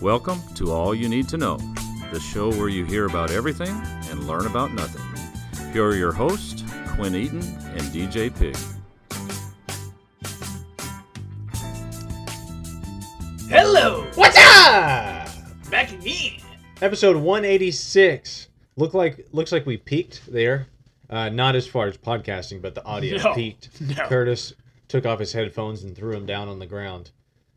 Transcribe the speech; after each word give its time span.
Welcome 0.00 0.40
to 0.56 0.70
All 0.72 0.94
You 0.94 1.08
Need 1.08 1.28
to 1.28 1.36
Know, 1.36 1.56
the 2.12 2.20
show 2.20 2.50
where 2.50 2.68
you 2.68 2.84
hear 2.84 3.06
about 3.06 3.30
everything 3.30 3.68
and 4.10 4.26
learn 4.26 4.46
about 4.46 4.72
nothing. 4.72 5.02
Here 5.72 5.84
are 5.84 5.94
your 5.96 6.12
hosts, 6.12 6.64
Quinn 6.94 7.14
Eaton 7.14 7.38
and 7.42 7.80
DJ 7.92 8.34
Pig. 8.36 8.56
Hello, 13.48 14.04
What's 14.14 14.36
up? 14.36 15.28
back 15.70 15.92
again. 15.92 16.40
Episode 16.82 17.16
186. 17.16 18.48
Look 18.76 18.94
like 18.94 19.26
looks 19.32 19.52
like 19.52 19.64
we 19.66 19.76
peaked 19.76 20.22
there. 20.30 20.66
Uh, 21.08 21.28
not 21.28 21.54
as 21.54 21.66
far 21.66 21.86
as 21.86 21.96
podcasting, 21.96 22.60
but 22.60 22.74
the 22.74 22.84
audio 22.84 23.18
No, 23.22 23.34
peaked. 23.34 23.80
no. 23.80 24.06
Curtis 24.08 24.54
took 24.88 25.06
off 25.06 25.20
his 25.20 25.32
headphones 25.32 25.82
and 25.84 25.94
threw 25.96 26.12
them 26.12 26.26
down 26.26 26.48
on 26.48 26.58
the 26.58 26.66
ground. 26.66 27.10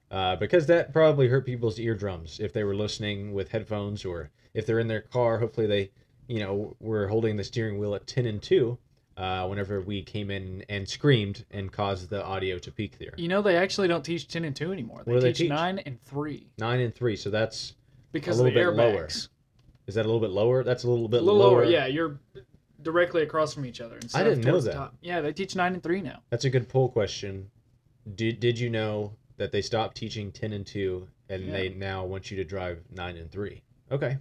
Uh, 0.10 0.36
because 0.38 0.66
that 0.68 0.94
probably 0.94 1.28
hurt 1.28 1.46
people's 1.46 1.78
eardrums 1.80 2.40
if 2.40 2.54
they 2.54 2.64
were 2.64 2.76
listening 2.76 3.34
with 3.34 3.50
headphones 3.50 4.06
or 4.06 4.30
if 4.54 4.66
they're 4.66 4.80
in 4.80 4.88
their 4.88 5.02
car. 5.02 5.38
Hopefully 5.40 5.68
they, 5.68 5.92
you 6.28 6.40
know, 6.40 6.76
were 6.80 7.08
holding 7.08 7.36
the 7.36 7.44
steering 7.44 7.78
wheel 7.78 7.94
at 7.94 8.08
10 8.08 8.26
and 8.26 8.42
2 8.42 8.78
uh, 9.18 9.46
whenever 9.48 9.82
we 9.82 10.02
came 10.02 10.32
in 10.32 10.64
and 10.70 10.88
screamed 10.88 11.44
and 11.52 11.72
caused 11.74 12.10
the 12.10 12.24
audio 12.24 12.58
to 12.60 12.72
peak 12.72 12.98
there. 13.00 13.14
You 13.18 13.28
know 13.28 13.42
they 13.42 13.58
actually 13.58 13.88
don't 13.90 14.04
teach 14.06 14.28
ten 14.28 14.46
and 14.46 14.56
two 14.56 14.72
anymore. 14.72 15.02
They 15.06 15.14
do 15.14 15.20
they 15.20 15.28
teach, 15.30 15.38
teach? 15.40 15.50
nine 15.50 15.80
and 15.80 16.00
three 16.06 16.48
9 16.60 16.80
and 16.80 16.94
3, 16.96 17.16
so 17.16 17.30
that's 17.32 17.74
because 18.12 18.40
A 18.40 18.46
of 18.46 18.54
the 18.54 18.60
little 18.60 18.72
bit 18.74 18.78
lower. 18.78 19.06
airbags. 19.08 19.28
is 19.88 19.96
that 19.96 20.06
a 20.06 20.08
little 20.08 20.22
bit 20.22 20.30
lower? 20.30 20.64
That's 20.64 20.84
a 20.84 20.90
little 20.90 21.06
A 21.06 21.10
bit 21.10 21.24
little 21.24 21.40
lower. 21.40 21.62
lower. 21.64 21.66
Yeah, 21.66 21.88
you're 21.88 22.20
directly 22.84 23.24
across 23.24 23.54
from 23.56 23.66
each 23.66 23.82
other. 23.82 24.00
I 24.14 24.24
didn't 24.24 24.46
know 24.46 24.62
that. 24.62 24.92
Yeah, 25.02 25.20
they 25.22 25.34
teach 25.34 25.56
nine 25.56 25.74
and 25.74 25.82
three 25.84 26.02
now. 26.02 26.22
That's 26.30 26.46
a 26.46 26.50
good 26.52 26.70
poll 26.70 26.88
question. 26.88 27.50
Did 28.16 28.40
did 28.40 28.58
you 28.60 28.70
know 28.70 29.14
that 29.38 29.52
they 29.52 29.62
stopped 29.62 29.96
teaching 29.98 30.32
ten 30.32 30.54
and 30.54 30.66
two, 30.66 31.08
and 31.30 31.46
Yeah. 31.46 31.52
they 31.52 31.70
now 31.70 32.06
want 32.06 32.30
you 32.32 32.38
to 32.38 32.44
drive 32.44 32.80
nine 32.92 33.18
and 33.18 33.32
three? 33.32 33.62
Okay, 33.92 34.18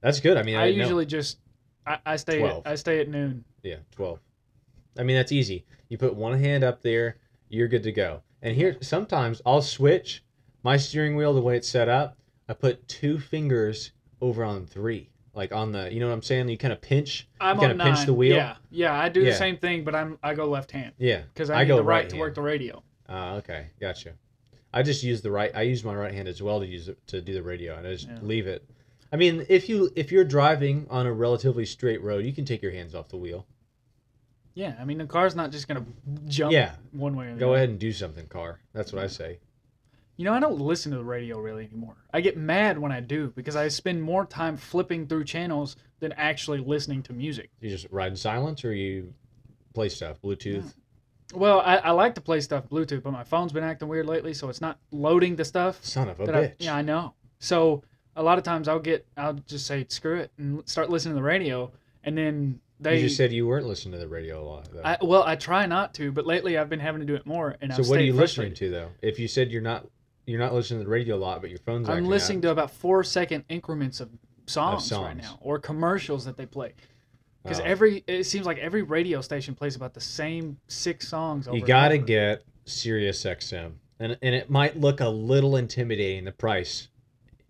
that's 0.00 0.20
good. 0.20 0.36
I 0.36 0.42
mean, 0.42 0.56
I, 0.56 0.62
I, 0.62 0.66
didn't 0.66 0.78
know. 0.78 0.84
usually 0.84 1.06
just 1.06 1.38
I, 1.86 1.98
I 2.06 2.16
stay 2.16 2.42
at, 2.42 2.62
I 2.66 2.74
stay 2.76 3.00
at 3.00 3.08
noon. 3.08 3.44
yeah 3.62 3.76
twelve. 3.90 4.20
I 4.98 5.02
mean, 5.02 5.16
that's 5.16 5.32
easy. 5.32 5.64
You 5.88 5.98
put 5.98 6.14
one 6.14 6.38
hand 6.38 6.64
up 6.64 6.82
there, 6.82 7.16
you're 7.48 7.68
good 7.68 7.82
to 7.84 7.92
go. 7.92 8.22
And 8.42 8.54
here, 8.56 8.76
sometimes 8.80 9.40
I'll 9.46 9.62
switch 9.62 10.24
my 10.62 10.76
steering 10.76 11.16
wheel 11.16 11.32
the 11.34 11.40
way 11.40 11.56
it's 11.56 11.68
set 11.68 11.88
up. 11.88 12.16
I 12.48 12.54
put 12.54 12.86
two 12.88 13.18
fingers 13.18 13.92
over 14.20 14.42
on 14.44 14.66
three, 14.66 15.10
like 15.34 15.52
on 15.52 15.72
the, 15.72 15.92
you 15.92 16.00
know 16.00 16.08
what 16.08 16.14
I'm 16.14 16.22
saying? 16.22 16.48
You 16.48 16.58
kind 16.58 16.72
of 16.72 16.80
pinch. 16.80 17.28
I'm 17.40 17.56
you 17.56 17.60
kind 17.68 17.80
of 17.80 17.84
pinch 17.86 18.06
the 18.06 18.12
wheel. 18.14 18.36
Yeah, 18.36 18.56
yeah, 18.70 18.92
I 19.00 19.08
do 19.08 19.20
Yeah. 19.20 19.30
the 19.30 19.36
same 19.36 19.56
thing, 19.56 19.84
but 19.84 19.94
I'm 19.94 20.18
I 20.22 20.34
go 20.34 20.46
left 20.48 20.70
hand 20.72 20.92
Yeah. 20.98 21.22
because 21.32 21.50
I, 21.50 21.56
I 21.60 21.62
need 21.64 21.68
go 21.68 21.76
the 21.76 21.82
right 21.84 21.96
right 22.02 22.08
to 22.10 22.16
hand. 22.16 22.20
work 22.20 22.34
the 22.34 22.42
radio. 22.42 22.82
Ah, 23.08 23.34
okay, 23.36 23.68
gotcha. 23.80 24.12
I 24.72 24.82
just 24.82 25.02
use 25.02 25.22
the 25.22 25.30
right. 25.30 25.50
I 25.54 25.62
use 25.62 25.82
my 25.84 25.94
right 25.94 26.12
hand 26.12 26.28
as 26.28 26.42
well 26.42 26.60
to 26.60 26.66
use 26.66 26.88
it 26.88 26.98
to 27.08 27.20
do 27.20 27.32
the 27.34 27.42
radio, 27.42 27.76
and 27.76 27.86
I 27.86 27.92
just 27.92 28.08
Yeah. 28.08 28.18
leave 28.22 28.46
it. 28.46 28.68
I 29.10 29.16
mean, 29.16 29.46
if 29.48 29.68
you 29.68 29.90
if 29.96 30.12
you're 30.12 30.24
driving 30.24 30.86
on 30.90 31.06
a 31.06 31.12
relatively 31.12 31.64
straight 31.64 32.02
road, 32.02 32.24
you 32.26 32.32
can 32.32 32.44
take 32.44 32.60
your 32.62 32.72
hands 32.72 32.94
off 32.94 33.08
the 33.08 33.16
wheel. 33.16 33.46
Yeah, 34.54 34.76
I 34.80 34.84
mean 34.84 34.98
the 34.98 35.06
car's 35.06 35.34
not 35.36 35.52
just 35.52 35.68
gonna 35.68 35.86
jump 36.26 36.52
Yeah. 36.52 36.74
one 36.92 37.16
way 37.16 37.28
or 37.28 37.34
the 37.34 37.40
Go 37.40 37.48
other. 37.50 37.56
ahead 37.56 37.68
and 37.70 37.78
do 37.78 37.92
something, 37.92 38.26
car. 38.26 38.60
That's 38.72 38.92
what 38.92 39.02
I 39.02 39.06
say. 39.06 39.38
You 40.16 40.24
know, 40.24 40.34
I 40.34 40.40
don't 40.40 40.58
listen 40.60 40.90
to 40.92 40.98
the 40.98 41.04
radio 41.04 41.38
really 41.38 41.64
anymore. 41.64 41.96
I 42.12 42.20
get 42.20 42.36
mad 42.36 42.76
when 42.78 42.90
I 42.90 42.98
do 43.00 43.32
because 43.36 43.54
I 43.54 43.68
spend 43.68 44.02
more 44.02 44.26
time 44.26 44.56
flipping 44.56 45.06
through 45.06 45.24
channels 45.24 45.76
than 46.00 46.10
actually 46.12 46.58
listening 46.58 47.04
to 47.04 47.12
music. 47.12 47.50
You 47.60 47.70
just 47.70 47.86
ride 47.90 48.10
in 48.10 48.16
silence, 48.16 48.64
or 48.64 48.74
you 48.74 49.14
play 49.74 49.88
stuff, 49.88 50.20
Bluetooth. 50.20 50.74
Well, 51.34 51.60
I, 51.60 51.76
I 51.76 51.90
like 51.90 52.14
to 52.14 52.20
play 52.20 52.40
stuff 52.40 52.68
Bluetooth, 52.68 53.02
but 53.02 53.12
my 53.12 53.24
phone's 53.24 53.52
been 53.52 53.64
acting 53.64 53.88
weird 53.88 54.06
lately, 54.06 54.32
so 54.32 54.48
it's 54.48 54.60
not 54.60 54.78
loading 54.90 55.36
the 55.36 55.44
stuff. 55.44 55.84
Son 55.84 56.08
of 56.08 56.18
a 56.20 56.26
that 56.26 56.34
I, 56.34 56.42
bitch. 56.44 56.54
yeah, 56.58 56.74
I 56.74 56.82
know. 56.82 57.14
So 57.38 57.82
a 58.16 58.22
lot 58.22 58.38
of 58.38 58.44
times 58.44 58.66
I'll 58.66 58.78
get, 58.80 59.06
I'll 59.16 59.34
just 59.34 59.66
say 59.66 59.84
screw 59.88 60.16
it 60.16 60.32
and 60.38 60.66
start 60.68 60.90
listening 60.90 61.14
to 61.14 61.20
the 61.20 61.26
radio, 61.26 61.70
and 62.04 62.16
then 62.16 62.60
they. 62.80 62.96
you 62.96 63.04
just 63.04 63.16
said 63.16 63.32
you 63.32 63.46
weren't 63.46 63.66
listening 63.66 63.92
to 63.92 63.98
the 63.98 64.08
radio 64.08 64.42
a 64.42 64.46
lot. 64.46 64.68
Though. 64.72 64.82
I, 64.82 64.96
well, 65.02 65.22
I 65.22 65.36
try 65.36 65.66
not 65.66 65.92
to, 65.94 66.10
but 66.12 66.26
lately 66.26 66.56
I've 66.56 66.70
been 66.70 66.80
having 66.80 67.00
to 67.00 67.06
do 67.06 67.14
it 67.14 67.26
more, 67.26 67.56
and 67.60 67.72
so 67.72 67.82
I've 67.82 67.88
what 67.88 67.96
are 67.96 67.98
stayed 67.98 68.06
you 68.06 68.16
frustrated. 68.16 68.52
listening 68.52 68.70
to 68.70 68.76
though? 68.78 68.90
If 69.02 69.18
you 69.18 69.28
said 69.28 69.50
you're 69.50 69.62
not 69.62 69.86
you're 70.26 70.40
not 70.40 70.54
listening 70.54 70.80
to 70.80 70.84
the 70.84 70.90
radio 70.90 71.16
a 71.16 71.18
lot, 71.18 71.40
but 71.40 71.50
your 71.50 71.58
phone's 71.60 71.88
I'm 71.88 71.98
acting 71.98 72.10
listening 72.10 72.40
to 72.42 72.50
about 72.50 72.70
four 72.70 73.04
second 73.04 73.44
increments 73.48 74.00
of 74.00 74.08
songs, 74.46 74.82
right 74.82 74.98
songs. 74.98 75.22
now, 75.22 75.38
or 75.40 75.58
commercials 75.58 76.24
that 76.24 76.36
they 76.36 76.46
play. 76.46 76.72
Because 77.42 77.60
Oh. 77.60 77.64
every 77.64 78.04
it 78.06 78.24
seems 78.24 78.46
like 78.46 78.58
every 78.58 78.82
radio 78.82 79.20
station 79.20 79.54
plays 79.54 79.76
about 79.76 79.94
the 79.94 80.00
same 80.00 80.58
six 80.68 81.08
songs. 81.08 81.48
Over 81.48 81.56
you 81.56 81.64
got 81.64 81.88
to 81.88 81.98
get 81.98 82.44
Sirius 82.64 83.24
XM, 83.24 83.72
and 84.00 84.18
and 84.22 84.34
it 84.34 84.50
might 84.50 84.78
look 84.78 85.00
a 85.00 85.08
little 85.08 85.56
intimidating 85.56 86.24
the 86.24 86.32
price 86.32 86.88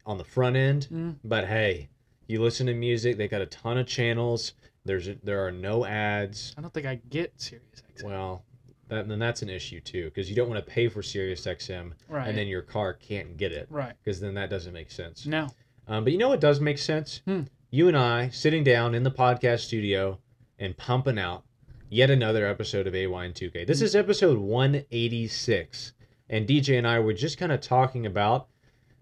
on 0.07 0.19
the 0.19 0.25
front 0.25 0.57
end, 0.57 0.89
Mm. 0.93 1.17
but 1.25 1.47
hey, 1.47 1.89
you 2.27 2.41
listen 2.43 2.67
to 2.67 2.75
music. 2.75 3.17
They 3.17 3.29
got 3.29 3.41
a 3.43 3.47
ton 3.47 3.79
of 3.79 3.87
channels. 3.87 4.53
There's 4.85 5.09
there 5.25 5.45
are 5.47 5.53
no 5.53 5.85
ads. 5.85 6.55
I 6.57 6.61
don't 6.61 6.73
think 6.73 6.87
I 6.87 6.97
get 7.11 7.33
Sirius 7.37 7.83
XM. 7.97 8.05
Well, 8.05 8.45
that, 8.89 9.09
then 9.09 9.19
that's 9.19 9.43
an 9.43 9.51
issue 9.51 9.81
too, 9.81 10.05
because 10.07 10.31
you 10.31 10.37
don't 10.37 10.49
want 10.49 10.65
to 10.65 10.71
pay 10.71 10.89
for 10.89 11.03
Sirius 11.03 11.45
XM 11.47 11.93
right. 12.09 12.27
and 12.29 12.39
then 12.39 12.47
your 12.47 12.63
car 12.63 12.95
can't 12.95 13.37
get 13.37 13.53
it, 13.53 13.67
right. 13.71 13.93
because 14.03 14.21
then 14.21 14.35
that 14.35 14.49
doesn't 14.49 14.73
make 14.73 14.91
sense. 14.91 15.27
No. 15.27 15.49
Um, 15.89 16.05
but 16.05 16.13
you 16.13 16.19
know 16.19 16.29
what 16.29 16.41
does 16.41 16.61
make 16.61 16.79
sense? 16.79 17.21
Hmm. 17.27 17.43
You 17.71 17.89
and 17.89 17.97
I 17.97 18.31
sitting 18.31 18.65
down 18.65 18.95
in 18.95 19.03
the 19.03 19.11
podcast 19.11 19.61
studio 19.61 20.19
and 20.59 20.77
pumping 20.77 21.19
out 21.19 21.45
yet 21.91 22.11
another 22.11 22.47
episode 22.47 22.87
of 22.87 22.95
AY 22.95 23.05
and 23.25 23.35
2K. 23.35 23.67
This 23.67 23.83
is 23.83 23.95
episode 23.95 24.39
186. 24.39 25.93
And 26.31 26.47
DJ 26.47 26.79
and 26.79 26.87
I 26.87 26.99
were 27.01 27.13
just 27.13 27.39
kind 27.39 27.53
of 27.53 27.61
talking 27.61 28.07
about, 28.07 28.49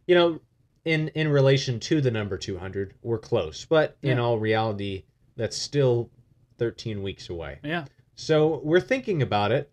you 0.07 0.15
know, 0.15 0.41
in 0.85 1.09
in 1.09 1.29
relation 1.29 1.81
to 1.81 2.01
the 2.01 2.11
number 2.11 2.37
200, 2.37 2.95
we're 3.03 3.19
close. 3.19 3.65
But 3.65 3.97
in 4.03 4.17
Yeah. 4.19 4.23
all 4.23 4.39
reality, 4.39 5.05
that's 5.37 5.57
still 5.57 6.11
13 6.59 7.03
weeks 7.03 7.29
away. 7.29 7.59
Yeah. 7.65 7.87
So 8.15 8.61
we're 8.65 8.81
thinking 8.81 9.23
about 9.23 9.51
it, 9.53 9.71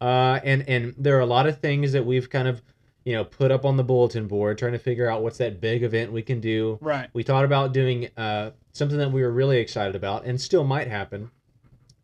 uh, 0.00 0.40
and 0.44 0.66
and 0.68 0.94
there 0.98 1.16
are 1.16 1.20
a 1.20 1.26
lot 1.26 1.46
of 1.46 1.58
things 1.60 1.92
that 1.92 2.04
we've 2.04 2.28
kind 2.28 2.46
of, 2.46 2.62
you 3.04 3.14
know, 3.14 3.24
put 3.24 3.50
up 3.50 3.64
on 3.64 3.76
the 3.76 3.84
bulletin 3.84 4.26
board, 4.26 4.58
trying 4.58 4.72
to 4.72 4.78
figure 4.78 5.10
out 5.10 5.22
what's 5.22 5.38
that 5.38 5.60
big 5.60 5.82
event 5.82 6.12
we 6.12 6.22
can 6.22 6.40
do. 6.40 6.78
Right. 6.80 7.08
We 7.12 7.22
thought 7.22 7.44
about 7.44 7.72
doing 7.72 8.08
uh, 8.16 8.50
something 8.72 8.98
that 8.98 9.10
we 9.10 9.22
were 9.22 9.30
really 9.32 9.58
excited 9.58 9.96
about, 9.96 10.24
and 10.24 10.40
still 10.40 10.64
might 10.64 10.88
happen, 10.88 11.30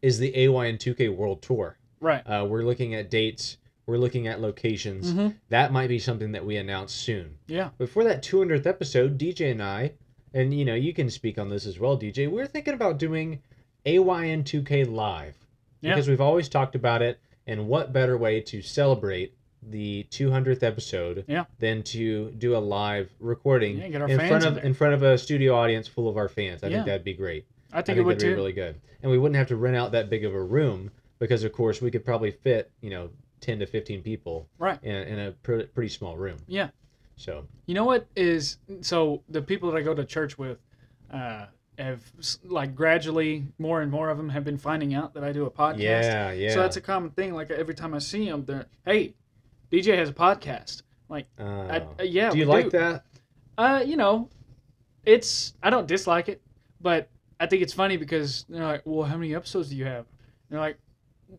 is 0.03 0.19
the 0.19 0.35
AY 0.35 0.67
and 0.67 0.79
2K 0.79 1.15
World 1.15 1.43
Tour. 1.43 1.77
Right. 2.01 2.23
Uh, 2.23 2.47
we're 2.49 2.63
looking 2.63 2.95
at 2.95 3.11
dates, 3.11 3.59
we're 3.87 3.99
looking 3.99 4.27
at 4.27 4.41
locations. 4.41 5.13
hmm 5.13 5.29
That 5.51 5.73
might 5.73 5.89
be 5.89 5.99
something 5.99 6.33
that 6.33 6.45
we 6.45 6.57
announce 6.57 6.93
soon. 6.93 7.39
Yeah. 7.47 7.71
Before 7.79 8.05
that 8.05 8.23
200th 8.23 8.67
episode, 8.67 9.19
DJ 9.19 9.51
and 9.53 9.63
I, 9.63 9.93
and 10.35 10.53
you 10.53 10.65
know, 10.65 10.75
you 10.75 10.93
can 10.93 11.09
speak 11.11 11.39
on 11.39 11.49
this 11.51 11.67
as 11.67 11.79
well, 11.79 11.99
DJ. 11.99 12.31
We're 12.31 12.47
thinking 12.47 12.75
about 12.75 12.99
doing 12.99 13.43
AYN 13.85 14.45
2K 14.45 14.91
live 14.91 15.37
Yeah. 15.81 15.93
because 15.95 16.09
we've 16.09 16.21
always 16.21 16.49
talked 16.49 16.75
about 16.75 17.03
it, 17.03 17.19
and 17.47 17.69
what 17.69 17.93
better 17.93 18.17
way 18.19 18.41
to 18.41 18.61
celebrate 18.63 19.35
the 19.63 20.07
200th 20.11 20.63
episode 20.63 21.25
Yeah. 21.27 21.45
than 21.59 21.83
to 21.85 22.31
do 22.33 22.57
a 22.57 22.59
live 22.59 23.11
recording 23.21 23.79
Yeah, 23.79 24.07
in 24.07 24.19
front 24.29 24.45
of 24.45 24.55
there. 24.57 24.65
in 24.65 24.75
front 24.75 24.95
of 24.95 25.03
a 25.03 25.19
studio 25.19 25.55
audience 25.55 25.89
full 25.89 26.09
of 26.09 26.17
our 26.17 26.29
fans. 26.29 26.63
I 26.63 26.69
Yeah. 26.69 26.77
think 26.77 26.87
that'd 26.87 27.05
be 27.05 27.15
great. 27.15 27.47
I 27.73 27.79
I 27.79 27.83
think, 27.83 27.87
think 27.87 27.99
it 27.99 28.03
would 28.03 28.19
be 28.19 28.29
really 28.29 28.53
good, 28.53 28.77
and 29.03 29.11
we 29.11 29.19
wouldn't 29.19 29.37
have 29.37 29.49
to 29.49 29.57
rent 29.57 29.77
out 29.77 29.93
that 29.93 30.09
big 30.09 30.25
of 30.25 30.35
a 30.35 30.43
room 30.43 30.91
because, 31.19 31.43
of 31.45 31.53
course, 31.53 31.83
we 31.83 31.91
could 31.91 32.05
probably 32.05 32.31
fit 32.31 32.71
you 32.81 32.91
know 32.91 33.11
10 33.41 33.59
to 33.59 33.67
15 33.67 34.03
people 34.03 34.49
Right. 34.59 34.83
in, 34.83 34.95
in 34.95 35.19
a 35.19 35.33
pr- 35.33 35.63
pretty 35.75 35.89
small 35.91 36.17
room. 36.17 36.39
Yeah. 36.47 36.71
So 37.17 37.47
You 37.67 37.75
know 37.75 37.85
what 37.85 38.07
is 38.15 38.59
so 38.83 39.23
the 39.29 39.43
people 39.43 39.71
that 39.73 39.77
I 39.79 39.83
go 39.83 39.95
to 39.95 40.05
church 40.05 40.39
with, 40.39 40.59
uh, 41.11 41.47
have 41.79 42.03
like 42.45 42.75
gradually 42.75 43.45
more 43.59 43.83
and 43.83 43.91
more 43.91 44.09
of 44.09 44.17
them 44.17 44.31
have 44.31 44.45
been 44.45 44.57
finding 44.57 44.95
out 44.95 45.13
that 45.15 45.23
I 45.25 45.33
do 45.33 45.45
a 45.45 45.51
podcast. 45.51 45.79
yeah, 45.79 46.33
yeah. 46.33 46.55
So 46.55 46.61
that's 46.61 46.77
a 46.77 46.81
common 46.81 47.11
thing. 47.11 47.35
Like 47.35 47.51
every 47.51 47.75
time 47.75 47.93
I 47.95 47.99
see 47.99 48.25
them, 48.31 48.45
they're 48.47 48.67
hey, 48.87 49.15
DJ 49.83 49.97
has 49.97 50.09
a 50.09 50.13
podcast. 50.15 50.83
Like, 51.09 51.27
Oh. 51.39 51.45
I, 51.45 51.79
uh, 51.99 52.03
yeah. 52.03 52.31
do 52.31 52.39
you 52.39 52.47
we 52.47 52.53
like 52.53 52.71
that? 52.71 53.05
Uh, 53.59 53.83
you 53.87 53.97
know, 53.97 54.29
it's 55.05 55.55
I 55.63 55.71
don't 55.71 55.87
dislike 55.87 56.29
it, 56.29 56.43
but 56.81 57.09
I 57.39 57.47
think 57.47 57.63
it's 57.63 57.73
funny 57.73 57.97
because 57.97 58.45
they're 58.49 58.65
like, 58.65 58.83
well, 58.85 59.07
how 59.07 59.17
many 59.17 59.35
episodes 59.35 59.69
do 59.71 59.77
you 59.77 59.85
have? 59.85 60.07
And 60.07 60.07
they're 60.51 60.61
like, 60.61 60.79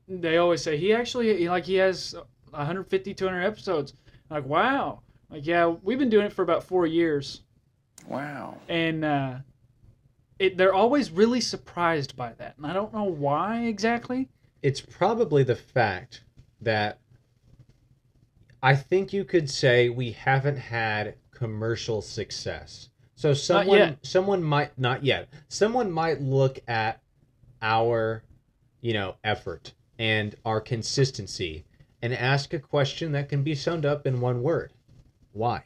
they 0.07 0.37
always 0.37 0.61
say 0.61 0.77
he 0.77 0.93
actually 0.93 1.37
he, 1.37 1.49
like 1.49 1.65
he 1.65 1.75
has 1.75 2.15
150, 2.51 3.13
200 3.13 3.41
episodes. 3.41 3.93
I'm 4.29 4.35
like, 4.41 4.45
wow. 4.45 5.01
Like, 5.29 5.45
yeah, 5.45 5.67
we've 5.67 5.99
been 5.99 6.09
doing 6.09 6.25
it 6.25 6.33
for 6.33 6.41
about 6.43 6.63
four 6.63 6.85
years, 6.87 7.41
Wow. 8.07 8.57
and 8.69 9.03
uh, 9.03 9.33
it 10.39 10.55
they're 10.57 10.73
always 10.73 11.11
really 11.11 11.41
surprised 11.41 12.15
by 12.15 12.31
that, 12.37 12.55
and 12.57 12.65
I 12.65 12.71
don't 12.73 12.93
know 12.93 13.03
why 13.03 13.63
exactly. 13.63 14.29
It's 14.61 14.79
probably 14.79 15.43
the 15.43 15.55
fact 15.55 16.23
that 16.61 16.99
I 18.67 18.75
think 18.75 19.13
you 19.13 19.23
could 19.23 19.49
say 19.49 19.87
we 19.87 20.11
haven't 20.11 20.57
had 20.57 21.15
commercial 21.31 22.01
success. 22.01 22.89
So 23.15 23.33
someone 23.33 23.97
someone 24.03 24.43
might 24.43 24.77
not 24.77 25.05
yet. 25.05 25.29
Someone 25.47 25.89
might 25.89 26.19
look 26.19 26.59
at 26.67 27.01
our 27.61 28.23
you 28.81 28.91
know 28.91 29.15
effort 29.23 29.73
and 29.97 30.35
our 30.43 30.59
consistency 30.59 31.63
and 32.01 32.13
ask 32.13 32.53
a 32.53 32.59
question 32.59 33.13
that 33.13 33.29
can 33.29 33.41
be 33.41 33.55
summed 33.55 33.85
up 33.85 34.05
in 34.05 34.19
one 34.19 34.43
word. 34.43 34.73
Why? 35.31 35.63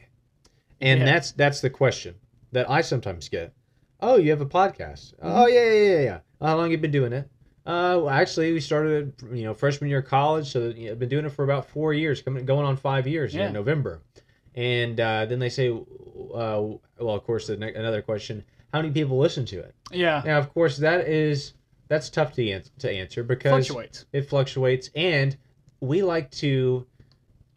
And 0.79 0.99
Yeah. 0.99 1.05
that's 1.05 1.31
that's 1.31 1.59
the 1.59 1.71
question 1.71 2.13
that 2.51 2.69
I 2.69 2.81
sometimes 2.81 3.29
get. 3.29 3.51
Oh, 3.99 4.17
you 4.17 4.29
have 4.29 4.41
a 4.41 4.45
podcast? 4.45 5.15
Mm-hmm. 5.15 5.27
Oh 5.27 5.47
yeah, 5.47 5.71
yeah, 5.71 5.93
yeah, 5.93 6.01
yeah. 6.01 6.19
How 6.39 6.55
long 6.55 6.69
you 6.69 6.77
been 6.77 6.91
doing 6.91 7.13
it? 7.13 7.27
Uh, 7.65 7.93
well, 8.01 8.09
actually, 8.09 8.51
we 8.53 8.59
started, 8.59 9.13
you 9.31 9.43
know, 9.43 9.53
freshman 9.53 9.89
year 9.89 9.99
of 9.99 10.05
college, 10.05 10.51
so 10.51 10.69
you 10.69 10.87
know, 10.87 10.91
I've 10.93 10.99
been 10.99 11.09
doing 11.09 11.25
it 11.25 11.29
for 11.31 11.43
about 11.43 11.67
four 11.69 11.93
years, 11.93 12.21
coming 12.21 12.45
going 12.45 12.65
on 12.65 12.75
five 12.77 13.07
years 13.07 13.33
Yeah. 13.35 13.47
in 13.47 13.53
November. 13.53 14.01
And 14.55 14.99
uh, 14.99 15.25
then 15.27 15.39
they 15.39 15.49
say, 15.49 15.69
uh, 15.69 15.81
well, 16.33 16.81
of 16.99 17.23
course, 17.23 17.47
the 17.47 17.57
ne- 17.57 17.73
another 17.73 18.01
question: 18.01 18.43
How 18.73 18.81
many 18.81 18.91
people 18.93 19.17
listen 19.17 19.45
to 19.45 19.59
it? 19.59 19.75
Yeah. 19.91 20.21
Now, 20.25 20.39
of 20.39 20.53
course, 20.53 20.77
that 20.77 21.07
is 21.07 21.53
that's 21.87 22.09
tough 22.09 22.33
to 22.33 22.49
answer, 22.49 22.71
to 22.79 22.91
answer 22.91 23.23
because 23.23 23.67
Fluctuates. 23.67 24.05
it 24.11 24.23
fluctuates, 24.29 24.89
and 24.95 25.37
we 25.81 26.01
like 26.03 26.31
to 26.31 26.85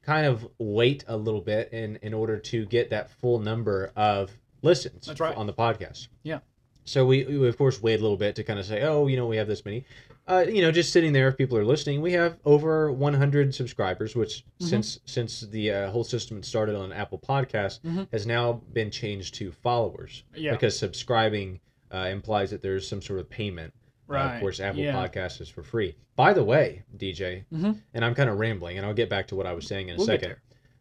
kind 0.03 0.27
of 0.27 0.47
wait 0.59 1.03
a 1.09 1.17
little 1.17 1.41
bit 1.41 1.73
in 1.73 1.97
in 2.03 2.13
order 2.13 2.37
to 2.39 2.67
get 2.67 2.91
that 2.91 3.11
full 3.11 3.39
number 3.39 3.91
of 3.97 4.31
listens 4.63 5.07
That's 5.07 5.19
right. 5.21 5.37
on 5.37 5.47
the 5.47 5.53
podcast. 5.55 6.09
Yeah. 6.23 6.41
So 6.85 7.07
we, 7.07 7.25
we 7.25 7.49
of 7.49 7.57
course 7.57 7.83
wait 7.83 7.99
a 7.99 8.03
little 8.03 8.17
bit 8.17 8.37
to 8.37 8.45
kind 8.45 8.59
of 8.59 8.67
say, 8.67 8.83
oh, 8.83 9.07
you 9.07 9.17
know, 9.17 9.27
we 9.27 9.37
have 9.37 9.49
this 9.49 9.65
many. 9.65 9.85
Uh, 10.27 10.45
you 10.49 10.63
know, 10.63 10.71
just 10.73 10.93
sitting 10.93 11.13
there, 11.13 11.29
if 11.29 11.37
people 11.37 11.57
are 11.59 11.65
listening, 11.65 12.01
we 12.01 12.13
have 12.13 12.39
over 12.45 12.91
100 12.93 13.55
subscribers, 13.55 14.15
which 14.17 14.45
Mhm. 14.61 14.69
since 14.69 15.01
since 15.05 15.41
the 15.41 15.71
uh, 15.71 15.91
whole 15.91 16.05
system 16.05 16.43
started 16.43 16.77
on 16.77 16.93
Apple 16.93 17.19
Podcasts 17.19 17.81
Mhm. 17.81 18.07
has 18.13 18.27
now 18.27 18.63
been 18.73 18.91
changed 18.91 19.35
to 19.37 19.51
followers 19.53 20.25
Yeah. 20.35 20.53
because 20.53 20.79
subscribing 20.79 21.61
uh, 21.93 22.09
implies 22.11 22.51
that 22.51 22.61
there's 22.61 22.89
some 22.89 23.01
sort 23.01 23.21
of 23.21 23.31
payment. 23.31 23.73
Uh, 24.11 24.13
Right. 24.15 24.35
of 24.35 24.41
course, 24.41 24.59
Apple 24.61 24.81
yeah. 24.83 24.95
Podcasts 24.95 25.41
is 25.41 25.49
for 25.49 25.63
free. 25.63 25.95
By 26.17 26.33
the 26.33 26.43
way, 26.45 26.83
DJ, 26.97 27.45
Mhm. 27.53 27.81
and 27.95 28.05
I'm 28.05 28.15
kind 28.15 28.29
of 28.29 28.39
rambling, 28.39 28.77
and 28.79 28.85
I'll 28.87 28.95
get 28.95 29.09
back 29.09 29.29
to 29.29 29.37
what 29.37 29.47
I 29.47 29.53
was 29.53 29.67
saying 29.67 29.89
in 29.89 29.95
a 29.95 29.99
We'll 29.99 30.07
second. 30.07 30.37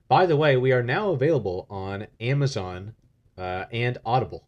By 0.07 0.25
the 0.25 0.35
way, 0.35 0.57
we 0.57 0.71
are 0.73 0.81
now 0.83 1.11
available 1.11 1.65
on 1.69 2.07
Amazon 2.19 2.95
uh, 3.37 3.65
and 3.71 3.97
Audible. 4.05 4.45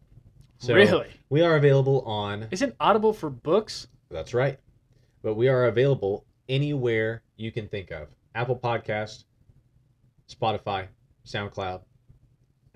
So 0.58 0.74
really? 0.74 1.08
we 1.28 1.42
are 1.42 1.56
available 1.56 2.00
on. 2.02 2.48
Isn't 2.50 2.74
Audible 2.80 3.12
for 3.12 3.28
books? 3.30 3.88
That's 4.10 4.32
right, 4.34 4.58
but 5.22 5.34
we 5.34 5.48
are 5.48 5.66
available 5.66 6.24
anywhere 6.48 7.22
you 7.36 7.52
can 7.52 7.68
think 7.68 7.90
of: 7.90 8.08
Apple 8.34 8.56
Podcast, 8.58 9.24
Spotify, 10.30 10.86
SoundCloud, 11.26 11.82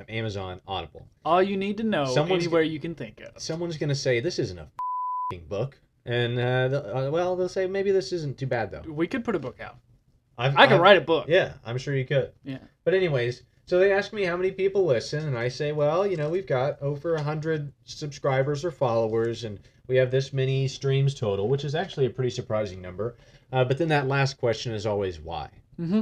Amazon, 0.09 0.61
Audible. 0.67 1.07
All 1.25 1.43
you 1.43 1.57
need 1.57 1.77
to 1.79 1.83
know 1.85 2.07
Someone's- 2.07 2.45
anywhere 2.45 2.63
you 2.63 2.79
can 2.81 2.95
think 2.95 3.21
of. 3.21 3.41
someone's 3.41 3.77
gonna 3.77 3.95
say 3.95 4.21
this 4.21 4.39
isn't 4.39 4.59
a 4.59 4.63
f***ing 4.63 5.47
book, 5.49 5.79
and 6.05 6.39
uh, 6.39 6.69
they'll- 6.69 6.97
uh, 6.97 7.11
well, 7.11 7.37
they'll 7.37 7.49
say 7.49 7.67
maybe 7.67 7.91
this 7.93 8.13
isn't 8.13 8.39
too 8.39 8.47
bad 8.47 8.71
though. 8.71 8.83
We 8.91 9.07
could 9.07 9.25
put 9.25 9.35
a 9.35 9.39
book 9.41 9.61
out. 9.61 9.77
I've, 10.39 10.57
I 10.57 10.67
could 10.67 10.75
I've- 10.75 10.83
write 10.83 10.97
a 10.97 11.03
book. 11.03 11.27
Yeah, 11.29 11.55
I'm 11.65 11.79
sure 11.79 11.95
you 11.95 12.05
could. 12.07 12.33
Yeah. 12.45 12.59
But 12.85 12.95
anyways, 12.95 13.43
so 13.71 13.79
they 13.79 13.93
ask 13.93 14.13
me 14.13 14.25
how 14.25 14.37
many 14.37 14.51
people 14.51 14.85
listen, 14.85 15.29
and 15.29 15.39
I 15.39 15.47
say, 15.47 15.71
well, 15.71 16.05
you 16.05 16.17
know, 16.17 16.29
we've 16.29 16.45
got 16.47 16.83
over 16.83 17.17
hundred 17.17 17.73
subscribers 17.85 18.65
or 18.65 18.73
followers, 18.73 19.45
and 19.45 19.61
we 19.87 19.95
have 19.95 20.11
this 20.11 20.33
many 20.33 20.67
streams 20.67 21.15
total, 21.15 21.49
which 21.49 21.65
is 21.65 21.77
actually 21.77 22.07
a 22.07 22.11
pretty 22.11 22.31
surprising 22.31 22.83
number. 22.83 23.15
Uh, 23.53 23.63
but 23.65 23.79
then 23.79 23.87
that 23.87 24.09
last 24.09 24.39
question 24.39 24.73
is 24.75 24.87
always 24.87 25.21
why, 25.21 25.51
Mm-hmm. 25.81 26.01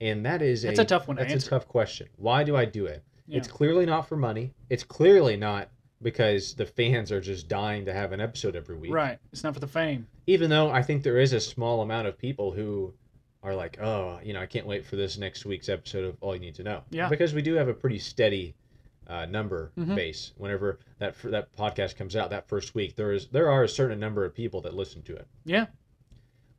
and 0.00 0.24
that 0.24 0.40
is 0.40 0.62
That's 0.62 0.78
a 0.78 0.84
tough 0.86 1.06
one 1.06 1.18
to 1.18 1.22
That's 1.22 1.34
answer. 1.34 1.48
a 1.48 1.58
tough 1.58 1.68
question. 1.68 2.08
Why 2.16 2.44
do 2.44 2.56
I 2.56 2.64
do 2.64 2.86
it? 2.86 3.04
Yeah. 3.26 3.36
It's 3.36 3.48
clearly 3.48 3.84
not 3.84 4.08
for 4.08 4.16
money. 4.16 4.54
It's 4.70 4.82
clearly 4.82 5.36
not 5.36 5.68
because 6.00 6.54
the 6.54 6.64
fans 6.64 7.12
are 7.12 7.20
just 7.20 7.46
dying 7.46 7.84
to 7.84 7.92
have 7.92 8.12
an 8.12 8.22
episode 8.22 8.56
every 8.56 8.76
week. 8.78 8.90
Right. 8.94 9.18
It's 9.34 9.44
not 9.44 9.52
for 9.52 9.60
the 9.60 9.66
fame. 9.66 10.06
Even 10.26 10.48
though 10.48 10.70
I 10.70 10.80
think 10.82 11.02
there 11.02 11.18
is 11.18 11.34
a 11.34 11.40
small 11.40 11.82
amount 11.82 12.08
of 12.08 12.16
people 12.16 12.52
who 12.52 12.94
are 13.42 13.54
like, 13.54 13.80
oh, 13.80 14.18
you 14.22 14.32
know, 14.34 14.40
I 14.40 14.46
can't 14.46 14.66
wait 14.66 14.84
for 14.84 14.96
this 14.96 15.16
next 15.16 15.44
week's 15.46 15.68
episode 15.68 16.04
of 16.04 16.16
All 16.20 16.34
You 16.34 16.40
Need 16.40 16.56
to 16.56 16.62
Know. 16.62 16.82
Yeah. 16.90 17.08
Because 17.08 17.32
we 17.32 17.42
do 17.42 17.54
have 17.54 17.68
a 17.68 17.74
pretty 17.74 17.98
steady 17.98 18.54
uh, 19.06 19.26
number 19.26 19.72
Mhm. 19.76 19.96
base. 19.96 20.32
Whenever 20.36 20.78
that 20.98 21.16
that 21.24 21.52
podcast 21.56 21.96
comes 21.96 22.14
out 22.14 22.30
that 22.30 22.46
first 22.46 22.76
week, 22.76 22.94
there 22.94 23.12
is 23.12 23.26
there 23.28 23.50
are 23.50 23.64
a 23.64 23.68
certain 23.68 23.98
number 23.98 24.24
of 24.24 24.32
people 24.34 24.60
that 24.60 24.74
listen 24.74 25.02
to 25.02 25.16
it. 25.16 25.26
Yeah. 25.44 25.66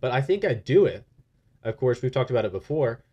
But 0.02 0.12
I 0.12 0.22
think 0.22 0.44
I 0.44 0.54
do 0.56 0.86
it. 0.86 1.06
Of 1.64 1.78
course, 1.78 2.02
we've 2.02 2.12
talked 2.12 2.30
about 2.32 2.44
it 2.44 2.52
before. 2.52 3.04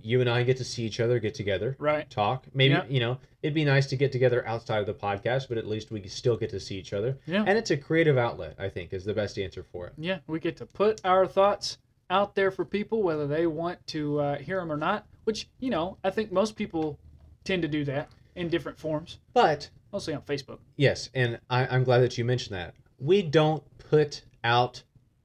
You 0.00 0.20
and 0.20 0.30
I 0.30 0.44
get 0.44 0.56
to 0.58 0.64
see 0.64 0.84
each 0.84 1.00
other, 1.00 1.18
get 1.18 1.34
together, 1.34 1.74
Right. 1.78 2.08
talk. 2.08 2.46
Maybe 2.54 2.72
Yeah. 2.74 2.86
you 2.88 3.00
know 3.00 3.18
it'd 3.42 3.54
be 3.54 3.64
nice 3.64 3.86
to 3.88 3.96
get 3.96 4.12
together 4.12 4.46
outside 4.46 4.78
of 4.80 4.86
the 4.86 4.94
podcast, 4.94 5.48
but 5.48 5.58
at 5.58 5.66
least 5.66 5.90
we 5.90 6.06
still 6.08 6.36
get 6.38 6.50
to 6.50 6.60
see 6.60 6.78
each 6.78 6.92
other. 6.94 7.18
Yeah. 7.26 7.44
And 7.46 7.58
it's 7.58 7.70
a 7.70 7.76
creative 7.76 8.16
outlet. 8.16 8.54
I 8.58 8.68
think 8.70 8.92
is 8.94 9.04
the 9.04 9.14
best 9.14 9.38
answer 9.38 9.62
for 9.62 9.86
it. 9.88 9.92
Yeah. 9.98 10.20
We 10.26 10.40
get 10.40 10.56
to 10.58 10.66
put 10.66 11.00
our 11.04 11.26
thoughts 11.26 11.76
out 12.10 12.34
there 12.34 12.50
for 12.50 12.64
people, 12.64 13.02
whether 13.02 13.26
they 13.26 13.46
want 13.46 13.84
to 13.88 14.20
uh, 14.20 14.38
hear 14.38 14.58
them 14.60 14.70
or 14.70 14.76
not. 14.76 15.06
Which 15.24 15.48
you 15.58 15.70
know, 15.70 15.98
I 16.04 16.10
think 16.10 16.30
most 16.30 16.54
people 16.56 16.98
tend 17.44 17.62
to 17.62 17.68
do 17.68 17.84
that 17.84 18.08
in 18.36 18.48
different 18.48 18.78
forms, 18.78 19.18
But 19.32 19.70
mostly 19.92 20.14
on 20.14 20.20
Facebook. 20.22 20.58
yes, 20.76 21.10
and 21.14 21.40
I, 21.50 21.66
I'm 21.66 21.84
glad 21.84 22.00
that 22.00 22.16
you 22.18 22.24
mentioned 22.24 22.54
that. 22.56 22.74
We 22.98 23.22
don't 23.22 23.62
put 23.78 24.22
out 24.44 24.82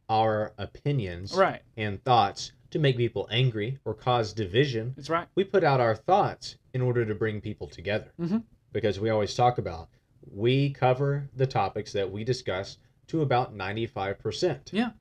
our 0.10 0.54
opinions 0.58 1.34
Right. 1.36 1.62
and 1.78 2.04
thoughts 2.04 2.52
to 2.72 2.80
make 2.80 2.98
people 2.98 3.28
angry 3.32 3.80
or 3.86 3.94
cause 3.94 4.34
division. 4.34 4.94
That's 4.96 5.10
right. 5.10 5.28
We 5.36 5.44
put 5.44 5.64
out 5.64 5.80
our 5.82 5.96
thoughts 5.96 6.56
in 6.74 6.82
order 6.82 7.06
to 7.06 7.14
bring 7.14 7.42
people 7.42 7.68
together. 7.68 8.12
Mhm. 8.20 8.44
Because 8.72 9.00
we 9.00 9.10
always 9.10 9.34
talk 9.36 9.58
about 9.58 9.90
we 10.32 10.70
cover 10.72 11.30
the 11.36 11.48
topics 11.48 11.92
that 11.94 12.12
we 12.12 12.24
discuss 12.24 12.78
to 13.08 13.22
about 13.22 13.54
95%. 13.56 14.70
Yeah. 14.72 14.92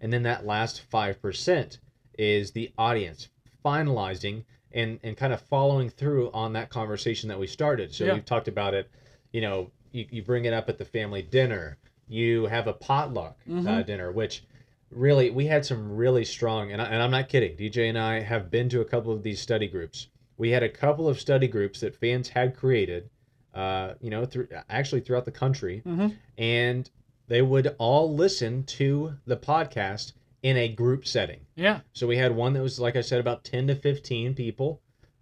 And 0.00 0.12
then 0.12 0.22
that 0.22 0.46
last 0.46 0.82
5% 0.90 1.78
is 2.18 2.52
the 2.52 2.72
audience 2.78 3.28
finalizing 3.64 4.44
and, 4.72 4.98
and 5.02 5.16
kind 5.16 5.32
of 5.32 5.40
following 5.40 5.90
through 5.90 6.30
on 6.32 6.52
that 6.54 6.70
conversation 6.70 7.28
that 7.28 7.38
we 7.38 7.46
started. 7.46 7.92
So 7.92 8.06
Yeah. 8.06 8.14
we've 8.14 8.24
talked 8.24 8.48
about 8.48 8.74
it, 8.74 8.88
you 9.32 9.40
know, 9.40 9.70
you, 9.92 10.06
you 10.10 10.22
bring 10.22 10.44
it 10.44 10.52
up 10.52 10.68
at 10.68 10.78
the 10.78 10.84
family 10.84 11.22
dinner, 11.22 11.76
you 12.08 12.46
have 12.46 12.66
a 12.66 12.72
potluck 12.72 13.38
uh, 13.48 13.52
Mhm. 13.52 13.86
dinner, 13.86 14.12
which 14.12 14.44
really 14.90 15.30
we 15.30 15.46
had 15.46 15.64
some 15.66 15.96
really 15.96 16.24
strong, 16.24 16.72
and, 16.72 16.80
I, 16.80 16.86
and 16.86 17.02
I'm 17.02 17.10
not 17.10 17.28
kidding, 17.28 17.56
DJ 17.56 17.88
and 17.88 17.98
I 17.98 18.20
have 18.20 18.50
been 18.50 18.68
to 18.70 18.80
a 18.80 18.84
couple 18.84 19.12
of 19.12 19.22
these 19.22 19.40
study 19.40 19.68
groups. 19.68 20.08
We 20.36 20.50
had 20.50 20.62
a 20.62 20.68
couple 20.68 21.08
of 21.08 21.20
study 21.20 21.48
groups 21.48 21.80
that 21.80 21.94
fans 21.94 22.30
had 22.30 22.56
created, 22.56 23.10
uh, 23.54 23.94
you 24.00 24.10
know, 24.10 24.24
through 24.24 24.48
actually 24.68 25.00
throughout 25.02 25.24
the 25.26 25.32
country 25.32 25.82
Mm-hmm. 25.86 26.08
and 26.38 26.90
they 27.30 27.40
would 27.42 27.76
all 27.78 28.12
listen 28.12 28.64
to 28.64 29.14
the 29.24 29.36
podcast 29.36 30.12
in 30.42 30.56
a 30.56 30.66
group 30.68 31.06
setting. 31.06 31.38
Yeah. 31.54 31.80
So 31.92 32.06
we 32.08 32.16
had 32.16 32.34
one 32.34 32.54
that 32.54 32.62
was, 32.62 32.80
like 32.80 32.96
I 32.96 33.02
said, 33.02 33.20
about 33.20 33.44
10 33.44 33.68
to 33.68 33.74
15 33.76 34.34
people. 34.34 34.80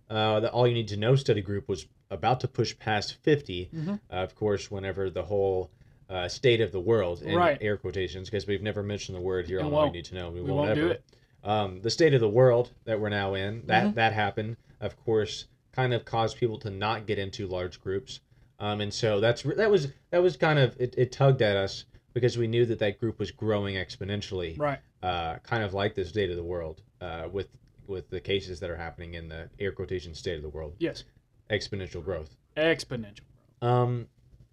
Uh, 0.09 0.41
the 0.41 0.51
All 0.51 0.67
You 0.67 0.73
Need 0.73 0.89
to 0.89 0.97
Know 0.97 1.17
study 1.17 1.43
group 1.43 1.69
was 1.69 1.87
about 2.11 2.41
to 2.41 2.49
push 2.49 2.77
past 2.79 3.17
50. 3.23 3.69
Mhm. 3.75 4.01
Uh, 4.11 4.15
of 4.17 4.35
course, 4.35 4.71
whenever 4.71 5.11
the 5.11 5.25
whole 5.25 5.71
uh, 6.09 6.27
state 6.27 6.63
of 6.63 6.73
the 6.73 6.81
world, 6.81 7.21
in 7.21 7.37
Right. 7.37 7.59
air 7.61 7.77
quotations, 7.77 8.31
because 8.31 8.47
we've 8.47 8.63
never 8.63 8.83
mentioned 8.83 9.15
the 9.19 9.21
word 9.21 9.47
here 9.47 9.59
It 9.59 9.65
on 9.65 9.67
All 9.67 9.73
You 9.73 9.77
won't. 9.77 9.93
Need 9.93 10.05
to 10.07 10.15
Know. 10.15 10.31
We, 10.31 10.41
We 10.41 10.51
won't, 10.51 10.69
won't 10.69 10.75
do 10.77 10.89
it. 10.89 11.05
Um, 11.45 11.83
the 11.83 11.91
state 11.91 12.15
of 12.15 12.21
the 12.23 12.29
world 12.31 12.71
that 12.87 12.99
we're 12.99 13.11
now 13.11 13.35
in, 13.35 13.67
that, 13.67 13.89
Mhm. 13.89 13.95
that 13.97 14.15
happened, 14.15 14.57
of 14.81 14.97
course, 14.97 15.49
kind 15.73 15.93
of 15.93 16.07
caused 16.07 16.39
people 16.39 16.59
to 16.61 16.71
not 16.71 17.07
get 17.07 17.19
into 17.19 17.47
large 17.47 17.79
groups. 17.83 18.21
Um, 18.59 18.81
and 18.81 18.95
so 18.95 19.21
that's 19.21 19.43
that 19.43 19.71
was 19.71 19.89
that 20.11 20.23
was 20.23 20.37
kind 20.39 20.59
of 20.59 20.75
it, 20.81 20.95
it 20.97 21.13
tugged 21.13 21.43
at 21.43 21.57
us 21.57 21.85
because 22.19 22.37
we 22.37 22.49
knew 22.49 22.67
that 22.67 22.81
that 22.81 22.99
group 22.99 23.21
was 23.21 23.31
growing 23.31 23.77
exponentially, 23.77 24.59
Right. 24.59 24.81
uh, 25.05 25.37
kind 25.45 25.63
of 25.63 25.73
like 25.73 25.95
this 25.95 26.09
state 26.09 26.31
of 26.31 26.37
the 26.37 26.43
world 26.43 26.83
uh, 27.01 27.29
with 27.31 27.49
with 27.87 28.11
the 28.11 28.21
cases 28.21 28.61
that 28.61 28.69
are 28.69 28.77
happening 28.77 29.15
in 29.15 29.29
the 29.29 29.49
air 29.59 29.73
quotation 29.73 30.13
state 30.15 30.37
of 30.37 30.43
the 30.43 30.49
world, 30.51 30.75
Yes. 30.79 31.05
exponential 31.49 32.05
growth. 32.05 32.37
Exponential. 32.55 33.21
Growth. 33.61 33.73
Um, 33.73 34.09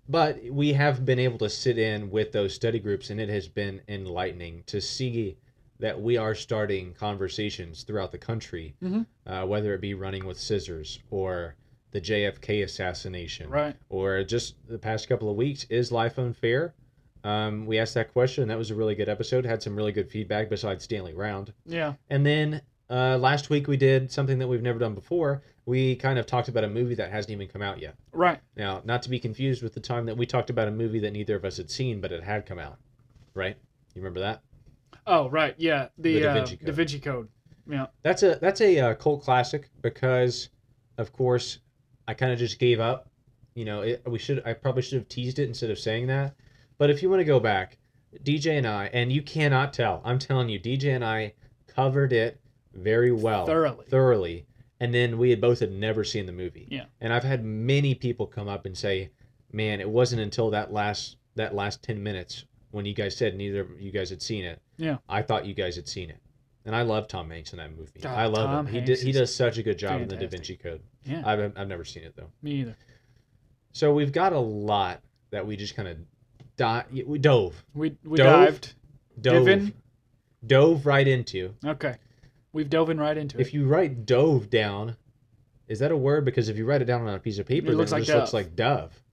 but 0.07 0.41
we 0.51 0.72
have 0.72 1.05
been 1.05 1.19
able 1.19 1.38
to 1.39 1.50
sit 1.50 1.77
in 1.77 2.10
with 2.12 2.31
those 2.31 2.53
study 2.53 2.79
groups, 2.79 3.10
and 3.10 3.19
it 3.19 3.27
has 3.27 3.50
been 3.50 3.81
enlightening 3.89 4.63
to 4.67 4.79
see 4.79 5.36
that 5.79 6.00
we 6.01 6.15
are 6.15 6.34
starting 6.34 6.93
conversations 6.93 7.84
throughout 7.84 8.13
the 8.13 8.17
country, 8.17 8.75
Mhm. 8.81 9.05
uh, 9.25 9.45
whether 9.45 9.74
it 9.74 9.81
be 9.81 9.93
running 9.95 10.24
with 10.25 10.39
scissors 10.39 11.00
or 11.10 11.55
the 11.91 12.00
JFK 12.00 12.62
assassination, 12.62 13.50
Right. 13.50 13.75
or 13.89 14.24
just 14.24 14.55
the 14.69 14.77
past 14.79 15.10
couple 15.10 15.29
of 15.29 15.36
weeks 15.36 15.65
is 15.69 15.91
life 15.91 16.17
unfair. 16.17 16.74
Um, 17.25 17.65
we 17.65 17.79
asked 17.79 17.96
that 17.96 18.13
question. 18.13 18.48
That 18.48 18.58
was 18.58 18.70
a 18.70 18.75
really 18.75 18.94
good 18.94 19.10
episode. 19.10 19.46
Had 19.46 19.63
some 19.63 19.75
really 19.75 19.91
good 19.91 20.12
feedback 20.12 20.48
besides 20.48 20.84
Stanley 20.84 21.13
Round. 21.13 21.51
Yeah. 21.65 21.94
And 22.12 22.24
then 22.24 22.62
uh, 22.88 23.17
last 23.17 23.50
week 23.50 23.67
we 23.67 23.77
did 23.77 24.12
something 24.12 24.38
that 24.38 24.48
we've 24.48 24.62
never 24.62 24.77
done 24.77 24.94
before. 24.94 25.41
We 25.65 25.96
kind 25.96 26.20
of 26.20 26.27
talked 26.27 26.50
about 26.50 26.63
a 26.63 26.70
movie 26.70 26.94
that 26.96 27.12
hasn't 27.12 27.32
even 27.32 27.48
come 27.48 27.63
out 27.63 27.82
yet. 27.82 27.96
Right. 28.12 28.39
Now, 28.55 28.84
not 28.86 29.01
to 29.01 29.10
be 29.10 29.20
confused 29.20 29.63
with 29.63 29.74
the 29.74 29.79
time 29.79 30.05
that 30.05 30.15
we 30.15 30.27
talked 30.27 30.51
about 30.51 30.67
a 30.67 30.72
movie 30.72 31.00
that 31.00 31.13
neither 31.13 31.36
of 31.36 31.44
us 31.44 31.58
had 31.58 31.72
seen, 31.72 32.00
but 32.00 32.12
it 32.12 32.24
had 32.24 32.46
come 32.46 32.60
out, 32.60 32.77
right? 33.34 33.58
You 33.96 34.01
remember 34.03 34.20
that? 34.20 34.44
Oh, 35.08 35.27
right. 35.29 35.55
Yeah. 35.58 35.88
The, 35.98 36.13
The 36.13 36.20
Da 36.22 36.29
uh, 36.29 36.34
Vinci 36.36 36.58
Code. 36.58 36.65
Da 36.67 36.72
Vinci 36.74 37.00
Code. 37.00 37.29
Yeah. 37.67 37.88
That's 38.03 38.22
a 38.22 38.38
that's 38.39 38.62
a 38.62 38.79
uh, 38.79 38.94
cult 38.94 39.24
classic 39.24 39.72
because, 39.82 40.50
of 41.00 41.12
course, 41.12 41.58
I 42.08 42.13
kind 42.13 42.32
of 42.32 42.38
just 42.38 42.60
gave 42.60 42.79
up. 42.79 43.10
You 43.55 43.65
know, 43.65 43.82
it, 43.82 44.03
we 44.05 44.20
should 44.20 44.44
I 44.46 44.53
probably 44.53 44.84
should 44.84 45.00
have 45.00 45.10
teased 45.10 45.39
it 45.39 45.48
instead 45.48 45.72
of 45.72 45.79
saying 45.79 46.05
that. 46.08 46.36
But 46.77 46.89
if 46.89 47.01
you 47.01 47.10
want 47.10 47.22
to 47.22 47.25
go 47.25 47.39
back, 47.39 47.77
DJ 48.24 48.58
and 48.58 48.67
I, 48.67 48.89
and 48.94 49.12
you 49.12 49.22
cannot 49.22 49.74
tell, 49.74 50.01
I'm 50.05 50.20
telling 50.20 50.50
you, 50.50 50.60
DJ 50.60 50.96
and 50.96 51.03
I 51.03 51.34
covered 51.67 52.13
it 52.13 52.39
very 52.74 53.12
well, 53.12 53.46
Thoroughly. 53.46 53.86
thoroughly, 53.89 54.46
and 54.79 54.94
then 54.94 55.17
we 55.17 55.29
had 55.29 55.39
both 55.41 55.60
had 55.60 55.72
never 55.72 56.03
seen 56.03 56.25
the 56.25 56.32
movie. 56.32 56.67
Yeah. 56.70 56.86
And 57.01 57.13
I've 57.13 57.24
had 57.24 57.44
many 57.46 57.96
people 57.96 58.27
come 58.27 58.48
up 58.50 58.65
and 58.65 58.77
say, 58.77 59.12
"Man, 59.51 59.79
it 59.79 59.89
wasn't 59.89 60.22
until 60.22 60.50
that 60.51 60.72
last 60.74 61.17
that 61.36 61.55
last 61.55 61.82
ten 61.84 62.01
minutes 62.03 62.46
when 62.72 62.86
you 62.86 62.94
guys 62.94 63.15
said 63.15 63.36
neither 63.36 63.62
of 63.62 63.79
you 63.82 63.91
guys 63.91 64.10
had 64.10 64.22
seen 64.22 64.44
it. 64.44 64.62
Yeah. 64.77 64.98
I 65.08 65.22
thought 65.22 65.46
you 65.46 65.53
guys 65.53 65.75
had 65.77 65.88
seen 65.88 66.10
it." 66.10 66.20
And 66.65 66.75
I 66.75 66.82
love 66.82 67.08
Tom 67.08 67.29
Hanks 67.29 67.53
in 67.53 67.58
that 67.58 67.72
movie. 67.77 68.00
God, 68.01 68.17
I 68.17 68.25
love 68.25 68.50
Tom 68.50 68.65
him. 68.67 68.74
He 68.74 68.82
did, 68.82 69.00
he 69.00 69.12
does 69.12 69.34
such 69.34 69.58
a 69.60 69.63
good 69.63 69.77
job 69.77 70.01
in 70.01 70.08
the 70.08 70.17
Da. 70.17 70.27
Vinci 70.27 70.58
Code. 70.58 70.82
Yeah, 71.05 71.22
I've 71.25 71.53
I've 71.58 71.67
never 71.67 71.86
seen 71.86 72.03
it 72.03 72.15
though. 72.15 72.32
me 72.41 72.62
either. 72.62 72.75
So 73.72 73.94
we've 73.94 74.12
got 74.12 74.34
a 74.34 74.39
lot 74.39 75.01
that 75.32 75.46
we 75.46 75.55
just 75.58 75.75
kind 75.75 75.88
of 75.88 75.98
di- 76.58 77.04
we 77.06 77.18
dove 77.20 77.64
We 77.74 77.96
we 78.04 78.18
Dove? 78.18 78.26
dived. 78.46 78.74
dove 79.20 79.46
Divin? 79.46 79.74
dove 80.46 80.86
right 80.86 81.08
into. 81.08 81.56
Okay, 81.66 81.96
we've 82.54 82.70
dove 82.70 82.90
in 82.90 83.00
right 83.00 83.18
into 83.18 83.40
If 83.40 83.48
it. 83.48 83.54
you 83.54 83.66
write 83.66 84.06
dove 84.06 84.50
down, 84.50 84.96
is 85.68 85.80
that 85.80 85.92
a 85.92 85.98
word? 85.98 86.26
Because 86.26 86.50
if 86.50 86.58
you 86.58 86.66
write 86.66 86.82
it 86.82 86.86
down 86.86 87.02
on 87.08 87.14
a 87.14 87.20
piece 87.20 87.40
of 87.40 87.46
paper, 87.46 87.72
It 87.72 87.76
looks 87.76 87.92
it 87.92 87.96
like 87.96 88.04
just 88.04 88.16
looks 88.16 88.32
dove. 88.32 88.34
like 88.34 88.56
dove. 88.56 89.04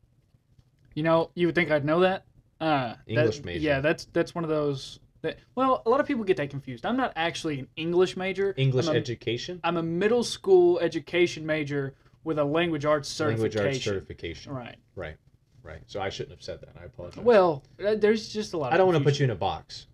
You 0.94 1.02
know, 1.02 1.30
you 1.34 1.46
would 1.46 1.54
think 1.54 1.70
I'd 1.70 1.84
know 1.84 2.00
that. 2.00 2.24
Uh, 2.60 2.94
English 3.06 3.36
that, 3.38 3.44
major. 3.46 3.60
Yeah, 3.60 3.80
that's 3.80 4.04
that's 4.12 4.34
one 4.34 4.44
of 4.44 4.50
those. 4.50 5.00
That, 5.22 5.38
well, 5.54 5.82
a 5.86 5.90
lot 5.90 6.00
of 6.00 6.06
people 6.06 6.24
get 6.24 6.36
that 6.38 6.50
confused. 6.50 6.84
I'm 6.84 6.96
not 6.96 7.12
actually 7.16 7.60
an 7.60 7.68
English 7.76 8.16
major. 8.16 8.54
English 8.56 8.88
I'm 8.88 8.94
a, 8.96 8.98
education, 8.98 9.60
I'm 9.64 9.76
a 9.76 9.82
middle 9.82 10.24
school 10.24 10.80
education 10.80 11.46
major 11.46 11.94
with 12.24 12.38
a 12.38 12.44
language 12.44 12.84
arts 12.84 13.08
certification. 13.08 13.42
language 13.60 13.74
arts 13.76 13.84
certification. 13.84 14.52
Right. 14.52 14.76
Right, 14.96 15.16
right. 15.62 15.82
So 15.86 16.00
I 16.00 16.08
shouldn't 16.08 16.32
have 16.32 16.42
said 16.42 16.60
that. 16.60 16.70
I 16.80 16.84
apologize. 16.84 17.24
Well, 17.24 17.62
uh, 17.84 17.94
there's 17.94 18.28
just 18.28 18.54
a 18.54 18.58
lot. 18.58 18.72
I 18.72 18.76
don't 18.76 18.86
want 18.86 18.98
to 18.98 19.04
put 19.04 19.18
you 19.18 19.24
in 19.24 19.30
a 19.30 19.36
box, 19.36 19.86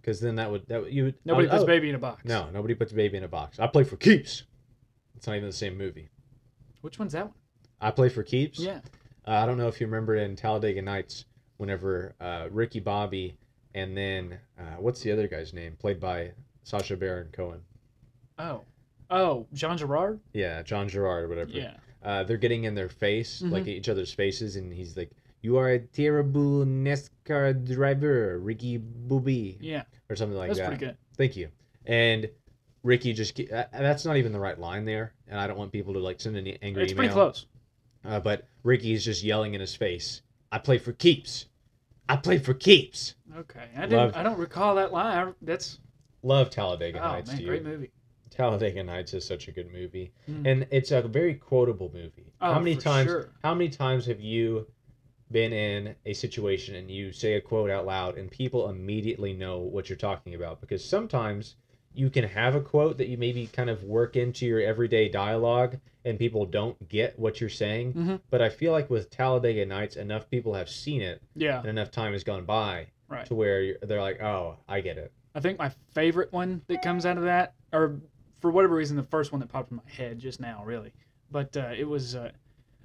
because 0.00 0.20
then 0.20 0.36
that 0.36 0.50
would 0.50 0.66
that 0.68 0.82
would, 0.82 0.92
you 0.92 1.04
would 1.04 1.14
Nobody 1.24 1.48
oh, 1.48 1.50
puts 1.50 1.62
oh, 1.62 1.66
baby 1.66 1.88
in 1.88 1.94
a 1.94 1.98
box. 1.98 2.24
No, 2.24 2.48
nobody 2.50 2.74
puts 2.74 2.92
baby 2.92 3.16
in 3.16 3.24
a 3.24 3.28
box. 3.28 3.58
I 3.58 3.66
play 3.66 3.84
for 3.84 3.96
keeps. 3.96 4.44
It's 5.16 5.26
not 5.26 5.36
even 5.36 5.48
the 5.48 5.52
same 5.54 5.78
movie. 5.78 6.08
Which 6.80 6.98
one's 6.98 7.12
that 7.12 7.26
one? 7.26 7.34
I 7.80 7.90
play 7.90 8.08
for 8.08 8.22
keeps. 8.22 8.58
Yeah. 8.58 8.80
Uh, 9.26 9.32
I 9.32 9.46
don't 9.46 9.58
know 9.58 9.68
if 9.68 9.80
you 9.80 9.86
remember 9.86 10.16
in 10.16 10.36
Talladega 10.36 10.82
Nights, 10.82 11.24
whenever 11.56 12.14
uh, 12.20 12.46
Ricky 12.50 12.80
Bobby 12.80 13.36
and 13.74 13.96
then 13.96 14.38
uh, 14.58 14.76
what's 14.78 15.02
the 15.02 15.12
other 15.12 15.28
guy's 15.28 15.52
name, 15.52 15.76
played 15.78 16.00
by 16.00 16.32
Sacha 16.62 16.96
Baron 16.96 17.28
Cohen. 17.32 17.60
Oh. 18.38 18.62
Oh, 19.10 19.46
Jean 19.52 19.76
Girard. 19.76 20.20
Yeah, 20.32 20.62
John 20.62 20.88
Gerard 20.88 21.24
or 21.24 21.28
whatever. 21.28 21.50
Yeah. 21.50 21.74
Uh, 22.06 22.22
they're 22.22 22.36
getting 22.36 22.62
in 22.64 22.74
their 22.76 22.88
face, 22.88 23.42
Mhm. 23.42 23.50
like 23.50 23.66
each 23.66 23.88
other's 23.88 24.12
faces, 24.14 24.54
and 24.54 24.72
he's 24.72 24.96
like, 24.96 25.10
"You 25.42 25.56
are 25.56 25.70
a 25.70 25.80
terrible 25.80 26.64
NASCAR 26.64 27.52
driver, 27.64 28.38
Ricky 28.38 28.76
Bobby," 28.78 29.58
Yeah. 29.60 29.82
or 30.08 30.14
something 30.14 30.38
like 30.38 30.48
That's 30.50 30.60
that. 30.60 30.68
pretty 30.68 30.86
good. 30.86 30.96
Thank 31.16 31.36
you. 31.36 31.48
And 31.84 32.30
Ricky 32.84 33.12
just 33.12 33.38
uh, 33.40 33.64
that's 33.72 34.04
not 34.04 34.16
even 34.16 34.30
the 34.30 34.38
right 34.38 34.56
line 34.58 34.84
there, 34.84 35.14
and 35.26 35.40
I 35.40 35.48
don't 35.48 35.58
want 35.58 35.72
people 35.72 35.94
to 35.94 35.98
like 35.98 36.20
send 36.20 36.36
an 36.36 36.46
angry 36.62 36.84
It's 36.84 36.92
email. 36.92 36.98
pretty 37.02 37.12
close. 37.12 37.46
Uh, 38.04 38.20
but 38.20 38.46
Ricky's 38.62 39.04
just 39.04 39.24
yelling 39.24 39.54
in 39.54 39.60
his 39.60 39.74
face, 39.74 40.22
"I 40.52 40.58
play 40.58 40.78
for 40.78 40.92
keeps. 40.92 41.46
I 42.08 42.16
play 42.18 42.38
for 42.38 42.54
keeps." 42.54 43.16
Okay. 43.36 43.64
I 43.76 43.80
didn't. 43.86 44.16
I 44.16 44.22
don't 44.22 44.38
recall 44.38 44.76
that 44.76 44.92
line. 44.92 45.28
I, 45.28 45.32
that's. 45.42 45.80
Love 46.22 46.50
Talladega 46.50 47.00
Oh 47.04 47.12
Nights 47.12 47.32
man, 47.32 47.44
great 47.44 47.64
movie. 47.64 47.90
Talladega 48.40 48.82
Nights 48.84 49.14
is 49.14 49.24
such 49.24 49.48
a 49.48 49.52
good 49.52 49.72
movie, 49.72 50.12
Mm. 50.30 50.46
and 50.46 50.66
it's 50.70 50.90
a 50.90 51.00
very 51.02 51.34
quotable 51.34 51.90
movie. 51.92 52.32
Oh, 52.40 52.52
how 52.52 52.58
many 52.58 52.76
times? 52.76 53.08
sure. 53.08 53.28
How 53.42 53.54
many 53.54 53.70
times 53.70 54.06
have 54.06 54.20
you 54.20 54.66
been 55.32 55.52
in 55.52 55.94
a 56.04 56.12
situation 56.12 56.74
and 56.74 56.90
you 56.90 57.12
say 57.12 57.34
a 57.34 57.40
quote 57.40 57.70
out 57.70 57.86
loud 57.86 58.16
and 58.18 58.30
people 58.30 58.68
immediately 58.68 59.32
know 59.32 59.58
what 59.58 59.88
you're 59.88 59.96
talking 59.96 60.34
about? 60.34 60.60
Because 60.60 60.84
sometimes 60.84 61.56
you 61.94 62.10
can 62.10 62.24
have 62.24 62.54
a 62.54 62.60
quote 62.60 62.98
that 62.98 63.08
you 63.08 63.16
maybe 63.16 63.46
kind 63.46 63.70
of 63.70 63.82
work 63.82 64.16
into 64.16 64.44
your 64.44 64.60
everyday 64.60 65.08
dialogue 65.08 65.78
and 66.04 66.18
people 66.18 66.44
don't 66.44 66.88
get 66.88 67.18
what 67.18 67.40
you're 67.40 67.48
saying. 67.50 67.94
Mhm. 67.94 68.20
But 68.28 68.42
I 68.42 68.50
feel 68.50 68.70
like 68.70 68.90
with 68.90 69.08
Talladega 69.10 69.64
Nights, 69.64 69.96
enough 69.96 70.28
people 70.30 70.52
have 70.54 70.68
seen 70.68 71.00
it 71.00 71.22
Yeah. 71.34 71.58
and 71.60 71.66
enough 71.68 71.90
time 71.90 72.12
has 72.12 72.22
gone 72.22 72.44
by 72.44 72.88
Right. 73.08 73.24
to 73.26 73.34
where 73.34 73.62
you're, 73.62 73.78
they're 73.80 74.00
like, 74.02 74.20
"Oh, 74.22 74.58
I 74.68 74.82
get 74.82 74.98
it." 74.98 75.10
I 75.34 75.40
think 75.40 75.58
my 75.58 75.70
favorite 75.94 76.32
one 76.32 76.62
that 76.68 76.82
comes 76.82 77.06
out 77.06 77.16
of 77.18 77.24
that, 77.24 77.54
or 77.72 78.00
for 78.40 78.50
whatever 78.50 78.74
reason, 78.74 78.96
the 78.96 79.02
first 79.02 79.32
one 79.32 79.40
that 79.40 79.48
popped 79.48 79.70
in 79.70 79.76
my 79.78 79.92
head 79.92 80.18
just 80.18 80.40
now, 80.40 80.62
really. 80.64 80.92
But 81.30 81.56
uh, 81.56 81.70
it 81.76 81.88
was, 81.88 82.14
uh, 82.14 82.30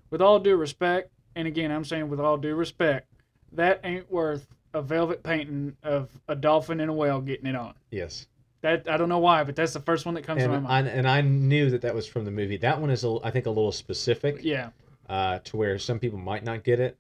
with 0.10 0.22
all 0.22 0.40
due 0.40 0.56
respect, 0.56 1.12
and 1.36 1.48
again, 1.48 1.72
I'm 1.72 1.86
saying 1.86 2.10
with 2.10 2.20
all 2.20 2.38
due 2.38 2.56
respect, 2.56 3.08
that 3.54 3.82
ain't 3.84 4.12
worth 4.12 4.48
a 4.74 4.82
velvet 4.82 5.24
painting 5.24 5.76
of 5.84 6.10
a 6.28 6.36
dolphin 6.36 6.80
and 6.80 6.90
a 6.90 6.94
whale 6.94 7.22
getting 7.22 7.46
it 7.46 7.56
on. 7.56 7.74
Yes. 7.92 8.28
That 8.62 8.88
I 8.90 8.98
don't 8.98 9.10
know 9.10 9.20
why, 9.20 9.44
but 9.44 9.56
that's 9.56 9.74
the 9.74 9.80
first 9.80 10.06
one 10.06 10.16
that 10.16 10.24
comes 10.24 10.44
to 10.44 10.48
my 10.48 10.60
mind. 10.60 10.88
I, 10.88 10.92
and 10.92 11.08
I 11.08 11.22
knew 11.22 11.70
that 11.72 11.82
that 11.82 11.96
was 11.96 12.08
from 12.08 12.26
the 12.26 12.32
movie. 12.32 12.58
That 12.58 12.80
one 12.80 12.90
is, 12.90 13.04
a, 13.04 13.18
I 13.24 13.32
think, 13.32 13.48
a 13.48 13.50
little 13.50 13.72
specific 13.72 14.40
yeah, 14.44 14.70
uh, 15.10 15.40
to 15.40 15.58
where 15.58 15.80
some 15.80 16.00
people 16.00 16.20
might 16.20 16.44
not 16.44 16.64
get 16.64 16.80
it. 16.80 16.98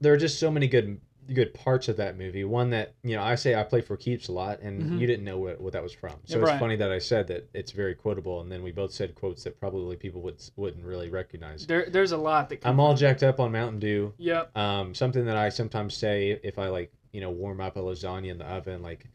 There 0.00 0.12
are 0.12 0.16
just 0.16 0.38
so 0.38 0.50
many 0.50 0.66
good 0.66 1.00
good 1.32 1.52
parts 1.54 1.88
of 1.88 1.96
that 1.96 2.16
movie. 2.16 2.44
One 2.44 2.70
that 2.70 2.94
you 3.02 3.16
know, 3.16 3.22
I 3.22 3.34
say 3.34 3.54
I 3.54 3.62
play 3.64 3.80
for 3.80 3.96
keeps 3.96 4.28
a 4.28 4.32
lot, 4.32 4.60
and 4.60 4.82
Mhm. 4.82 4.98
you 5.00 5.06
didn't 5.06 5.24
know 5.24 5.38
what, 5.38 5.60
what 5.60 5.72
that 5.72 5.82
was 5.82 5.92
from. 5.92 6.12
So 6.24 6.36
Yeah, 6.36 6.42
it's 6.42 6.50
right. 6.52 6.60
funny 6.60 6.76
that 6.76 6.90
I 6.92 6.98
said 6.98 7.26
that 7.28 7.48
it's 7.54 7.72
very 7.72 7.94
quotable, 7.94 8.40
and 8.40 8.50
then 8.50 8.62
we 8.62 8.70
both 8.72 8.92
said 8.92 9.14
quotes 9.14 9.44
that 9.44 9.58
probably 9.58 9.96
people 9.96 10.20
would 10.22 10.36
wouldn't 10.56 10.84
really 10.84 11.08
recognize. 11.10 11.66
there 11.66 11.86
there's 11.90 12.12
a 12.12 12.16
lot 12.16 12.48
that. 12.50 12.66
I'm 12.66 12.78
all 12.80 12.94
jacked 12.94 13.22
up 13.22 13.40
on 13.40 13.52
Mountain 13.52 13.80
Dew. 13.80 14.14
Yep. 14.18 14.56
Um, 14.56 14.94
something 14.94 15.24
that 15.26 15.36
I 15.36 15.48
sometimes 15.48 15.94
say 15.96 16.38
if 16.42 16.58
I 16.58 16.68
like, 16.68 16.92
you 17.12 17.20
know, 17.20 17.30
warm 17.30 17.60
up 17.60 17.76
a 17.76 17.80
lasagna 17.80 18.28
in 18.30 18.38
the 18.38 18.44
oven, 18.46 18.82
like, 18.82 19.06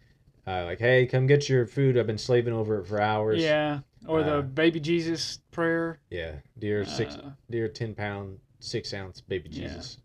uh, 0.48 0.66
like, 0.66 0.80
hey, 0.80 1.06
come 1.06 1.28
get 1.28 1.48
your 1.48 1.66
food. 1.68 1.98
I've 1.98 2.08
been 2.08 2.18
slaving 2.18 2.54
over 2.54 2.80
it 2.80 2.88
for 2.88 3.00
hours. 3.00 3.42
Yeah. 3.42 3.80
Or 4.08 4.22
Uh, 4.22 4.38
the 4.38 4.42
baby 4.42 4.80
Jesus 4.80 5.40
prayer. 5.52 6.00
Yeah, 6.10 6.38
dear 6.58 6.84
six, 6.84 7.16
Uh, 7.16 7.32
dear 7.50 7.68
ten 7.68 7.94
pound, 7.94 8.40
six 8.60 8.92
ounce 8.94 9.22
baby 9.22 9.50
Yeah. 9.52 9.68
Jesus. 9.68 10.00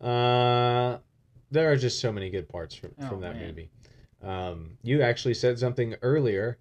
Uh, 0.00 0.98
there 1.50 1.70
are 1.70 1.76
just 1.76 2.00
so 2.00 2.12
many 2.12 2.30
good 2.30 2.48
parts 2.48 2.74
from, 2.74 2.90
Oh, 3.02 3.08
from 3.08 3.20
that 3.22 3.36
man. 3.36 3.46
movie. 3.48 3.70
Um, 4.22 4.72
you 4.82 5.02
actually 5.02 5.34
said 5.34 5.58
something 5.58 5.94
earlier. 6.02 6.58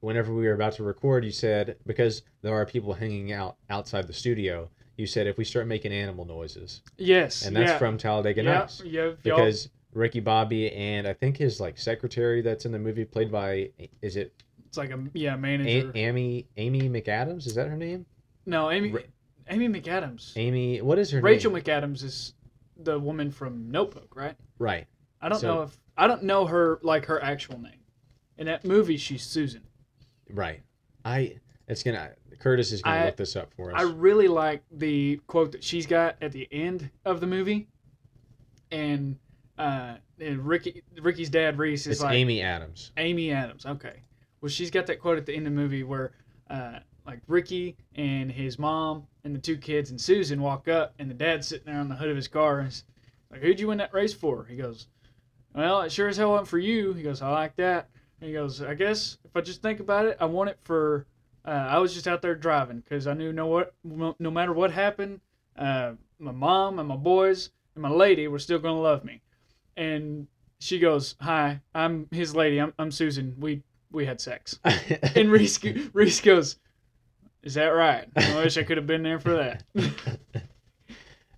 Whenever 0.00 0.34
we 0.34 0.44
were 0.46 0.54
about 0.54 0.72
to 0.74 0.82
record, 0.82 1.24
you 1.24 1.30
said 1.30 1.76
because 1.86 2.22
there 2.42 2.52
are 2.54 2.66
people 2.66 2.92
hanging 2.92 3.32
out 3.32 3.56
outside 3.70 4.08
the 4.08 4.12
studio. 4.12 4.68
You 4.96 5.06
said 5.06 5.26
if 5.28 5.38
we 5.38 5.44
start 5.44 5.66
making 5.68 5.92
animal 5.92 6.24
noises, 6.24 6.80
Yes. 6.98 7.46
and 7.46 7.54
that's 7.54 7.70
yeah. 7.70 7.78
from 7.78 7.98
Talladega 7.98 8.42
yeah, 8.42 8.52
Nights, 8.52 8.82
yeah, 8.84 9.12
because 9.22 9.68
Ricky 9.94 10.18
Bobby 10.20 10.72
and 10.72 11.06
I 11.06 11.12
think 11.12 11.36
his 11.36 11.60
like 11.60 11.78
secretary 11.78 12.42
that's 12.42 12.64
in 12.66 12.72
the 12.72 12.78
movie, 12.80 13.04
played 13.04 13.30
by 13.30 13.70
is 14.00 14.16
it 14.16 14.32
it's 14.66 14.76
like 14.76 14.90
a 14.90 14.98
yeah 15.14 15.34
a- 15.34 15.38
manager. 15.38 15.92
Amy 15.94 16.46
Amy 16.56 16.88
McAdams? 16.88 17.46
Is 17.46 17.54
that 17.54 17.68
her 17.68 17.76
name? 17.76 18.04
no, 18.44 18.70
Amy. 18.72 18.90
Ra- 18.90 19.00
Amy 19.48 19.68
McAdams. 19.68 20.32
Amy, 20.36 20.80
what 20.82 20.98
is 20.98 21.10
her 21.12 21.20
Rachel 21.20 21.52
name? 21.52 21.56
Rachel 21.64 21.80
McAdams 21.88 22.02
is 22.02 22.34
the 22.76 22.98
woman 22.98 23.30
from 23.30 23.70
Notebook, 23.70 24.14
right? 24.16 24.36
Right. 24.58 24.86
I 25.20 25.28
don't 25.28 25.38
So- 25.40 25.54
know 25.54 25.62
if 25.62 25.78
I 25.96 26.06
don't 26.06 26.22
know 26.22 26.46
her 26.46 26.78
like 26.82 27.04
her 27.06 27.22
actual 27.22 27.58
name. 27.58 27.80
In 28.38 28.46
that 28.46 28.64
movie, 28.64 28.96
she's 28.96 29.22
Susan. 29.24 29.62
Right. 30.30 30.62
I. 31.04 31.38
It's 31.68 31.82
gonna. 31.82 32.12
Curtis 32.38 32.72
is 32.72 32.82
gonna 32.82 32.96
I- 32.96 33.04
look 33.06 33.16
this 33.16 33.36
up 33.36 33.52
for 33.54 33.70
us. 33.72 33.76
I 33.78 33.82
really 33.84 34.26
like 34.28 34.62
the 34.70 35.20
quote 35.26 35.52
that 35.52 35.62
she's 35.62 35.86
got 35.86 36.16
at 36.20 36.32
the 36.32 36.48
end 36.50 36.90
of 37.04 37.20
the 37.20 37.26
movie, 37.26 37.68
and 38.70 39.16
uh, 39.58 39.96
and 40.18 40.44
Ricky 40.46 40.82
Ricky's 41.00 41.30
dad 41.30 41.58
Reese 41.58 41.82
is 41.86 41.92
it's 41.98 42.02
like 42.02 42.14
Amy 42.14 42.42
Adams. 42.42 42.92
Amy 42.96 43.30
Adams. 43.30 43.64
Okay. 43.66 44.02
Well, 44.40 44.48
she's 44.48 44.70
got 44.70 44.86
that 44.86 44.98
quote 45.00 45.18
at 45.18 45.26
the 45.26 45.34
end 45.34 45.46
of 45.46 45.52
the 45.52 45.60
movie 45.60 45.84
where, 45.84 46.12
uh, 46.50 46.80
like 47.06 47.20
Ricky 47.28 47.76
and 47.94 48.30
his 48.32 48.58
mom 48.58 49.06
and 49.24 49.34
the 49.34 49.40
two 49.40 49.56
kids 49.56 49.90
and 49.90 50.00
Susan 50.00 50.40
walk 50.40 50.68
up, 50.68 50.94
and 50.98 51.08
the 51.08 51.14
dad's 51.14 51.46
sitting 51.46 51.66
there 51.66 51.80
on 51.80 51.88
the 51.88 51.96
hood 51.96 52.10
of 52.10 52.16
his 52.16 52.28
car, 52.28 52.58
and 52.58 52.68
he's 52.68 52.84
like, 53.30 53.40
"Who'd 53.40 53.60
you 53.60 53.68
win 53.68 53.78
that 53.78 53.94
race 53.94 54.12
for?" 54.14 54.44
He 54.44 54.56
goes, 54.56 54.86
"Well, 55.54 55.82
it 55.82 55.92
sure 55.92 56.08
as 56.08 56.16
hell 56.16 56.30
wasn't 56.30 56.48
for 56.48 56.58
you." 56.58 56.92
He 56.92 57.02
goes, 57.02 57.22
"I 57.22 57.30
like 57.30 57.56
that." 57.56 57.88
And 58.20 58.28
he 58.28 58.34
goes, 58.34 58.62
"I 58.62 58.74
guess 58.74 59.18
if 59.24 59.36
I 59.36 59.40
just 59.40 59.62
think 59.62 59.80
about 59.80 60.06
it, 60.06 60.16
I 60.20 60.26
won 60.26 60.48
it 60.48 60.58
for. 60.62 61.06
Uh, 61.44 61.50
I 61.50 61.78
was 61.78 61.92
just 61.92 62.06
out 62.06 62.22
there 62.22 62.36
driving 62.36 62.80
because 62.80 63.06
I 63.06 63.14
knew 63.14 63.32
no 63.32 63.46
what, 63.46 63.74
no 63.84 64.30
matter 64.30 64.52
what 64.52 64.70
happened, 64.70 65.20
uh, 65.56 65.94
my 66.20 66.30
mom 66.30 66.78
and 66.78 66.88
my 66.88 66.96
boys 66.96 67.50
and 67.74 67.82
my 67.82 67.90
lady 67.90 68.28
were 68.28 68.38
still 68.38 68.58
gonna 68.58 68.80
love 68.80 69.04
me." 69.04 69.22
And 69.76 70.28
she 70.60 70.78
goes, 70.78 71.16
"Hi, 71.20 71.60
I'm 71.74 72.08
his 72.10 72.36
lady. 72.36 72.60
I'm, 72.60 72.72
I'm 72.78 72.90
Susan. 72.90 73.36
We 73.38 73.62
we 73.90 74.06
had 74.06 74.20
sex." 74.20 74.58
And 75.14 75.30
Reese 75.30 75.62
Reese 75.92 76.20
goes, 76.20 76.56
"Is 77.42 77.54
that 77.54 77.68
right? 77.68 78.06
I 78.16 78.36
wish 78.36 78.56
I 78.56 78.62
could 78.62 78.76
have 78.76 78.86
been 78.86 79.02
there 79.02 79.20
for 79.20 79.34
that." 79.34 79.64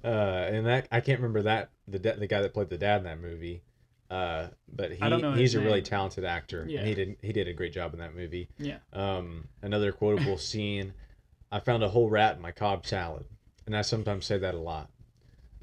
uh, 0.04 0.06
and 0.06 0.66
that 0.66 0.88
I 0.90 1.00
can't 1.00 1.20
remember 1.20 1.42
that 1.42 1.70
the 1.88 1.98
da- 1.98 2.16
the 2.16 2.26
guy 2.26 2.42
that 2.42 2.54
played 2.54 2.70
the 2.70 2.78
dad 2.78 2.98
in 2.98 3.04
that 3.04 3.20
movie. 3.20 3.62
Uh, 4.10 4.48
but 4.72 4.92
he 4.92 5.02
I 5.02 5.08
don't 5.08 5.22
know 5.22 5.32
he's 5.32 5.54
a 5.54 5.60
really 5.60 5.82
talented 5.82 6.24
actor. 6.24 6.66
Yeah. 6.68 6.80
And 6.80 6.88
he 6.88 6.94
did 6.94 7.16
he 7.22 7.32
did 7.32 7.48
a 7.48 7.52
great 7.52 7.72
job 7.72 7.94
in 7.94 8.00
that 8.00 8.14
movie. 8.14 8.48
Yeah. 8.58 8.78
Um, 8.92 9.48
another 9.62 9.92
quotable 9.92 10.38
scene. 10.38 10.92
I 11.50 11.60
found 11.60 11.82
a 11.82 11.88
whole 11.88 12.10
rat 12.10 12.36
in 12.36 12.42
my 12.42 12.52
Cobb 12.52 12.86
salad, 12.86 13.24
and 13.66 13.76
I 13.76 13.82
sometimes 13.82 14.26
say 14.26 14.38
that 14.38 14.54
a 14.54 14.58
lot. 14.58 14.90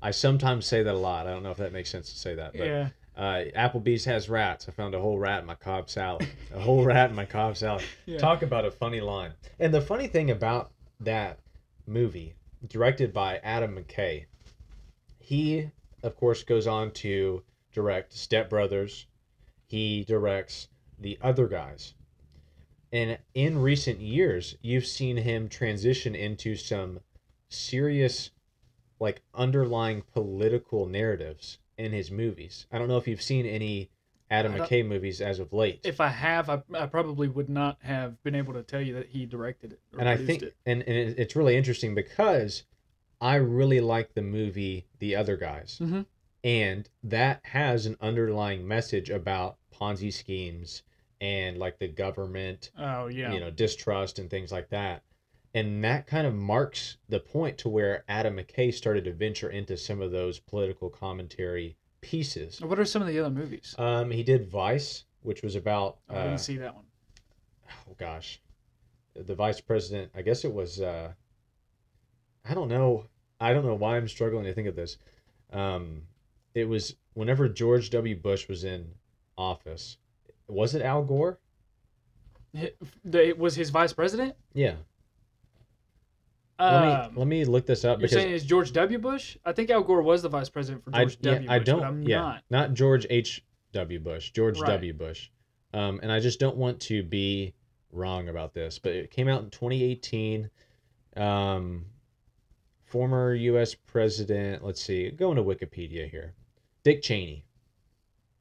I 0.02 0.12
sometimes 0.12 0.66
say 0.66 0.84
that 0.84 0.94
a 0.94 0.98
lot. 0.98 1.28
I 1.28 1.32
don't 1.32 1.44
know 1.44 1.52
if 1.52 1.58
that 1.58 1.74
makes 1.74 1.90
sense 1.90 2.12
to 2.12 2.18
say 2.18 2.36
that, 2.36 2.54
but 2.54 2.66
yeah, 2.66 2.90
Uh, 3.22 3.46
Applebee's 3.56 4.06
has 4.06 4.30
rats. 4.30 4.68
I 4.68 4.72
found 4.72 4.96
a 4.96 5.00
whole 5.00 5.20
rat 5.20 5.42
in 5.42 5.46
my 5.46 5.54
Cobb 5.54 5.92
salad. 5.92 6.28
A 6.56 6.60
whole 6.60 6.84
rat 6.84 7.12
in 7.12 7.16
my 7.16 7.26
Cobb 7.26 7.56
salad. 7.56 7.84
Yeah. 8.08 8.18
Talk 8.18 8.42
about 8.42 8.66
a 8.66 8.72
funny 8.72 9.00
line. 9.00 9.34
And 9.60 9.72
the 9.72 9.80
funny 9.80 10.08
thing 10.08 10.32
about 10.32 10.72
that 11.02 11.38
movie, 11.86 12.34
directed 12.68 13.14
by 13.14 13.38
Adam 13.44 13.78
McKay, 13.78 14.26
he, 15.20 15.70
of 16.02 16.18
course, 16.18 16.42
goes 16.42 16.66
on 16.66 16.90
to 16.94 17.44
direct 17.72 18.12
Step 18.12 18.50
Brothers. 18.50 19.06
He 19.68 20.04
directs 20.04 20.70
The 20.98 21.20
Other 21.22 21.48
Guys. 21.48 21.94
And 22.92 23.20
in 23.36 23.62
recent 23.62 24.00
years, 24.00 24.56
you've 24.64 24.88
seen 24.88 25.18
him 25.18 25.48
transition 25.48 26.16
into 26.16 26.56
some 26.56 27.02
serious, 27.50 28.32
like, 29.00 29.22
underlying 29.36 30.02
political 30.12 30.88
narratives 30.88 31.60
in 31.82 31.92
his 31.92 32.12
movies. 32.12 32.66
I 32.72 32.78
don't 32.80 32.88
know 32.88 32.98
if 32.98 33.08
you've 33.08 33.22
seen 33.22 33.46
any 33.46 33.90
Adam 34.30 34.54
McKay 34.54 34.86
movies 34.88 35.20
as 35.20 35.40
of 35.40 35.52
late. 35.52 35.82
If 35.84 36.00
I 36.00 36.08
have, 36.08 36.50
I, 36.50 36.62
I 36.74 36.86
probably 36.86 37.28
would 37.28 37.50
not 37.50 37.78
have 37.82 38.22
been 38.24 38.36
able 38.36 38.54
to 38.54 38.64
tell 38.64 38.80
you 38.82 38.94
that 38.94 39.08
he 39.08 39.26
directed 39.26 39.74
it. 39.74 39.80
Or 39.94 40.00
and 40.00 40.08
I 40.10 40.16
think 40.16 40.44
it. 40.44 40.56
and, 40.66 40.82
and 40.84 40.96
it- 40.96 41.20
it's 41.20 41.36
really 41.36 41.58
interesting 41.58 41.94
because 41.96 42.64
I 43.20 43.36
really 43.36 43.82
like 43.82 44.14
the 44.14 44.22
movie 44.22 44.88
The 45.00 45.16
Other 45.16 45.36
Guys. 45.36 45.80
Mhm. 45.82 46.06
And 46.44 46.90
that 47.04 47.42
has 47.46 47.86
an 47.86 47.98
underlying 48.02 48.68
message 48.68 49.10
about 49.10 49.58
Ponzi 49.78 50.12
schemes 50.14 50.82
and 51.20 51.58
like 51.58 51.78
the 51.78 51.88
government, 51.88 52.72
Oh 52.80 53.08
yeah. 53.08 53.32
you 53.34 53.40
know, 53.40 53.52
distrust 53.52 54.18
and 54.18 54.30
things 54.30 54.52
like 54.52 54.70
that. 54.70 55.04
And 55.54 55.84
that 55.84 56.08
kind 56.08 56.26
of 56.26 56.34
marks 56.34 56.98
the 57.10 57.20
point 57.20 57.58
to 57.60 57.70
where 57.70 58.04
Adam 58.08 58.38
McKay 58.38 58.74
started 58.74 59.04
to 59.06 59.14
venture 59.14 59.50
into 59.50 59.76
some 59.76 60.02
of 60.02 60.12
those 60.12 60.40
political 60.40 60.90
commentary 60.90 61.76
pieces. 62.00 62.62
What 62.62 62.80
are 62.80 62.86
some 62.86 63.02
of 63.02 63.08
the 63.10 63.20
other 63.20 63.30
movies? 63.30 63.76
Um, 63.78 64.12
he 64.12 64.24
did 64.24 64.50
Vice, 64.50 65.04
which 65.24 65.42
was 65.44 65.56
about 65.56 65.98
I 66.10 66.14
uh, 66.16 66.24
didn't 66.24 66.40
see 66.40 66.58
that 66.58 66.74
one. 66.74 66.86
oh 67.70 67.96
gosh 67.98 68.42
the 69.14 69.36
vice 69.36 69.60
president 69.60 70.10
i 70.16 70.22
guess 70.22 70.46
it 70.46 70.54
was 70.54 70.80
uh 70.80 71.12
i 72.50 72.54
don't 72.54 72.70
know 72.70 73.06
i 73.42 73.52
don't 73.52 73.66
know 73.66 73.76
why 73.76 73.98
i'm 73.98 74.08
struggling 74.08 74.46
to 74.46 74.54
think 74.54 74.70
of 74.70 74.76
this 74.76 74.98
um 75.52 76.04
it 76.56 76.64
was 76.64 76.96
whenever 77.14 77.50
george 77.50 77.90
w 77.90 78.16
bush 78.16 78.48
was 78.48 78.64
in 78.64 78.88
office 79.38 79.98
was 80.48 80.74
it 80.76 80.82
al 80.82 81.04
gore 81.04 81.40
It 82.54 83.38
was 83.38 83.56
his 83.56 83.70
vice 83.70 83.92
president. 83.94 84.36
yeah 84.54 84.76
Um, 86.62 86.74
let 86.74 87.10
me 87.12 87.20
let 87.20 87.28
me 87.28 87.46
look 87.46 87.66
this 87.66 87.84
up 87.84 88.00
you're 88.00 88.08
because 88.08 88.22
saying 88.22 88.34
it's 88.34 88.46
George 88.46 88.72
W. 88.74 89.00
Bush? 89.00 89.38
I 89.46 89.52
think 89.52 89.70
Al 89.70 89.82
Gore 89.82 90.02
was 90.04 90.22
the 90.22 90.30
vice 90.30 90.50
president 90.50 90.84
for 90.84 90.92
I, 90.94 91.06
George 91.06 91.18
yeah, 91.22 91.34
W. 91.34 91.50
I 91.50 91.58
Bush, 91.60 91.66
don't 91.66 91.80
but 91.80 91.88
I'm 91.88 92.04
yeah 92.04 92.40
not. 92.50 92.74
george 92.74 93.08
h 93.10 93.44
w 93.74 94.00
bush 94.00 94.32
george 94.32 94.60
Right. 94.60 94.68
w 94.72 94.94
bush 94.94 95.30
um 95.74 96.00
and 96.04 96.12
i 96.12 96.20
just 96.20 96.40
don't 96.40 96.58
want 96.58 96.80
to 96.82 97.04
be 97.04 97.54
wrong 97.92 98.28
about 98.30 98.54
this 98.54 98.78
but 98.80 98.92
it 98.92 99.10
came 99.12 99.28
out 99.30 99.42
in 99.44 99.50
2018 99.50 100.50
um 101.16 101.86
former 102.84 103.34
us 103.36 103.74
president 103.74 104.64
let's 104.64 104.82
see 104.84 105.10
Going 105.12 105.38
to 105.38 105.44
wikipedia 105.44 106.10
here 106.10 106.34
dick 106.84 107.02
cheney 107.02 107.46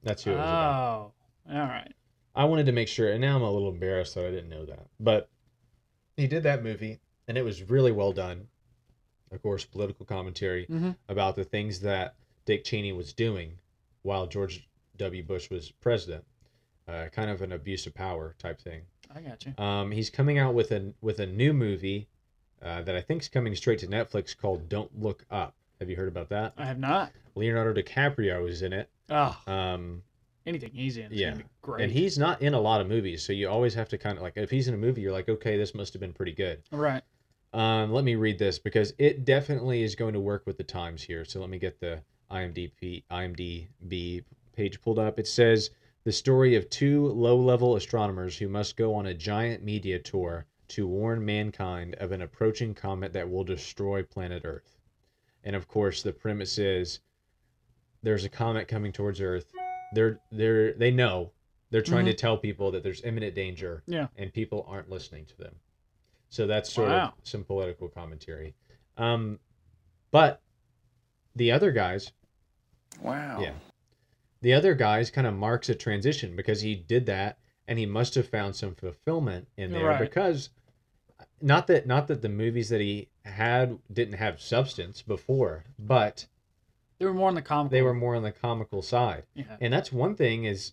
that's 0.02 0.24
who 0.24 0.32
it 0.32 0.34
was 0.34 0.40
about 0.40 1.12
Oh, 1.50 1.52
all 1.54 1.58
right. 1.58 1.92
I 2.34 2.44
wanted 2.44 2.66
to 2.66 2.72
make 2.72 2.86
sure, 2.88 3.10
and 3.10 3.20
now 3.20 3.36
I'm 3.36 3.42
a 3.42 3.50
little 3.50 3.68
embarrassed 3.70 4.14
that 4.14 4.24
I 4.24 4.30
didn't 4.30 4.48
know 4.50 4.64
that. 4.66 4.86
But 5.00 5.28
he 6.16 6.26
did 6.28 6.44
that 6.44 6.62
movie, 6.62 7.00
and 7.30 7.38
it 7.38 7.42
was 7.42 7.70
really 7.70 7.92
well 7.92 8.12
done. 8.12 8.49
Of 9.30 9.40
course, 9.40 9.64
political 9.64 10.04
commentary 10.04 10.66
Mhm. 10.66 10.96
about 11.08 11.37
the 11.37 11.44
things 11.44 11.78
that 11.80 12.16
Dick 12.44 12.64
Cheney 12.64 12.92
was 12.92 13.12
doing 13.12 13.56
while 14.02 14.26
George 14.26 14.68
W. 14.96 15.22
Bush 15.22 15.49
was 15.49 15.70
president. 15.70 16.25
Uh, 16.88 17.06
kind 17.12 17.30
of 17.30 17.40
an 17.40 17.52
abuse 17.52 17.87
of 17.87 17.94
power 17.94 18.34
type 18.38 18.60
thing. 18.60 18.82
I 19.14 19.20
got 19.20 19.46
you. 19.46 19.54
Um, 19.56 19.92
he's 19.92 20.10
coming 20.10 20.38
out 20.38 20.54
with 20.54 20.72
a 20.72 20.92
with 21.00 21.20
a 21.20 21.26
new 21.26 21.52
movie 21.52 22.08
uh, 22.60 22.82
that 22.82 22.96
I 22.96 23.00
think 23.00 23.22
is 23.22 23.28
coming 23.28 23.54
straight 23.54 23.78
to 23.78 23.87
Netflix 23.87 24.37
called 24.37 24.68
Don't 24.68 25.00
Look 25.00 25.25
Up. 25.30 25.54
Have 25.78 25.88
you 25.88 25.94
heard 25.96 26.08
about 26.08 26.28
that? 26.30 26.52
I 26.58 26.66
have 26.66 26.78
not. 26.80 27.12
Leonardo 27.37 27.80
DiCaprio 27.80 28.46
is 28.49 28.60
in 28.62 28.72
it. 28.72 28.90
Oh, 29.08 29.40
Um, 29.47 30.02
anything 30.45 30.73
he's 30.73 30.97
in. 30.97 31.12
Is 31.12 31.19
yeah. 31.21 31.30
Gonna 31.30 31.45
be 31.45 31.49
great. 31.62 31.84
and 31.84 31.93
he's 31.93 32.19
not 32.19 32.43
in 32.43 32.52
a 32.54 32.60
lot 32.60 32.80
of 32.80 32.88
movies, 32.88 33.23
so 33.25 33.32
you 33.32 33.49
always 33.49 33.75
have 33.75 33.88
to 33.90 33.99
kind 33.99 34.19
of 34.19 34.23
like 34.23 34.36
if 34.36 34.50
he's 34.50 34.66
in 34.69 34.75
a 34.75 34.78
movie, 34.78 35.00
you're 35.00 35.12
like, 35.12 35.28
okay, 35.28 35.56
this 35.56 35.75
must 35.75 35.93
have 35.95 36.00
been 36.00 36.12
pretty 36.12 36.32
good. 36.32 36.62
right. 36.73 37.02
Um, 37.52 37.93
let 37.93 38.04
me 38.04 38.15
read 38.15 38.39
this 38.39 38.58
because 38.58 38.93
it 38.99 39.25
definitely 39.25 39.82
is 39.82 39.95
going 39.97 40.15
to 40.15 40.21
work 40.21 40.45
with 40.47 40.56
the 40.56 40.65
times 40.65 41.02
here. 41.02 41.25
So 41.25 41.41
let 41.41 41.50
me 41.50 41.58
get 41.58 41.80
the 41.80 42.02
IMDb 42.30 43.02
IMDb 43.10 44.25
page 44.54 44.80
pulled 44.80 44.99
up. 44.99 45.19
It 45.19 45.26
says 45.26 45.71
the 46.04 46.13
story 46.13 46.54
of 46.54 46.71
two 46.71 47.08
low-level 47.08 47.76
astronomers 47.76 48.39
who 48.39 48.49
must 48.49 48.76
go 48.76 48.95
on 48.95 49.06
a 49.06 49.15
giant 49.15 49.65
media 49.65 49.99
tour 49.99 50.47
to 50.69 50.86
warn 50.86 51.25
mankind 51.25 51.97
of 51.97 52.13
an 52.13 52.23
approaching 52.23 52.73
comet 52.75 53.13
that 53.13 53.28
will 53.28 53.43
destroy 53.43 54.02
planet 54.02 54.43
Earth. 54.45 54.78
And 55.43 55.56
of 55.56 55.67
course, 55.67 56.02
the 56.02 56.13
premise 56.13 56.58
is 56.58 57.00
there's 58.02 58.25
a 58.25 58.28
comet 58.28 58.69
coming 58.69 58.93
towards 58.93 59.21
Earth. 59.21 59.50
They're 59.93 60.21
they're 60.30 60.73
they 60.75 60.93
know 60.93 61.32
they're 61.71 61.82
trying 61.82 62.06
to 62.06 62.15
tell 62.15 62.36
people 62.36 62.71
that 62.71 62.82
there's 62.84 63.02
imminent 63.02 63.34
danger 63.34 63.82
Yeah. 63.86 64.06
and 64.17 64.32
people 64.32 64.65
aren't 64.69 64.91
listening 64.91 65.25
to 65.26 65.36
them. 65.36 65.54
So 66.30 66.47
that's 66.47 66.73
sort 66.73 66.88
Wow. 66.88 67.08
of 67.19 67.26
some 67.28 67.45
political 67.45 67.88
commentary. 67.88 68.54
Um, 68.97 69.38
but 70.10 70.40
the 71.36 71.52
other 71.52 71.73
guys, 71.73 72.12
Wow. 73.02 73.40
yeah, 73.43 73.54
the 74.40 74.54
other 74.54 74.75
guys 74.75 75.10
kind 75.10 75.26
of 75.26 75.34
marks 75.34 75.69
a 75.69 75.75
transition 75.75 76.36
because 76.36 76.62
he 76.62 76.75
did 76.75 77.06
that 77.06 77.38
and 77.69 77.78
he 77.78 77.86
must 77.86 78.14
have 78.14 78.28
found 78.28 78.56
some 78.56 78.75
fulfillment 78.75 79.49
in 79.56 79.73
there 79.73 79.86
Right. 79.86 80.00
because 80.00 80.50
not 81.43 81.66
that 81.69 81.86
not 81.86 82.06
that 82.08 82.23
the 82.23 82.28
movies 82.28 82.69
that 82.71 82.80
he 82.80 83.08
had 83.25 83.78
didn't 83.93 84.14
have 84.14 84.40
substance 84.40 85.02
before, 85.02 85.64
but 85.78 86.26
They 86.99 87.06
were 87.06 87.14
more 87.14 87.28
on 87.28 87.34
the 87.34 87.43
comical. 87.43 87.71
they 87.71 87.82
were 87.82 87.95
more 87.95 88.14
on 88.14 88.23
the 88.23 88.32
comical 88.32 88.82
side. 88.82 89.26
Yeah. 89.34 89.56
And 89.60 89.73
that's 89.73 89.93
one 89.93 90.14
thing 90.16 90.45
is 90.45 90.73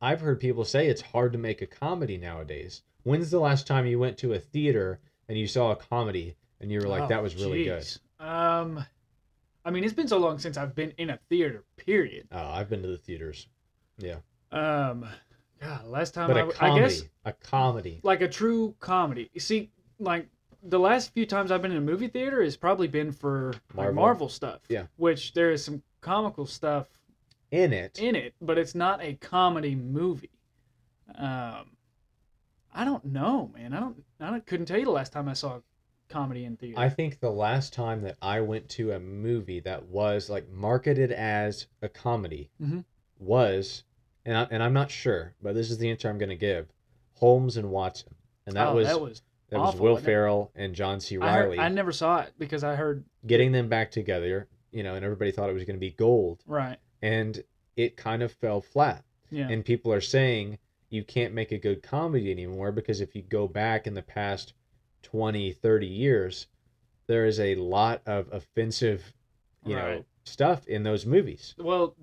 I've 0.00 0.20
heard 0.20 0.40
people 0.40 0.64
say 0.64 0.86
it's 0.88 1.00
hard 1.00 1.32
to 1.32 1.38
make 1.38 1.62
a 1.62 1.66
comedy 1.66 2.16
nowadays. 2.18 2.82
When's 3.04 3.30
the 3.30 3.38
last 3.40 3.66
time 3.66 3.86
you 3.86 3.98
went 3.98 4.18
to 4.18 4.32
a 4.32 4.38
theater 4.38 5.00
and 5.28 5.38
you 5.38 5.46
saw 5.46 5.70
a 5.70 5.76
comedy 5.76 6.36
and 6.60 6.70
you 6.70 6.80
were 6.80 6.88
like 6.88 7.04
Oh, 7.04 7.08
that 7.08 7.22
was 7.22 7.36
really 7.36 7.64
good? 7.64 7.86
Um, 8.18 8.84
I 9.64 9.70
mean, 9.70 9.84
it's 9.84 9.92
been 9.92 10.08
so 10.08 10.18
long 10.18 10.38
since 10.38 10.56
I've 10.56 10.74
been 10.74 10.92
in 10.98 11.10
a 11.10 11.18
theater. 11.28 11.64
Period. 11.76 12.26
Oh, 12.32 12.38
I've 12.48 12.68
been 12.68 12.82
to 12.82 12.88
the 12.88 12.98
theaters. 12.98 13.46
Yeah. 13.98 14.16
Um, 14.52 15.06
God, 15.60 15.86
last 15.86 16.14
time 16.14 16.28
But 16.28 16.36
I, 16.36 16.40
a 16.40 16.50
comedy, 16.52 16.80
I 16.80 16.88
guess 16.88 17.02
a 17.24 17.32
comedy. 17.32 18.00
like 18.02 18.20
a 18.20 18.28
true 18.28 18.74
comedy. 18.80 19.30
You 19.32 19.40
See, 19.40 19.70
like 19.98 20.26
the 20.62 20.78
last 20.78 21.12
few 21.12 21.26
times 21.26 21.50
I've 21.50 21.62
been 21.62 21.70
in 21.72 21.78
a 21.78 21.80
movie 21.82 22.08
theater 22.08 22.42
has 22.42 22.56
probably 22.56 22.88
been 22.88 23.12
for 23.12 23.52
like, 23.74 23.76
Marvel. 23.76 23.94
Marvel 23.94 24.28
stuff. 24.28 24.60
Yeah. 24.68 24.86
Which 24.96 25.32
there 25.34 25.50
is 25.50 25.64
some 25.64 25.82
comical 26.00 26.46
stuff 26.46 26.88
In 27.50 27.72
it. 27.72 27.98
in 27.98 28.14
it, 28.14 28.34
but 28.40 28.56
it's 28.58 28.74
not 28.74 29.02
a 29.02 29.14
comedy 29.14 29.74
movie. 29.74 30.30
Um, 31.16 31.76
I 32.74 32.84
don't 32.84 33.04
know, 33.04 33.50
man. 33.54 33.72
I 33.72 33.80
don't. 33.80 34.02
I 34.20 34.30
don't, 34.30 34.44
couldn't 34.46 34.66
tell 34.66 34.78
you 34.78 34.84
the 34.84 34.90
last 34.90 35.12
time 35.12 35.28
I 35.28 35.32
saw 35.34 35.60
comedy 36.08 36.44
in 36.44 36.56
theater. 36.56 36.78
I 36.78 36.88
think 36.88 37.20
the 37.20 37.30
last 37.30 37.72
time 37.72 38.02
that 38.02 38.16
I 38.20 38.40
went 38.40 38.68
to 38.70 38.92
a 38.92 39.00
movie 39.00 39.60
that 39.60 39.86
was 39.86 40.28
like 40.28 40.48
marketed 40.50 41.12
as 41.12 41.66
a 41.82 41.88
comedy 41.88 42.50
Mhm. 42.62 42.84
was, 43.18 43.84
and, 44.24 44.36
I, 44.36 44.46
and 44.50 44.62
I'm 44.62 44.72
not 44.72 44.90
sure, 44.90 45.34
but 45.42 45.54
this 45.54 45.70
is 45.70 45.78
the 45.78 45.90
answer 45.90 46.08
I'm 46.08 46.18
going 46.18 46.28
to 46.30 46.36
give 46.36 46.68
Holmes 47.14 47.56
and 47.56 47.70
Watson. 47.70 48.14
And 48.46 48.56
that 48.56 48.68
oh, 48.68 48.74
was 48.74 48.86
that 48.88 49.00
was. 49.00 49.22
that 49.50 49.56
awful, 49.58 49.80
Will 49.80 49.92
wasn't 49.92 50.08
it? 50.08 50.10
Ferrell 50.10 50.52
and 50.54 50.74
John 50.74 51.00
C. 51.00 51.16
Reilly 51.16 51.58
I 51.58 51.68
never 51.68 51.92
saw 51.92 52.20
it 52.20 52.32
because 52.38 52.62
I 52.64 52.74
heard 52.74 53.04
getting 53.26 53.52
them 53.52 53.68
back 53.68 53.90
together, 53.90 54.48
you 54.72 54.82
know, 54.82 54.94
and 54.96 55.04
everybody 55.04 55.30
thought 55.30 55.48
it 55.48 55.54
was 55.54 55.64
going 55.64 55.76
to 55.76 55.80
be 55.80 55.90
gold. 55.92 56.42
right. 56.46 56.78
And 57.02 57.42
it 57.76 57.96
kind 57.96 58.22
of 58.22 58.32
fell 58.32 58.60
flat. 58.60 59.04
Yeah. 59.30 59.48
And 59.48 59.64
people 59.64 59.92
are 59.92 60.00
saying 60.00 60.58
you 60.94 61.04
can't 61.04 61.34
make 61.34 61.50
a 61.52 61.58
good 61.58 61.82
comedy 61.82 62.30
anymore 62.30 62.70
because 62.72 63.00
if 63.00 63.14
you 63.14 63.22
go 63.22 63.48
back 63.48 63.86
in 63.86 63.94
the 63.94 64.02
past 64.02 64.54
20, 65.02 65.52
30 65.52 65.86
years, 65.86 66.46
there 67.08 67.26
is 67.26 67.40
a 67.40 67.56
lot 67.56 68.00
of 68.06 68.32
offensive, 68.32 69.12
you 69.66 69.74
know, 69.74 70.04
stuff 70.24 70.66
in 70.68 70.84
those 70.84 71.04
movies. 71.04 71.54
well, 71.58 71.94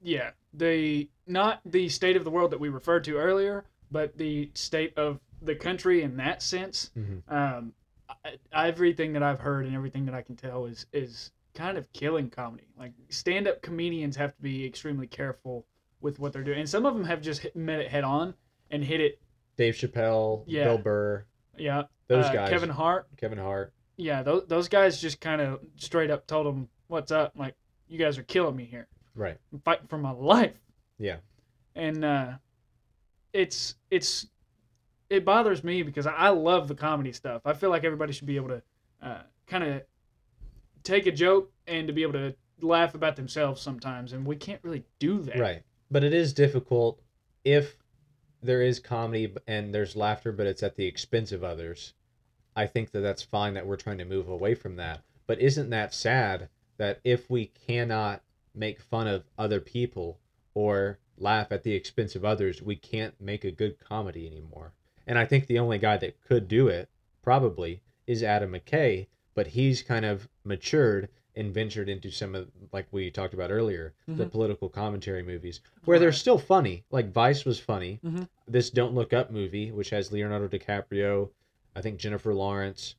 yeah. 0.00 0.30
The 0.54 1.08
not 1.26 1.60
the 1.66 1.88
state 1.90 2.16
of 2.16 2.24
the 2.24 2.30
world 2.30 2.50
that 2.52 2.60
we 2.60 2.70
referred 2.70 3.04
to 3.04 3.16
earlier, 3.16 3.64
but 3.90 4.16
the 4.16 4.50
state 4.54 4.96
of 4.96 5.20
the 5.42 5.54
country 5.54 6.02
in 6.02 6.16
that 6.16 6.40
sense. 6.42 6.90
Mhm. 6.96 7.30
Um, 7.30 7.74
I, 8.08 8.38
everything 8.52 9.12
that 9.12 9.22
I've 9.22 9.40
heard 9.40 9.66
and 9.66 9.74
everything 9.74 10.06
that 10.06 10.14
I 10.14 10.22
can 10.22 10.36
tell 10.36 10.64
is 10.64 10.86
is 10.92 11.32
kind 11.54 11.76
of 11.76 11.92
killing 11.92 12.30
comedy. 12.30 12.68
Like 12.78 12.92
stand-up 13.10 13.60
comedians 13.60 14.16
have 14.16 14.34
to 14.36 14.42
be 14.42 14.64
extremely 14.64 15.06
careful 15.06 15.66
with 16.00 16.18
what 16.18 16.32
they're 16.32 16.44
doing, 16.44 16.58
and 16.60 16.68
some 16.68 16.86
of 16.86 16.94
them 16.94 17.04
have 17.04 17.20
just 17.20 17.40
hit, 17.40 17.56
met 17.56 17.80
it 17.80 17.88
head 17.88 18.04
on 18.04 18.34
and 18.70 18.84
hit 18.84 19.00
it. 19.00 19.20
Dave 19.56 19.74
Chappelle, 19.74 20.44
Yeah. 20.46 20.64
Bill 20.64 20.78
Burr, 20.78 21.24
Yeah, 21.56 21.82
those 22.06 22.26
uh, 22.26 22.32
guys, 22.32 22.50
Kevin 22.50 22.70
Hart. 22.70 23.08
Kevin 23.16 23.38
Hart. 23.38 23.72
Yeah, 23.96 24.22
those 24.22 24.46
those 24.46 24.68
guys 24.68 25.00
just 25.00 25.20
kind 25.20 25.40
of 25.40 25.60
straight 25.76 26.10
up 26.10 26.26
told 26.26 26.46
them, 26.46 26.68
"What's 26.86 27.10
up?" 27.10 27.32
Like, 27.36 27.54
you 27.88 27.98
guys 27.98 28.16
are 28.16 28.22
killing 28.22 28.54
me 28.54 28.64
here. 28.64 28.86
Right. 29.14 29.36
I'm 29.52 29.58
fighting 29.60 29.88
for 29.88 29.98
my 29.98 30.12
life. 30.12 30.54
Yeah. 30.98 31.16
And 31.74 32.04
uh, 32.04 32.32
it's 33.32 33.74
it's 33.90 34.28
it 35.10 35.24
bothers 35.24 35.64
me 35.64 35.82
because 35.82 36.06
I, 36.06 36.28
love 36.28 36.68
the 36.68 36.74
comedy 36.74 37.12
stuff. 37.12 37.42
I 37.44 37.54
feel 37.54 37.70
like 37.70 37.84
everybody 37.84 38.12
should 38.12 38.26
be 38.26 38.36
able 38.36 38.48
to 38.48 38.62
uh, 39.02 39.22
kind 39.46 39.64
of 39.64 39.82
take 40.84 41.06
a 41.06 41.12
joke 41.12 41.50
and 41.66 41.86
to 41.86 41.94
be 41.94 42.02
able 42.02 42.12
to 42.12 42.34
laugh 42.60 42.94
about 42.94 43.16
themselves 43.16 43.60
sometimes, 43.60 44.12
and 44.12 44.26
we 44.26 44.36
can't 44.36 44.60
really 44.62 44.84
do 44.98 45.20
that. 45.22 45.38
Right. 45.38 45.62
But 45.90 46.04
it 46.04 46.12
is 46.12 46.32
difficult 46.32 47.00
if 47.44 47.78
there 48.42 48.62
is 48.62 48.78
comedy 48.78 49.34
and 49.46 49.74
there's 49.74 49.96
laughter, 49.96 50.32
but 50.32 50.46
it's 50.46 50.62
at 50.62 50.76
the 50.76 50.86
expense 50.86 51.32
of 51.32 51.42
others. 51.42 51.94
I 52.54 52.66
think 52.66 52.90
that 52.90 53.00
that's 53.00 53.22
fine 53.22 53.54
that 53.54 53.66
we're 53.66 53.76
trying 53.76 53.98
to 53.98 54.04
move 54.04 54.28
away 54.28 54.54
from 54.54 54.76
that. 54.76 55.02
But 55.26 55.40
isn't 55.40 55.70
that 55.70 55.94
sad 55.94 56.48
that 56.76 57.00
if 57.04 57.30
we 57.30 57.46
cannot 57.46 58.22
make 58.54 58.80
fun 58.80 59.06
of 59.06 59.24
other 59.38 59.60
people 59.60 60.18
or 60.54 60.98
laugh 61.16 61.52
at 61.52 61.62
the 61.62 61.74
expense 61.74 62.14
of 62.14 62.24
others, 62.24 62.62
we 62.62 62.76
can't 62.76 63.20
make 63.20 63.44
a 63.44 63.50
good 63.50 63.78
comedy 63.78 64.26
anymore? 64.26 64.72
And 65.06 65.18
I 65.18 65.24
think 65.24 65.46
the 65.46 65.58
only 65.58 65.78
guy 65.78 65.96
that 65.96 66.20
could 66.20 66.48
do 66.48 66.68
it 66.68 66.88
probably 67.22 67.80
is 68.06 68.22
Adam 68.22 68.52
McKay, 68.52 69.06
but 69.34 69.48
he's 69.48 69.82
kind 69.82 70.04
of 70.04 70.28
matured 70.44 71.08
and 71.38 71.54
ventured 71.54 71.88
into 71.88 72.10
some 72.10 72.34
of 72.34 72.50
like 72.72 72.86
we 72.90 73.10
talked 73.10 73.32
about 73.32 73.50
earlier, 73.50 73.94
the 74.06 74.26
Mhm. 74.26 74.30
political 74.30 74.68
commentary 74.68 75.22
movies 75.22 75.60
where 75.84 75.98
they're 75.98 76.12
still 76.12 76.38
funny. 76.38 76.84
Like 76.90 77.10
Vice 77.12 77.44
was 77.44 77.58
funny. 77.60 78.00
Mhm. 78.04 78.28
This 78.46 78.70
Don't 78.70 78.94
Look 78.94 79.12
Up 79.12 79.30
movie, 79.30 79.70
which 79.72 79.90
has 79.90 80.10
Leonardo 80.12 80.48
DiCaprio, 80.48 81.30
I 81.76 81.80
think 81.80 81.98
Jennifer 81.98 82.34
Lawrence, 82.34 82.96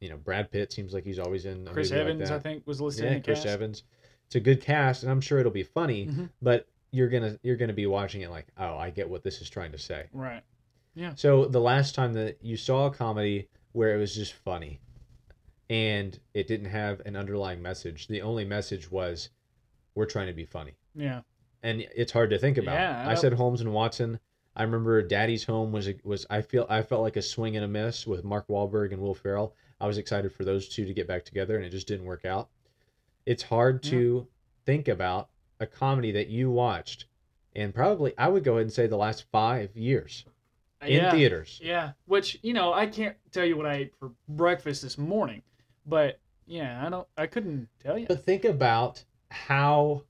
you 0.00 0.08
know, 0.10 0.16
Brad 0.18 0.50
Pitt 0.50 0.70
seems 0.72 0.92
like 0.92 1.04
he's 1.04 1.18
always 1.18 1.46
in 1.46 1.64
Chris 1.66 1.90
Evans, 1.90 2.20
like 2.30 2.30
I 2.30 2.38
think, 2.38 2.66
was 2.66 2.80
listed 2.80 3.04
yeah, 3.06 3.10
in 3.12 3.16
the 3.18 3.24
Chris 3.24 3.38
cast. 3.42 3.48
Evans. 3.54 3.82
It's 4.26 4.34
a 4.36 4.40
good 4.40 4.60
cast, 4.60 5.02
and 5.02 5.10
I'm 5.10 5.20
sure 5.22 5.38
it'll 5.38 5.50
be 5.50 5.62
funny. 5.62 6.06
Mhm. 6.06 6.28
But 6.42 6.68
you're 6.90 7.08
gonna 7.08 7.38
you're 7.42 7.56
gonna 7.56 7.72
be 7.72 7.86
watching 7.86 8.20
it 8.20 8.30
like, 8.30 8.46
oh, 8.58 8.76
I 8.76 8.90
get 8.90 9.08
what 9.08 9.22
this 9.22 9.40
is 9.40 9.48
trying 9.48 9.72
to 9.72 9.78
say. 9.78 10.06
Right. 10.12 10.42
Yeah. 10.94 11.14
So 11.14 11.46
the 11.46 11.60
last 11.60 11.94
time 11.94 12.12
that 12.14 12.36
you 12.42 12.56
saw 12.56 12.86
a 12.86 12.90
comedy 12.90 13.48
where 13.72 13.94
it 13.94 13.98
was 13.98 14.14
just 14.14 14.32
funny 14.34 14.80
and 15.70 16.18
it 16.34 16.46
didn't 16.46 16.70
have 16.70 17.00
an 17.06 17.16
underlying 17.16 17.60
message, 17.60 18.08
the 18.08 18.22
only 18.22 18.44
message 18.44 18.90
was 18.90 19.30
we're 19.94 20.06
trying 20.06 20.28
to 20.28 20.32
be 20.32 20.44
funny. 20.44 20.76
Yeah. 20.94 21.20
And 21.62 21.86
it's 21.94 22.12
hard 22.12 22.30
to 22.30 22.38
think 22.38 22.56
about. 22.56 22.74
Yeah, 22.74 23.04
I 23.06 23.12
I 23.12 23.14
said 23.14 23.32
Holmes 23.32 23.60
and 23.60 23.72
Watson. 23.72 24.20
I 24.54 24.62
remember 24.62 25.02
Daddy's 25.02 25.44
Home 25.44 25.72
was 25.72 25.88
was 26.04 26.26
I 26.30 26.40
feel 26.40 26.66
I 26.68 26.82
felt 26.82 27.02
like 27.02 27.16
a 27.16 27.22
swing 27.22 27.56
and 27.56 27.64
a 27.64 27.68
miss 27.68 28.06
with 28.06 28.24
Mark 28.24 28.46
Wahlberg 28.48 28.92
and 28.92 29.00
Will 29.00 29.14
Ferrell. 29.14 29.54
I 29.80 29.86
was 29.86 29.98
excited 29.98 30.32
for 30.32 30.44
those 30.44 30.68
two 30.68 30.84
to 30.84 30.94
get 30.94 31.06
back 31.06 31.24
together 31.24 31.56
and 31.56 31.64
it 31.64 31.70
just 31.70 31.86
didn't 31.86 32.06
work 32.06 32.24
out. 32.24 32.48
It's 33.26 33.42
hard 33.42 33.84
Yeah. 33.84 33.90
to 33.90 34.28
think 34.64 34.88
about 34.88 35.28
a 35.60 35.66
comedy 35.66 36.12
that 36.12 36.28
you 36.28 36.50
watched 36.50 37.06
and 37.54 37.74
probably 37.74 38.12
I 38.18 38.28
would 38.28 38.44
go 38.44 38.54
ahead 38.54 38.62
and 38.62 38.72
say 38.72 38.86
the 38.86 38.96
last 38.96 39.24
5 39.30 39.76
years 39.76 40.24
in 40.82 40.92
yeah. 40.92 41.10
theaters. 41.10 41.60
Yeah. 41.62 41.92
Which, 42.06 42.38
you 42.42 42.52
know, 42.52 42.72
I 42.72 42.86
can't 42.86 43.16
tell 43.32 43.44
you 43.44 43.56
what 43.56 43.66
I 43.66 43.74
ate 43.74 43.94
for 43.98 44.12
breakfast 44.28 44.82
this 44.82 44.96
morning, 44.98 45.42
but 45.88 46.20
yeah, 46.46 46.84
I 46.84 46.88
don't, 46.90 47.06
I 47.16 47.26
couldn't 47.26 47.68
tell 47.82 47.98
you. 47.98 48.06
But 48.06 48.24
think 48.24 48.44
about 48.44 49.02
how 49.30 50.04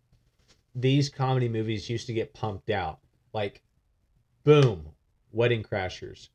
these 0.74 1.08
comedy 1.08 1.48
movies 1.48 1.88
used 1.88 2.06
to 2.06 2.12
get 2.12 2.34
pumped 2.34 2.70
out. 2.70 2.98
Like, 3.32 3.62
boom, 4.44 4.88
Wedding 5.32 5.62
Crashers. 5.62 6.28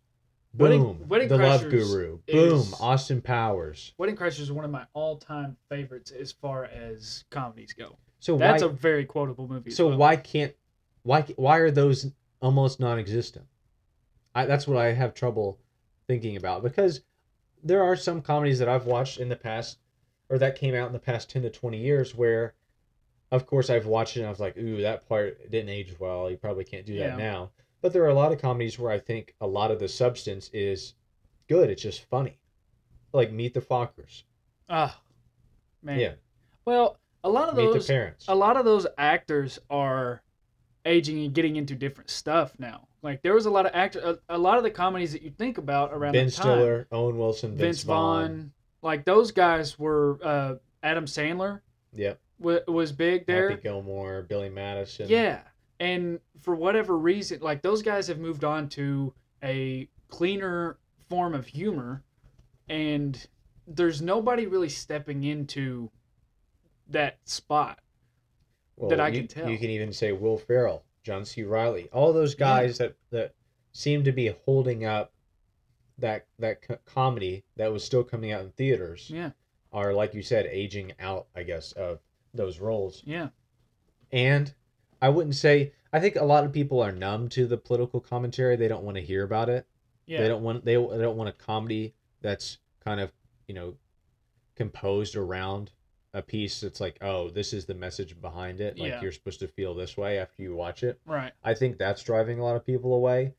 Boom, 0.56 1.08
Wedding 1.08 1.30
The 1.30 1.38
Love 1.38 1.64
Crashers 1.64 1.70
Guru. 1.72 2.20
Boom, 2.28 2.68
Austin 2.80 3.22
Powers. 3.22 3.94
Wedding 3.98 4.16
Crashers 4.16 4.42
is 4.42 4.52
one 4.52 4.66
of 4.66 4.72
my 4.72 4.86
all-time 4.94 5.58
favorites 5.70 6.12
as 6.12 6.32
far 6.32 6.66
as 6.66 7.24
comedies 7.32 7.74
go. 7.74 7.98
So 8.20 8.38
That's 8.38 8.62
why? 8.62 8.70
a 8.70 8.72
very 8.72 9.06
quotable 9.06 9.48
movie. 9.48 9.72
so 9.72 9.88
well. 9.90 9.98
why 9.98 10.16
can't? 10.16 10.54
Why 11.02 11.24
why 11.36 11.58
are 11.58 11.72
those 11.72 12.12
almost 12.42 12.80
non-existent? 12.80 13.46
I 14.36 14.46
that's 14.46 14.68
what 14.68 14.78
I 14.78 14.94
have 14.94 15.14
trouble 15.14 15.60
thinking 16.08 16.38
about 16.38 16.64
because 16.64 17.02
there 17.64 17.84
are 17.84 17.96
some 17.96 18.22
comedies 18.22 18.60
that 18.60 18.70
I've 18.70 18.86
watched 18.86 19.20
in 19.20 19.30
the 19.30 19.36
past 19.36 19.78
or 20.30 20.38
that 20.38 20.56
came 20.58 20.76
out 20.76 20.88
in 20.88 20.94
the 20.94 21.00
past 21.00 21.30
10 21.30 21.44
to 21.44 21.50
20 21.50 21.78
years 21.78 22.16
where 22.16 22.54
of 23.32 23.46
course 23.46 23.70
I've 23.70 23.86
watched 23.88 24.16
it 24.16 24.20
and 24.20 24.28
I 24.28 24.30
was 24.30 24.40
like, 24.40 24.58
ooh, 24.58 24.82
that 24.82 25.08
part 25.08 25.50
didn't 25.50 25.70
age 25.70 25.96
well. 26.00 26.30
You 26.30 26.38
probably 26.38 26.64
can't 26.64 26.86
do 26.86 26.98
that 27.00 27.12
Yeah. 27.12 27.16
now. 27.18 27.52
But 27.82 27.92
there 27.94 28.04
are 28.04 28.10
a 28.10 28.14
lot 28.14 28.32
of 28.32 28.40
comedies 28.42 28.78
where 28.78 28.92
I 28.92 29.00
think 29.00 29.34
a 29.42 29.48
lot 29.48 29.72
of 29.72 29.80
the 29.80 29.88
substance 29.88 30.50
is 30.54 30.94
good. 31.50 31.70
It's 31.70 31.82
just 31.82 32.06
funny. 32.10 32.40
Like 33.12 33.32
Meet 33.32 33.54
the 33.54 33.62
Fockers. 33.62 34.24
Ah, 34.70 35.00
man. 35.82 36.00
Yeah. 36.00 36.14
Well, 36.66 36.98
a 37.24 37.30
lot 37.30 37.50
of 37.50 37.56
Meet 37.56 37.74
those, 37.88 37.90
a 38.28 38.36
lot 38.36 38.56
of 38.58 38.66
those 38.66 38.88
actors 38.98 39.60
are 39.70 40.22
aging 40.86 41.24
and 41.24 41.34
getting 41.34 41.56
into 41.56 41.76
different 41.76 42.10
stuff 42.10 42.54
now. 42.60 42.88
Like 43.04 43.22
there 43.22 43.34
was 43.36 43.46
a 43.46 43.52
lot 43.52 43.66
of 43.68 43.72
actor, 43.76 44.18
a, 44.30 44.36
a 44.36 44.38
lot 44.38 44.58
of 44.58 44.64
the 44.64 44.72
comedies 44.72 45.12
that 45.12 45.22
you 45.22 45.30
think 45.30 45.58
about 45.60 45.92
around 45.94 46.14
Ben 46.14 46.26
that 46.28 46.34
time. 46.34 46.44
Stiller, 46.58 46.88
Owen 46.92 47.18
Wilson, 47.18 47.52
Vince, 47.52 47.60
Vince 47.62 47.84
Vaughn. 47.84 48.28
Vaughn, 48.30 48.52
like 48.82 49.06
those 49.06 49.32
guys 49.32 49.78
were. 49.78 50.18
Uh, 50.24 50.56
Adam 50.84 51.06
Sandler 51.06 51.62
Yep. 51.94 52.20
w- 52.42 52.60
was 52.68 52.92
big 52.92 53.26
there. 53.26 53.52
Happy 53.52 53.62
Gilmore, 53.62 54.24
Billy 54.24 54.50
Madison. 54.50 55.08
Yeah. 55.08 55.40
And 55.80 56.20
for 56.42 56.56
whatever 56.56 56.98
reason, 56.98 57.40
like 57.40 57.62
those 57.62 57.82
guys 57.82 58.08
have 58.08 58.20
moved 58.20 58.44
on 58.44 58.68
to 58.70 59.14
a 59.42 59.88
cleaner 60.10 60.78
form 61.08 61.34
of 61.34 61.48
humor 61.48 62.04
and 62.68 63.28
there's 63.66 64.02
nobody 64.02 64.46
really 64.46 64.68
stepping 64.68 65.24
into 65.24 65.90
that 66.90 67.18
spot. 67.24 67.80
well, 68.76 68.90
that 68.90 69.00
I 69.00 69.08
you, 69.08 69.20
can 69.20 69.28
tell. 69.30 69.50
You 69.50 69.58
can 69.58 69.70
even 69.70 69.94
say 69.94 70.12
Will 70.12 70.38
Ferrell, 70.38 70.84
John 71.04 71.26
C. 71.26 71.44
Reilly, 71.44 71.90
all 71.92 72.14
those 72.14 72.36
guys 72.36 72.78
that 72.78 72.96
that 73.12 73.34
seem 73.74 74.04
to 74.04 74.12
be 74.12 74.34
holding 74.46 74.86
up 74.86 75.12
that 75.98 76.26
that 76.40 76.62
co- 76.62 76.78
comedy 76.86 77.44
that 77.56 77.72
was 77.72 77.84
still 77.84 78.04
coming 78.04 78.32
out 78.32 78.42
in 78.42 78.52
theaters 78.52 79.10
Yeah. 79.10 79.32
are 79.72 79.94
like 79.94 80.14
you 80.14 80.22
said 80.22 80.46
aging 80.46 80.94
out, 81.00 81.28
I 81.36 81.44
guess, 81.44 81.72
of 81.74 82.00
those 82.34 82.60
roles. 82.60 83.04
Yeah. 83.06 83.30
And 84.12 84.54
I 85.02 85.10
wouldn't 85.10 85.36
say 85.36 85.74
I 85.92 86.00
think 86.00 86.16
a 86.16 86.24
lot 86.26 86.44
of 86.46 86.52
people 86.52 86.82
are 86.82 86.92
numb 86.92 87.30
to 87.30 87.46
the 87.46 87.58
political 87.58 88.00
commentary. 88.00 88.56
They 88.56 88.68
don't 88.68 88.84
want 88.84 88.96
to 88.96 89.04
hear 89.04 89.24
about 89.24 89.50
it. 89.50 89.68
Yeah. 90.06 90.22
They 90.22 90.28
don't 90.28 90.44
want 90.44 90.66
they, 90.66 90.76
they 90.76 90.98
don't 90.98 91.18
want 91.18 91.30
a 91.30 91.34
comedy 91.34 91.94
that's 92.22 92.58
kind 92.84 93.00
of 93.00 93.12
you 93.48 93.54
know 93.54 93.76
composed 94.56 95.16
around 95.16 95.72
a 96.14 96.22
piece 96.22 96.62
that's 96.62 96.80
like 96.80 96.98
oh 97.02 97.30
this 97.30 97.54
is 97.54 97.66
the 97.66 97.74
message 97.74 98.20
behind 98.22 98.62
it 98.62 98.78
like 98.78 98.90
Yeah. 98.90 99.02
you're 99.02 99.12
supposed 99.12 99.40
to 99.40 99.48
feel 99.48 99.74
this 99.74 99.98
way 99.98 100.20
after 100.20 100.44
you 100.44 100.56
watch 100.56 100.84
it. 100.84 101.00
right. 101.06 101.32
I 101.44 101.54
think 101.56 101.78
that's 101.78 102.04
driving 102.04 102.40
a 102.40 102.44
lot 102.44 102.56
of 102.56 102.66
people 102.66 102.94
away. 102.94 103.34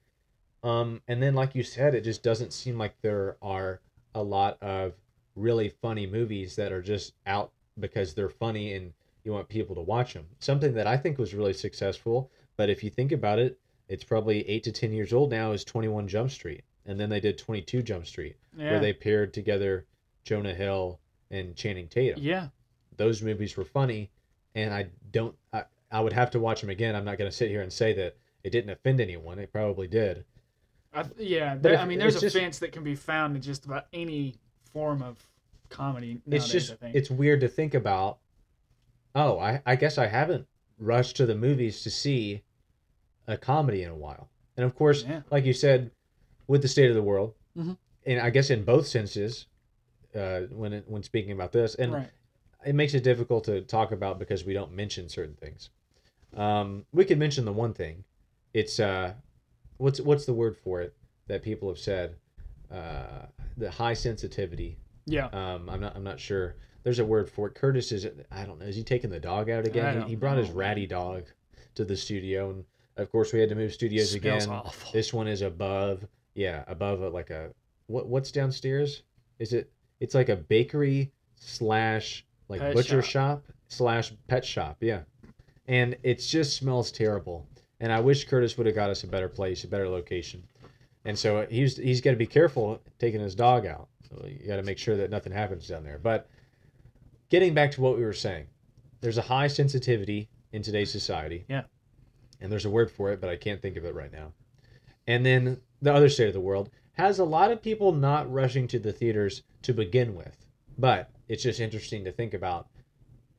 Um, 0.63 1.03
and 1.09 1.23
then 1.23 1.35
like 1.35 1.55
you 1.55 1.63
said, 1.63 1.95
it 1.95 2.03
just 2.03 2.23
doesn't 2.23 2.53
seem 2.53 2.79
like 2.79 2.95
there 3.03 3.37
are 3.43 3.81
a 4.15 4.23
lot 4.23 4.57
of 4.63 4.95
really 5.37 5.69
funny 5.69 6.07
movies 6.07 6.57
that 6.57 6.73
are 6.73 6.81
just 6.83 7.13
out 7.27 7.53
because 7.79 8.15
they're 8.15 8.31
funny 8.31 8.73
and 8.75 8.93
you 9.25 9.33
want 9.33 9.49
people 9.49 9.75
to 9.75 9.83
watch 9.83 10.15
them. 10.15 10.27
Something 10.39 10.75
that 10.75 10.87
I 10.87 10.97
think 10.97 11.19
was 11.19 11.35
really 11.35 11.53
successful, 11.53 12.31
but 12.57 12.71
if 12.71 12.83
you 12.83 12.91
think 12.91 13.13
about 13.13 13.39
it, 13.39 13.59
it's 13.89 14.05
probably 14.05 14.49
eight 14.49 14.63
to 14.65 14.73
ten 14.73 14.93
years 14.93 15.13
old 15.13 15.31
now. 15.31 15.53
Is 15.53 15.65
Twenty 15.65 15.89
One 15.89 16.09
Jump 16.09 16.31
Street, 16.31 16.63
and 16.87 16.99
then 16.99 17.11
they 17.11 17.21
did 17.21 17.37
Twenty 17.37 17.61
Two 17.61 17.83
Jump 17.83 18.07
Street, 18.07 18.37
Yeah. 18.57 18.71
where 18.73 18.81
they 18.81 18.93
paired 18.95 19.35
together 19.35 19.85
Jonah 20.25 20.55
Hill 20.55 20.99
and 21.31 21.55
Channing 21.55 21.89
Tatum. 21.89 22.23
yeah. 22.23 22.49
Those 22.97 23.23
movies 23.23 23.57
were 23.57 23.65
funny, 23.65 24.11
and 24.55 24.73
I 24.73 24.87
don't. 25.13 25.35
I, 25.53 25.65
I 25.91 26.01
would 26.01 26.13
have 26.13 26.31
to 26.33 26.41
watch 26.41 26.61
them 26.61 26.71
again. 26.71 26.95
I'm 26.97 27.05
not 27.05 27.19
going 27.19 27.31
to 27.31 27.37
sit 27.37 27.49
here 27.51 27.63
and 27.63 27.73
say 27.73 27.93
that 27.95 28.17
it 28.43 28.51
didn't 28.51 28.71
offend 28.71 29.01
anyone. 29.01 29.39
It 29.39 29.53
probably 29.53 29.87
did. 29.89 30.25
I, 30.93 31.05
yeah. 31.19 31.57
There- 31.57 31.75
if- 31.75 31.81
I 31.81 31.85
mean, 31.85 31.99
there's 31.99 32.17
a 32.17 32.21
just- 32.21 32.37
fence 32.37 32.59
that 32.61 32.73
can 32.73 32.85
be 32.85 32.95
found 32.95 33.37
in 33.37 33.43
just 33.43 33.65
about 33.65 33.87
any 33.93 34.37
form 34.73 35.03
of 35.03 35.19
comedy. 35.71 36.21
it's 36.31 36.49
just 36.49 36.73
I 36.73 36.77
think. 36.77 36.95
it's 36.97 37.11
weird 37.11 37.41
to 37.41 37.49
think 37.49 37.75
about. 37.75 38.19
Oh, 39.15 39.39
I 39.39 39.63
I 39.67 39.77
guess 39.77 39.99
I 39.99 40.07
haven't 40.07 40.47
rushed 40.79 41.17
to 41.17 41.27
the 41.27 41.35
movies 41.37 41.83
to 41.83 41.91
see 41.91 42.43
a 43.27 43.37
comedy 43.37 43.83
in 43.83 43.91
a 43.91 43.95
while, 43.95 44.29
and 44.57 44.65
of 44.67 44.75
course, 44.75 45.05
Yeah. 45.05 45.23
like 45.31 45.45
you 45.45 45.53
said, 45.53 45.91
with 46.47 46.63
the 46.63 46.69
state 46.69 46.91
of 46.91 46.95
the 46.97 47.03
world, 47.03 47.35
Mhm. 47.57 47.77
and 48.07 48.21
I 48.21 48.31
guess 48.31 48.51
in 48.51 48.65
both 48.65 48.87
senses, 48.87 49.47
uh, 50.15 50.41
when 50.51 50.73
it, 50.75 50.85
when 50.89 51.03
speaking 51.03 51.33
about 51.33 51.53
this, 51.53 51.75
and 51.77 51.93
right. 51.93 52.11
It 52.65 52.75
makes 52.75 52.95
it 52.95 53.05
difficult 53.05 53.45
to 53.45 53.61
talk 53.63 53.93
about 53.93 54.19
because 54.19 54.45
we 54.45 54.53
don't 54.53 54.73
mention 54.73 55.09
certain 55.09 55.35
things. 55.35 55.71
Um, 56.37 56.85
we 56.93 57.05
could 57.05 57.19
mention 57.19 57.45
the 57.45 57.53
one 57.53 57.73
thing. 57.73 58.05
It's 58.53 58.81
uh, 58.81 59.15
what's 59.79 60.01
what's 60.01 60.27
the 60.27 60.35
word 60.35 60.57
for 60.57 60.81
it 60.81 60.95
that 61.27 61.43
people 61.43 61.69
have 61.69 61.79
said? 61.79 62.17
Uh, 62.73 63.27
the 63.57 63.71
high 63.71 63.95
sensitivity. 63.95 64.79
Yeah. 65.07 65.27
Um, 65.27 65.69
I'm 65.69 65.81
not 65.81 65.97
I'm 65.97 66.05
not 66.05 66.19
sure. 66.19 66.57
There's 66.83 66.99
a 66.99 67.05
word 67.05 67.31
for 67.31 67.49
it. 67.49 67.55
Curtis 67.55 67.93
is 67.93 68.07
I 68.31 68.45
don't 68.45 68.59
know. 68.59 68.67
Is 68.67 68.77
he 68.77 68.83
taking 68.83 69.11
the 69.11 69.21
dog 69.21 69.51
out 69.51 69.67
again? 69.67 70.03
He, 70.03 70.11
he 70.11 70.17
brought 70.17 70.39
his 70.39 70.51
ratty 70.51 70.87
dog 70.87 71.25
to 71.75 71.85
the 71.85 71.97
studio, 71.97 72.51
and 72.51 72.65
of 72.97 73.11
course 73.11 73.33
we 73.33 73.41
had 73.41 73.49
to 73.49 73.55
move 73.55 73.73
studios 73.73 74.11
Smells 74.11 74.45
again. 74.45 74.57
awful. 74.57 74.93
This 74.93 75.13
one 75.13 75.27
is 75.29 75.43
above, 75.43 76.07
yeah, 76.35 76.65
above 76.67 77.01
a, 77.03 77.09
like 77.09 77.31
a 77.31 77.51
what? 77.87 78.07
What's 78.07 78.33
downstairs? 78.33 79.03
Is 79.39 79.53
it? 79.53 79.71
It's 80.01 80.15
like 80.15 80.29
a 80.29 80.37
bakery 80.37 81.13
slash 81.37 82.25
like 82.49 82.61
Pet 82.61 82.75
butcher 82.75 83.03
shop. 83.03 83.45
shop. 83.47 83.55
slash 83.69 84.13
pet 84.29 84.45
shop. 84.45 84.79
Yeah, 84.81 85.01
and 85.67 85.97
it 86.03 86.21
just 86.21 86.57
smells 86.57 86.91
terrible. 86.93 87.47
And 87.81 87.93
I 87.93 88.01
wish 88.01 88.25
Curtis 88.25 88.57
would 88.57 88.67
have 88.67 88.75
got 88.75 88.91
us 88.91 89.05
a 89.05 89.07
better 89.07 89.29
place, 89.29 89.65
a 89.65 89.69
better 89.69 89.89
location. 89.89 90.43
And 91.05 91.19
so 91.19 91.47
he's 91.51 91.77
he's 91.77 92.01
got 92.01 92.13
to 92.13 92.17
be 92.17 92.27
careful 92.27 92.81
taking 92.99 93.21
his 93.21 93.35
dog 93.35 93.67
out. 93.67 93.89
So 94.09 94.27
you 94.27 94.47
got 94.47 94.57
to 94.57 94.63
make 94.63 94.79
sure 94.79 94.97
that 94.97 95.11
nothing 95.11 95.33
happens 95.33 95.69
down 95.69 95.85
there. 95.85 95.99
But 95.99 96.29
getting 97.31 97.55
back 97.55 97.71
to 97.73 97.81
what 97.81 97.97
we 97.97 98.05
were 98.05 98.13
saying, 98.13 98.47
there's 99.01 99.19
a 99.19 99.23
high 99.23 99.49
sensitivity 99.49 100.29
in 100.53 100.63
today's 100.63 100.91
society. 100.91 101.45
Yeah. 101.49 101.63
And 102.41 102.51
there's 102.51 102.65
a 102.65 102.71
word 102.71 102.91
for 102.91 103.13
it, 103.13 103.21
but 103.21 103.31
I 103.31 103.37
can't 103.37 103.61
think 103.61 103.77
of 103.77 103.85
it 103.85 103.95
right 103.95 104.13
now. 104.13 104.33
And 105.07 105.25
then 105.25 105.61
the 105.83 105.93
other 105.93 106.09
state 106.09 106.29
of 106.29 106.35
the 106.35 106.41
world 106.41 106.71
has 106.93 107.19
a 107.19 107.25
lot 107.25 107.51
of 107.51 107.63
people 107.63 107.93
not 107.93 108.33
rushing 108.33 108.67
to 108.69 108.79
the 108.79 108.93
theaters 108.93 109.43
to 109.63 109.73
begin 109.73 110.15
with. 110.15 110.37
But 110.79 111.11
it's 111.29 111.43
just 111.43 111.61
interesting 111.61 112.05
to 112.05 112.13
think 112.13 112.35
about. 112.35 112.69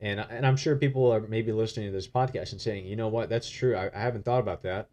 And, 0.02 0.20
and 0.20 0.46
I'm 0.46 0.58
sure 0.58 0.76
people 0.76 1.12
are 1.12 1.22
maybe 1.22 1.52
listening 1.52 1.88
to 1.88 1.92
this 1.92 2.08
podcast 2.08 2.52
and 2.52 2.60
saying, 2.62 2.86
you 2.86 2.96
know 2.96 3.08
what, 3.08 3.30
that's 3.30 3.50
true. 3.50 3.76
I, 3.76 3.90
I 3.96 4.00
haven't 4.00 4.26
thought 4.26 4.40
about 4.40 4.64
that. 4.64 4.90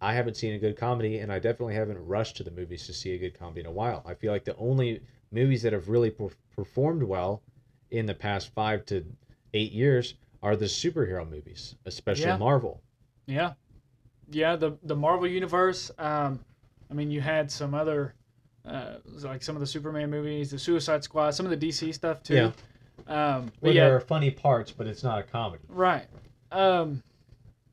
I 0.00 0.14
haven't 0.14 0.36
seen 0.36 0.54
a 0.54 0.58
good 0.58 0.76
comedy, 0.76 1.18
and 1.18 1.32
I 1.32 1.40
definitely 1.40 1.74
haven't 1.74 1.98
rushed 2.06 2.36
to 2.36 2.44
the 2.44 2.52
movies 2.52 2.86
to 2.86 2.94
see 2.94 3.14
a 3.14 3.18
good 3.18 3.38
comedy 3.38 3.60
in 3.60 3.66
a 3.66 3.72
while. 3.72 4.02
I 4.06 4.14
feel 4.14 4.32
like 4.32 4.44
the 4.44 4.56
only 4.56 5.00
movies 5.32 5.62
that 5.62 5.72
have 5.72 5.88
really 5.88 6.10
per- 6.10 6.30
performed 6.54 7.02
well 7.02 7.42
in 7.90 8.06
the 8.06 8.14
past 8.14 8.54
five 8.54 8.86
to 8.86 9.04
eight 9.54 9.72
years 9.72 10.14
are 10.42 10.54
the 10.54 10.66
superhero 10.66 11.28
movies, 11.28 11.74
especially 11.84 12.26
Yeah. 12.26 12.36
Marvel. 12.36 12.80
Yeah, 13.26 13.54
yeah. 14.30 14.54
The 14.56 14.78
the 14.84 14.94
Marvel 14.94 15.26
universe. 15.26 15.90
Um, 15.98 16.44
I 16.90 16.94
mean, 16.94 17.10
you 17.10 17.20
had 17.20 17.50
some 17.50 17.74
other, 17.74 18.14
uh, 18.68 18.98
like 19.22 19.42
some 19.42 19.56
of 19.56 19.60
the 19.60 19.66
Superman 19.66 20.10
movies, 20.10 20.50
the 20.50 20.58
Suicide 20.58 21.02
Squad, 21.04 21.30
some 21.32 21.46
of 21.46 21.58
the 21.58 21.68
DC 21.68 21.92
stuff 21.94 22.22
too. 22.22 22.34
Yeah. 22.34 23.34
Um, 23.36 23.50
Where 23.60 23.72
yeah, 23.72 23.84
there 23.84 23.96
are 23.96 24.00
funny 24.00 24.30
parts, 24.30 24.72
but 24.72 24.86
it's 24.86 25.02
not 25.02 25.18
a 25.18 25.22
comedy. 25.22 25.62
right. 25.68 26.06
Um, 26.50 27.02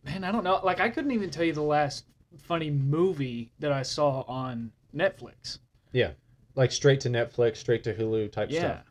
man, 0.03 0.23
I 0.23 0.31
don't 0.31 0.43
know. 0.43 0.60
Like, 0.63 0.79
I 0.79 0.89
couldn't 0.89 1.12
even 1.12 1.29
tell 1.29 1.43
you 1.45 1.53
the 1.53 1.62
last 1.62 2.05
funny 2.38 2.69
movie 2.69 3.51
that 3.60 3.71
I 3.71 3.81
saw 3.84 4.21
on 4.27 4.71
Netflix. 4.95 5.60
Yeah. 5.93 6.12
Like 6.55 6.71
straight 6.71 6.99
to 7.01 7.10
Netflix, 7.10 7.58
straight 7.58 7.84
to 7.86 7.93
Hulu 7.93 8.31
type 8.31 8.49
Yeah. 8.51 8.60
stuff. 8.60 8.84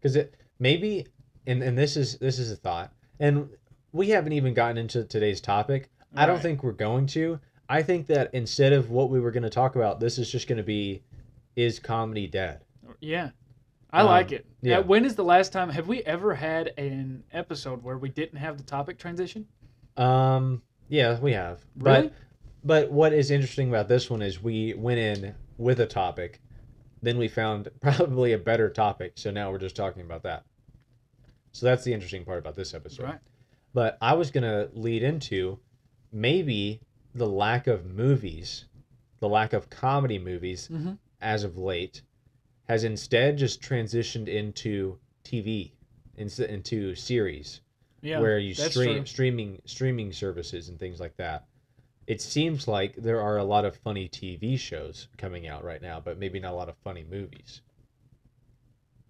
Because 0.00 0.16
it 0.16 0.34
maybe, 0.58 1.06
and 1.46 1.62
and 1.62 1.76
this 1.76 1.96
is 1.96 2.18
this 2.18 2.38
is 2.38 2.50
a 2.52 2.56
thought, 2.56 2.92
and 3.20 3.48
we 3.92 4.08
haven't 4.10 4.32
even 4.32 4.54
gotten 4.54 4.76
into 4.78 5.04
today's 5.04 5.40
topic. 5.40 5.88
I 6.14 6.24
don't 6.26 6.40
think 6.40 6.62
we're 6.62 6.72
going 6.72 7.06
to. 7.08 7.38
I 7.68 7.82
think 7.82 8.06
that 8.06 8.30
instead 8.32 8.72
of 8.72 8.90
what 8.90 9.10
we 9.10 9.20
were 9.20 9.30
going 9.30 9.42
to 9.42 9.50
talk 9.50 9.76
about, 9.76 10.00
this 10.00 10.18
is 10.18 10.30
just 10.30 10.48
going 10.48 10.56
to 10.56 10.62
be, 10.62 11.02
is 11.56 11.78
comedy 11.78 12.26
dead? 12.26 12.64
Yeah. 13.00 13.30
I 13.90 14.00
Um, 14.00 14.06
like 14.06 14.32
it. 14.32 14.46
yeah. 14.62 14.78
Uh, 14.78 14.82
when 14.82 15.04
is 15.04 15.14
the 15.16 15.24
last 15.24 15.52
time? 15.52 15.68
Have 15.70 15.88
we 15.88 16.02
ever 16.04 16.34
had 16.34 16.72
an 16.78 17.24
episode 17.32 17.82
where 17.82 17.98
we 17.98 18.08
didn't 18.08 18.38
have 18.38 18.56
the 18.58 18.62
topic 18.64 18.98
transition? 18.98 19.46
Um, 19.96 20.62
yeah, 20.88 21.18
we 21.20 21.32
have. 21.32 21.64
Really? 21.76 22.08
But 22.08 22.12
but 22.64 22.90
what 22.92 23.12
is 23.12 23.30
interesting 23.30 23.68
about 23.68 23.88
this 23.88 24.10
one 24.10 24.20
is 24.20 24.42
we 24.42 24.74
went 24.74 24.98
in 24.98 25.34
with 25.58 25.80
a 25.80 25.86
topic, 25.86 26.40
then 27.02 27.16
we 27.16 27.28
found 27.28 27.68
probably 27.80 28.32
a 28.32 28.38
better 28.38 28.68
topic, 28.68 29.12
so 29.16 29.30
now 29.30 29.50
we're 29.50 29.58
just 29.58 29.76
talking 29.76 30.02
about 30.02 30.22
that. 30.24 30.44
So 31.52 31.66
that's 31.66 31.84
the 31.84 31.92
interesting 31.94 32.24
part 32.24 32.38
about 32.38 32.56
this 32.56 32.74
episode. 32.74 33.04
Right. 33.04 33.18
But 33.74 33.96
I 34.02 34.14
was 34.14 34.30
gonna 34.30 34.68
lead 34.72 35.02
into 35.02 35.58
maybe 36.12 36.80
the 37.18 37.28
lack 37.28 37.66
of 37.66 37.84
movies, 37.86 38.64
the 39.20 39.28
lack 39.28 39.52
of 39.52 39.68
comedy 39.70 40.18
movies 40.18 40.68
Mm-hmm. 40.72 40.92
as 41.20 41.44
of 41.44 41.56
late, 41.58 42.02
has 42.68 42.84
instead 42.84 43.36
just 43.38 43.60
transitioned 43.62 44.28
into 44.28 44.98
TV, 45.24 45.72
into, 46.16 46.50
into 46.52 46.94
series 46.94 47.60
Yeah. 48.02 48.20
where 48.20 48.38
you 48.38 48.54
stream 48.54 48.98
true. 48.98 49.06
streaming 49.06 49.62
streaming 49.64 50.12
services 50.12 50.68
and 50.68 50.78
things 50.78 51.00
like 51.00 51.16
that. 51.16 51.46
It 52.06 52.20
seems 52.22 52.66
like 52.66 52.94
there 52.96 53.20
are 53.20 53.36
a 53.36 53.44
lot 53.44 53.64
of 53.66 53.76
funny 53.76 54.08
TV 54.08 54.58
shows 54.58 55.08
coming 55.18 55.46
out 55.46 55.62
right 55.64 55.82
now, 55.82 56.00
but 56.00 56.18
maybe 56.18 56.40
not 56.40 56.52
a 56.52 56.56
lot 56.56 56.68
of 56.70 56.76
funny 56.84 57.04
movies. 57.10 57.60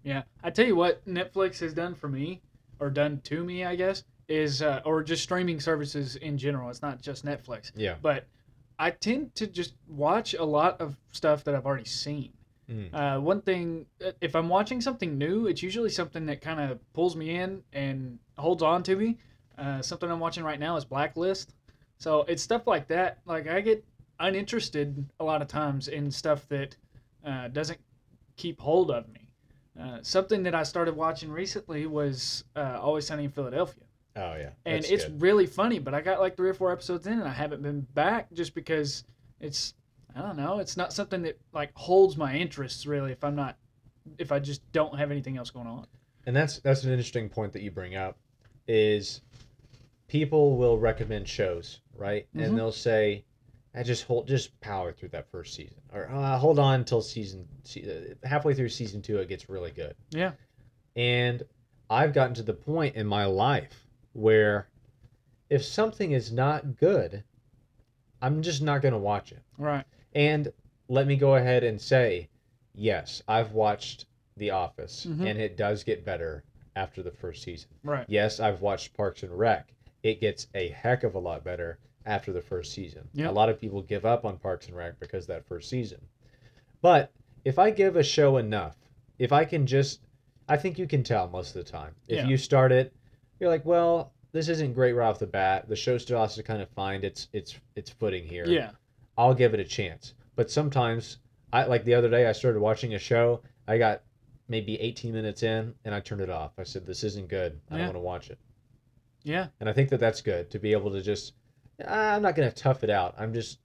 Yeah, 0.03 0.23
I 0.43 0.49
tell 0.49 0.65
you 0.65 0.75
what, 0.75 1.05
Netflix 1.05 1.59
has 1.59 1.73
done 1.73 1.93
for 1.95 2.07
me, 2.07 2.41
or 2.79 2.89
done 2.89 3.21
to 3.25 3.43
me, 3.43 3.63
I 3.65 3.75
guess, 3.75 4.03
is 4.29 4.61
uh, 4.61 4.81
or 4.85 5.03
just 5.03 5.23
streaming 5.23 5.59
services 5.59 6.15
in 6.17 6.37
general. 6.37 6.69
It's 6.69 6.81
not 6.81 7.01
just 7.01 7.25
Netflix, 7.25 7.71
Yeah. 7.75 7.95
but 8.01 8.25
I 8.77 8.91
tend 8.91 9.35
to 9.35 9.47
just 9.47 9.73
watch 9.87 10.33
a 10.35 10.43
lot 10.43 10.79
of 10.79 10.95
stuff 11.11 11.43
that 11.43 11.55
I've 11.55 11.65
already 11.65 11.85
seen. 11.85 12.31
Mm. 12.69 12.93
Uh, 12.93 13.19
one 13.19 13.41
thing, 13.41 13.87
uh, 14.05 14.11
if 14.21 14.35
I'm 14.35 14.47
watching 14.47 14.79
something 14.79 15.17
new, 15.17 15.47
it's 15.47 15.63
usually 15.63 15.89
something 15.89 16.25
that 16.27 16.39
kind 16.39 16.59
of 16.71 16.79
pulls 16.93 17.15
me 17.15 17.31
in 17.35 17.63
and 17.73 18.19
holds 18.37 18.61
on 18.61 18.83
to 18.83 18.95
me. 18.95 19.17
Uh, 19.57 19.81
something 19.81 20.09
I'm 20.09 20.19
watching 20.19 20.43
right 20.43 20.59
now 20.59 20.77
is 20.77 20.85
Blacklist. 20.85 21.55
So 21.97 22.21
it's 22.29 22.41
stuff 22.43 22.67
like 22.67 22.87
that. 22.89 23.19
Like 23.25 23.47
I 23.47 23.59
get 23.59 23.83
uninterested 24.19 25.03
a 25.19 25.23
lot 25.23 25.41
of 25.41 25.47
times 25.47 25.87
in 25.87 26.11
stuff 26.11 26.47
that 26.49 26.75
uh, 27.25 27.47
doesn't 27.49 27.79
keep 28.37 28.61
hold 28.61 28.91
of 28.91 29.09
me. 29.09 29.29
Uh, 29.79 29.97
something 30.01 30.43
that 30.43 30.53
I 30.53 30.63
started 30.63 30.95
watching 30.95 31.31
recently 31.31 31.87
was 31.87 32.43
uh, 32.55 32.77
Always 32.79 33.07
Sunny 33.07 33.25
in 33.25 33.31
Philadelphia 33.31 33.83
Oh 34.19 34.35
yeah. 34.37 34.49
and 34.65 34.83
That's 34.83 34.89
it's 34.91 35.05
good. 35.05 35.21
really 35.21 35.45
funny. 35.45 35.79
But 35.79 35.93
I 35.93 36.01
got 36.01 36.19
like 36.19 36.35
three 36.35 36.49
or 36.49 36.53
four 36.53 36.71
episodes 36.71 37.07
in, 37.07 37.13
and 37.13 37.23
I 37.27 37.31
haven't 37.31 37.61
been 37.63 37.81
back 37.93 38.31
just 38.33 38.53
because 38.53 39.03
it's 39.39 39.73
I 40.15 40.21
don't 40.21 40.35
know. 40.37 40.59
It's 40.59 40.75
not 40.75 40.91
something 40.91 41.21
that 41.23 41.39
like 41.53 41.71
holds 41.75 42.17
my 42.17 42.33
interests 42.35 42.85
really. 42.85 43.11
If 43.13 43.23
I'm 43.23 43.35
not, 43.35 43.57
if 44.17 44.31
I 44.31 44.39
just 44.39 44.69
don't 44.71 44.97
have 44.97 45.09
anything 45.11 45.37
else 45.37 45.49
going 45.51 45.67
on. 45.67 45.87
and 46.25 46.35
that's 46.35 46.59
that's 46.59 46.83
an 46.83 46.91
interesting 46.91 47.29
point 47.29 47.53
that 47.53 47.61
you 47.61 47.71
bring 47.71 47.95
up 47.95 48.17
is 48.67 49.21
people 50.07 50.57
will 50.57 50.77
recommend 50.77 51.27
shows, 51.27 51.79
right? 51.95 52.27
Mhm. 52.35 52.43
And 52.45 52.57
they'll 52.57 52.71
say, 52.71 53.23
"I 53.73 53.83
just 53.83 54.03
hold 54.03 54.27
just 54.27 54.59
power 54.59 54.91
through 54.91 55.09
that 55.09 55.29
first 55.31 55.53
season," 55.53 55.79
or 55.93 56.09
uh, 56.09 56.37
"Hold 56.37 56.59
on 56.59 56.79
until 56.81 57.01
season 57.01 57.47
uh, 57.77 58.27
halfway 58.27 58.53
through 58.53 58.69
season 58.69 59.01
two, 59.01 59.17
it 59.19 59.29
gets 59.29 59.47
really 59.49 59.71
good." 59.71 59.95
Yeah. 60.09 60.31
And 60.95 61.43
I've 61.89 62.13
gotten 62.13 62.33
to 62.35 62.43
the 62.43 62.53
point 62.53 62.95
in 62.95 63.07
my 63.07 63.25
life 63.25 63.85
where 64.13 64.67
if 65.49 65.63
something 65.63 66.11
is 66.11 66.31
not 66.31 66.77
good, 66.77 67.23
I'm 68.21 68.41
just 68.41 68.61
not 68.61 68.81
going 68.81 68.93
to 68.93 68.97
watch 68.99 69.31
it. 69.31 69.41
Right. 69.57 69.85
And 70.13 70.51
let 70.87 71.07
me 71.07 71.15
go 71.15 71.35
ahead 71.35 71.63
and 71.63 71.79
say, 71.79 72.29
yes, 72.73 73.23
I've 73.27 73.51
watched 73.53 74.05
The 74.37 74.51
Office, 74.51 75.05
Mhm. 75.05 75.25
and 75.29 75.39
it 75.39 75.57
does 75.57 75.83
get 75.83 76.05
better 76.05 76.43
after 76.75 77.01
the 77.03 77.11
first 77.11 77.43
season. 77.43 77.69
Right. 77.83 78.05
Yes, 78.07 78.39
I've 78.39 78.61
watched 78.61 78.95
Parks 78.95 79.23
and 79.23 79.31
Rec. 79.37 79.73
It 80.03 80.21
gets 80.21 80.47
a 80.53 80.69
heck 80.69 81.03
of 81.03 81.15
a 81.15 81.19
lot 81.19 81.43
better 81.43 81.77
after 82.05 82.31
the 82.31 82.41
first 82.41 82.73
season. 82.73 83.07
Yep. 83.13 83.29
A 83.29 83.33
lot 83.33 83.49
of 83.49 83.59
people 83.59 83.81
give 83.81 84.05
up 84.05 84.23
on 84.25 84.37
Parks 84.37 84.67
and 84.67 84.75
Rec 84.75 84.99
because 84.99 85.25
of 85.25 85.27
that 85.27 85.45
first 85.45 85.69
season. 85.69 85.99
But 86.81 87.11
if 87.43 87.59
I 87.59 87.71
give 87.71 87.95
a 87.95 88.03
show 88.03 88.37
enough, 88.37 88.77
if 89.17 89.31
I 89.33 89.43
can 89.45 89.65
just, 89.67 90.01
I 90.47 90.55
think 90.57 90.79
you 90.79 90.87
can 90.87 91.03
tell 91.03 91.27
most 91.27 91.55
of 91.55 91.65
the 91.65 91.69
time. 91.69 91.95
If 92.07 92.17
Yeah. 92.19 92.27
you 92.27 92.37
start 92.37 92.71
it, 92.71 92.93
you're 93.39 93.49
like, 93.49 93.65
well, 93.65 94.13
this 94.31 94.49
isn't 94.49 94.73
great 94.73 94.93
right 94.93 95.07
off 95.07 95.19
the 95.19 95.27
bat. 95.27 95.67
The 95.67 95.75
show 95.75 95.97
still 95.97 96.19
has 96.19 96.35
to 96.35 96.43
kind 96.43 96.61
of 96.61 96.69
find 96.69 97.03
its 97.03 97.27
its 97.33 97.55
its 97.75 97.89
footing 97.89 98.25
here. 98.25 98.45
Yeah. 98.45 98.71
I'll 99.17 99.33
give 99.33 99.53
it 99.53 99.59
a 99.59 99.65
chance. 99.65 100.13
But 100.35 100.49
sometimes, 100.51 101.17
I 101.51 101.65
like 101.65 101.83
the 101.83 101.93
other 101.95 102.09
day, 102.09 102.27
I 102.27 102.31
started 102.31 102.59
watching 102.59 102.93
a 102.93 102.99
show. 102.99 103.41
I 103.67 103.77
got 103.77 104.03
maybe 104.47 104.79
18 104.79 105.11
minutes 105.13 105.43
in, 105.43 105.73
and 105.85 105.93
I 105.93 105.99
turned 105.99 106.21
it 106.21 106.29
off. 106.29 106.53
I 106.57 106.63
said, 106.63 106.85
"This 106.85 107.03
isn't 107.03 107.27
good. 107.27 107.59
I 107.69 107.73
Yeah. 107.75 107.77
don't 107.77 107.87
want 107.87 107.95
to 107.95 107.99
watch 107.99 108.29
it." 108.29 108.39
Yeah. 109.23 109.47
And 109.59 109.67
I 109.69 109.73
think 109.73 109.89
that 109.89 109.99
that's 109.99 110.21
good 110.21 110.49
to 110.51 110.59
be 110.59 110.71
able 110.71 110.91
to 110.91 111.01
just. 111.01 111.33
"Ah, 111.85 112.15
I'm 112.15 112.21
not 112.21 112.35
going 112.35 112.49
to 112.49 112.55
tough 112.55 112.83
it 112.83 112.89
out. 112.89 113.15
I'm 113.17 113.33
just. 113.33 113.59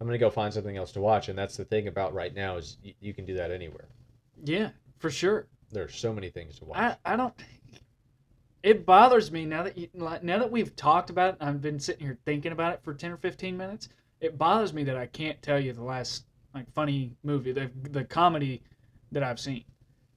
I'm 0.00 0.06
going 0.06 0.18
to 0.18 0.24
go 0.24 0.28
find 0.30 0.52
something 0.52 0.76
else 0.76 0.92
to 0.92 1.00
watch, 1.00 1.28
and 1.30 1.38
that's 1.38 1.56
the 1.56 1.64
thing 1.64 1.88
about 1.88 2.12
right 2.12 2.34
now 2.34 2.56
is 2.56 2.76
you, 2.82 2.92
you 3.00 3.14
can 3.14 3.24
do 3.24 3.34
that 3.34 3.50
anywhere. 3.50 3.88
Yeah. 4.44 4.70
For 4.98 5.10
sure. 5.10 5.46
There's 5.70 5.96
so 5.96 6.12
many 6.12 6.28
things 6.30 6.58
to 6.58 6.64
watch. 6.66 6.78
I 6.78 6.96
I 7.04 7.16
don't. 7.16 7.32
It 8.66 8.84
bothers 8.84 9.30
me 9.30 9.44
now 9.44 9.62
that 9.62 9.78
you 9.78 9.88
now 9.94 10.38
that 10.40 10.50
we've 10.50 10.74
talked 10.74 11.08
about 11.08 11.34
it. 11.34 11.36
I've 11.40 11.62
been 11.62 11.78
sitting 11.78 12.04
here 12.04 12.18
thinking 12.24 12.50
about 12.50 12.74
it 12.74 12.80
for 12.82 12.94
ten 12.94 13.12
or 13.12 13.16
fifteen 13.16 13.56
minutes. 13.56 13.88
It 14.20 14.36
bothers 14.36 14.72
me 14.72 14.82
that 14.82 14.96
I 14.96 15.06
can't 15.06 15.40
tell 15.40 15.60
you 15.60 15.72
the 15.72 15.84
last 15.84 16.24
like 16.52 16.68
funny 16.74 17.12
movie, 17.22 17.52
the 17.52 17.70
the 17.92 18.02
comedy 18.02 18.64
that 19.12 19.22
I've 19.22 19.38
seen. 19.38 19.62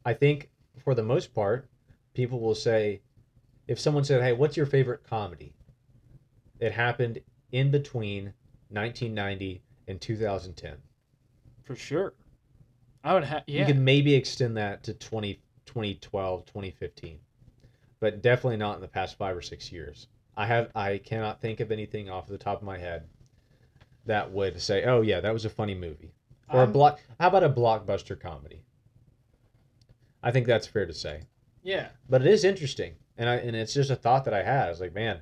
I 0.03 0.15
think 0.15 0.49
for 0.83 0.95
the 0.95 1.03
most 1.03 1.31
part, 1.31 1.69
people 2.15 2.39
will 2.39 2.55
say, 2.55 3.01
if 3.67 3.79
someone 3.79 4.03
said, 4.03 4.23
"Hey, 4.23 4.33
what's 4.33 4.57
your 4.57 4.65
favorite 4.65 5.03
comedy?" 5.03 5.53
It 6.59 6.71
happened 6.71 7.19
in 7.51 7.69
between 7.69 8.33
1990 8.69 9.61
and 9.87 10.01
2010. 10.01 10.75
For 11.61 11.75
sure. 11.75 12.15
I 13.03 13.13
would 13.13 13.25
have. 13.25 13.43
Yeah. 13.45 13.59
You 13.59 13.65
can 13.67 13.83
maybe 13.83 14.15
extend 14.15 14.57
that 14.57 14.81
to 14.85 14.95
20, 14.95 15.35
2012, 15.67 16.45
2015, 16.47 17.19
but 17.99 18.21
definitely 18.21 18.57
not 18.57 18.75
in 18.75 18.81
the 18.81 18.87
past 18.87 19.17
five 19.17 19.35
or 19.35 19.41
six 19.41 19.71
years. 19.71 20.07
I 20.37 20.45
have 20.45 20.71
I 20.75 20.97
cannot 20.99 21.41
think 21.41 21.59
of 21.59 21.71
anything 21.71 22.09
off 22.09 22.27
the 22.27 22.37
top 22.37 22.57
of 22.59 22.63
my 22.63 22.77
head 22.77 23.07
that 24.05 24.31
would 24.31 24.61
say, 24.61 24.83
"Oh 24.85 25.01
yeah, 25.01 25.19
that 25.19 25.33
was 25.33 25.45
a 25.45 25.49
funny 25.49 25.75
movie," 25.75 26.13
or 26.49 26.59
a 26.59 26.63
I'm- 26.63 26.71
block. 26.71 26.99
How 27.19 27.27
about 27.27 27.43
a 27.43 27.49
blockbuster 27.49 28.19
comedy? 28.19 28.63
I 30.21 30.31
think 30.31 30.47
that's 30.47 30.67
fair 30.67 30.85
to 30.85 30.93
say 30.93 31.23
yeah. 31.63 31.89
but 32.09 32.21
it 32.21 32.27
is 32.27 32.43
interesting 32.43 32.95
and 33.17 33.29
i 33.29 33.35
and 33.35 33.55
it's 33.55 33.73
just 33.73 33.89
a 33.89 33.95
thought 33.95 34.25
that 34.25 34.33
i 34.33 34.43
had 34.43 34.67
i 34.67 34.69
was 34.69 34.81
like 34.81 34.93
man 34.93 35.21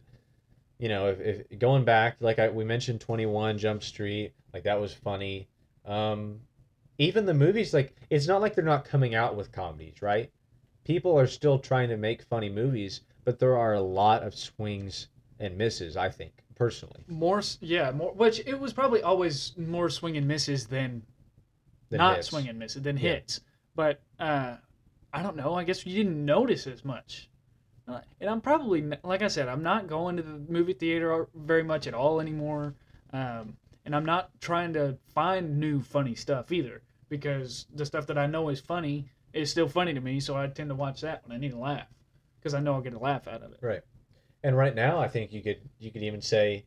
you 0.80 0.90
know, 0.90 1.08
if, 1.08 1.20
if 1.20 1.60
going 1.60 1.86
back, 1.86 2.18
like 2.20 2.40
I, 2.40 2.50
we 2.50 2.64
mentioned, 2.64 3.02
Twenty 3.02 3.26
One 3.26 3.58
Jump 3.58 3.84
Street, 3.84 4.34
like 4.54 4.64
that 4.64 4.80
was 4.80 4.94
funny. 4.94 5.48
Um, 5.86 6.42
even 6.98 7.26
the 7.26 7.34
movies, 7.34 7.74
like 7.74 7.96
it's 8.10 8.28
not 8.28 8.42
like 8.42 8.56
they're 8.56 8.64
not 8.64 8.86
coming 8.86 9.16
out 9.16 9.36
with 9.36 9.52
comedies, 9.52 10.02
right? 10.02 10.32
People 10.88 11.20
are 11.20 11.28
still 11.28 11.60
trying 11.60 11.90
to 11.90 11.98
make 11.98 12.22
funny 12.22 12.48
movies, 12.48 13.02
but 13.26 13.40
there 13.40 13.58
are 13.58 13.74
a 13.74 13.82
lot 13.82 14.24
of 14.24 14.34
swings 14.34 15.10
and 15.38 15.58
misses. 15.58 15.98
I 15.98 16.08
think 16.08 16.32
personally, 16.56 17.04
More, 17.10 17.42
yeah, 17.60 17.92
more. 17.92 18.14
Which 18.14 18.40
it 18.48 18.58
was 18.58 18.72
probably 18.72 19.02
always 19.04 19.52
more 19.58 19.90
swing 19.90 20.16
and 20.16 20.26
misses 20.26 20.66
than 20.68 21.04
than 21.90 21.98
not 21.98 22.16
hits. 22.16 22.30
swing 22.30 22.48
and 22.48 22.58
misses 22.58 22.84
than 22.84 22.96
Yeah. 22.96 23.10
hits. 23.16 23.42
But 23.76 24.00
uh, 24.18 24.56
I 25.12 25.24
don't 25.24 25.36
know. 25.36 25.56
I 25.56 25.66
guess 25.66 25.86
you 25.86 25.94
didn't 25.94 26.24
notice 26.24 26.66
as 26.68 26.86
much. 26.86 27.30
Uh, 27.86 28.00
And 28.22 28.30
I'm 28.30 28.40
probably, 28.40 28.82
like 29.04 29.22
I 29.22 29.28
said, 29.28 29.50
I'm 29.50 29.64
not 29.64 29.88
going 29.88 30.16
to 30.16 30.24
the 30.24 30.40
movie 30.48 30.72
theater 30.74 31.28
very 31.36 31.64
much 31.64 31.86
at 31.88 31.94
all 31.94 32.22
anymore. 32.22 32.76
Um, 33.12 33.58
and 33.84 33.94
I'm 33.94 34.06
not 34.06 34.30
trying 34.40 34.72
to 34.74 34.98
find 35.14 35.60
new 35.60 35.82
funny 35.82 36.16
stuff 36.16 36.50
either 36.54 36.82
because 37.10 37.68
the 37.76 37.86
stuff 37.86 38.08
that 38.08 38.18
I 38.18 38.26
know 38.26 38.48
is 38.48 38.62
funny 38.62 39.10
is 39.34 39.52
still 39.52 39.68
funny 39.68 39.94
to 39.94 40.02
me. 40.02 40.20
So 40.20 40.36
I 40.36 40.48
tend 40.48 40.70
to 40.70 40.76
watch 40.76 41.02
that 41.02 41.28
when 41.28 41.36
I 41.36 41.40
need 41.40 41.54
a 41.54 41.58
laugh 41.58 41.88
because 42.40 42.54
I 42.54 42.60
know 42.60 42.74
I'll 42.74 42.82
get 42.82 42.94
a 42.94 43.00
laugh 43.00 43.28
out 43.28 43.42
of 43.44 43.52
it. 43.52 43.60
Right. 43.62 43.82
And 44.44 44.56
right 44.56 44.76
now, 44.76 45.00
I 45.00 45.08
think 45.08 45.32
you 45.34 45.42
could 45.42 45.62
you 45.80 45.92
could 45.92 46.04
even 46.04 46.22
say, 46.22 46.66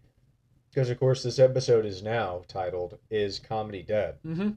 because 0.71 0.91
of 0.91 0.99
course 0.99 1.23
this 1.23 1.39
episode 1.39 1.87
is 1.87 2.03
now 2.03 2.43
titled 2.49 2.99
"Is 3.11 3.39
Comedy 3.39 3.83
Dead?" 3.83 4.19
Mm-hmm. 4.27 4.51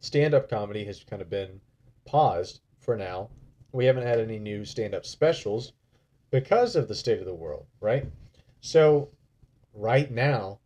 Stand-up 0.00 0.48
comedy 0.48 0.84
has 0.84 1.02
kind 1.04 1.22
of 1.22 1.30
been 1.30 1.60
paused 2.04 2.60
for 2.80 2.96
now. 2.96 3.30
We 3.72 3.86
haven't 3.86 4.06
had 4.06 4.20
any 4.20 4.38
new 4.38 4.64
stand-up 4.64 5.04
specials 5.04 5.72
because 6.30 6.76
of 6.76 6.86
the 6.88 6.94
state 6.94 7.18
of 7.18 7.24
the 7.26 7.34
world, 7.34 7.66
right? 7.80 8.06
So, 8.60 9.08
right 9.74 10.10
now, 10.10 10.60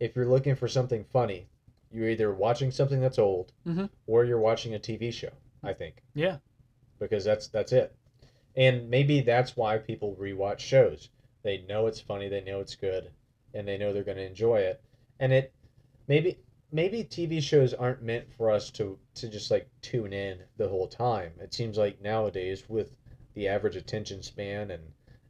if 0.00 0.14
you're 0.14 0.26
looking 0.28 0.54
for 0.54 0.68
something 0.68 1.04
funny, 1.12 1.48
you're 1.90 2.08
either 2.08 2.32
watching 2.32 2.70
something 2.70 3.00
that's 3.00 3.18
old 3.18 3.52
Mhm. 3.66 3.90
or 4.06 4.24
you're 4.24 4.40
watching 4.40 4.74
a 4.74 4.78
TV 4.78 5.10
show. 5.12 5.32
I 5.62 5.72
think 5.72 6.02
Yeah. 6.14 6.38
because 6.98 7.24
that's 7.24 7.48
that's 7.48 7.72
it. 7.72 7.94
And 8.56 8.88
maybe 8.88 9.20
that's 9.20 9.56
why 9.56 9.78
people 9.78 10.16
rewatch 10.18 10.60
shows. 10.60 11.10
They 11.42 11.58
know 11.68 11.86
it's 11.86 12.00
funny, 12.00 12.28
they 12.28 12.40
know 12.40 12.60
it's 12.60 12.74
good, 12.74 13.10
and 13.54 13.66
they 13.68 13.76
know 13.76 13.92
they're 13.92 14.02
going 14.04 14.16
to 14.16 14.26
enjoy 14.26 14.60
it. 14.60 14.80
And 15.20 15.32
it 15.32 15.52
maybe 16.08 16.38
maybe 16.72 17.04
TV 17.04 17.40
shows 17.42 17.74
aren't 17.74 18.02
meant 18.02 18.32
for 18.32 18.50
us 18.50 18.70
to 18.72 18.98
to 19.16 19.28
just 19.28 19.50
like 19.50 19.68
tune 19.82 20.12
in 20.12 20.38
the 20.56 20.68
whole 20.68 20.88
time. 20.88 21.32
It 21.40 21.54
seems 21.54 21.76
like 21.78 22.00
nowadays 22.00 22.68
with 22.68 22.94
the 23.34 23.48
average 23.48 23.76
attention 23.76 24.22
span 24.22 24.70
and 24.70 24.82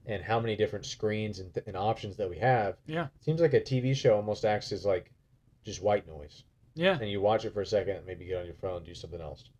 and 0.09 0.23
how 0.23 0.39
many 0.39 0.55
different 0.55 0.87
screens 0.87 1.41
and, 1.41 1.51
and 1.67 1.77
options 1.77 2.17
that 2.17 2.31
we 2.31 2.39
have, 2.39 2.77
Yeah. 2.87 3.07
it 3.07 3.25
seems 3.25 3.41
like 3.41 3.55
a 3.55 3.61
TV 3.61 3.93
show 3.95 4.15
almost 4.15 4.45
acts 4.45 4.71
as 4.71 4.85
like 4.87 5.11
just 5.65 5.83
white 5.83 6.07
noise. 6.07 6.45
Yeah. 6.77 6.97
And 7.01 7.11
you 7.11 7.21
watch 7.21 7.45
it 7.45 7.53
for 7.53 7.63
a 7.63 7.67
second, 7.67 7.97
and 7.97 8.07
maybe 8.07 8.25
get 8.25 8.39
on 8.39 8.45
your 8.47 8.55
phone, 8.55 8.85
do 8.85 8.95
something 8.95 9.21
else. 9.21 9.51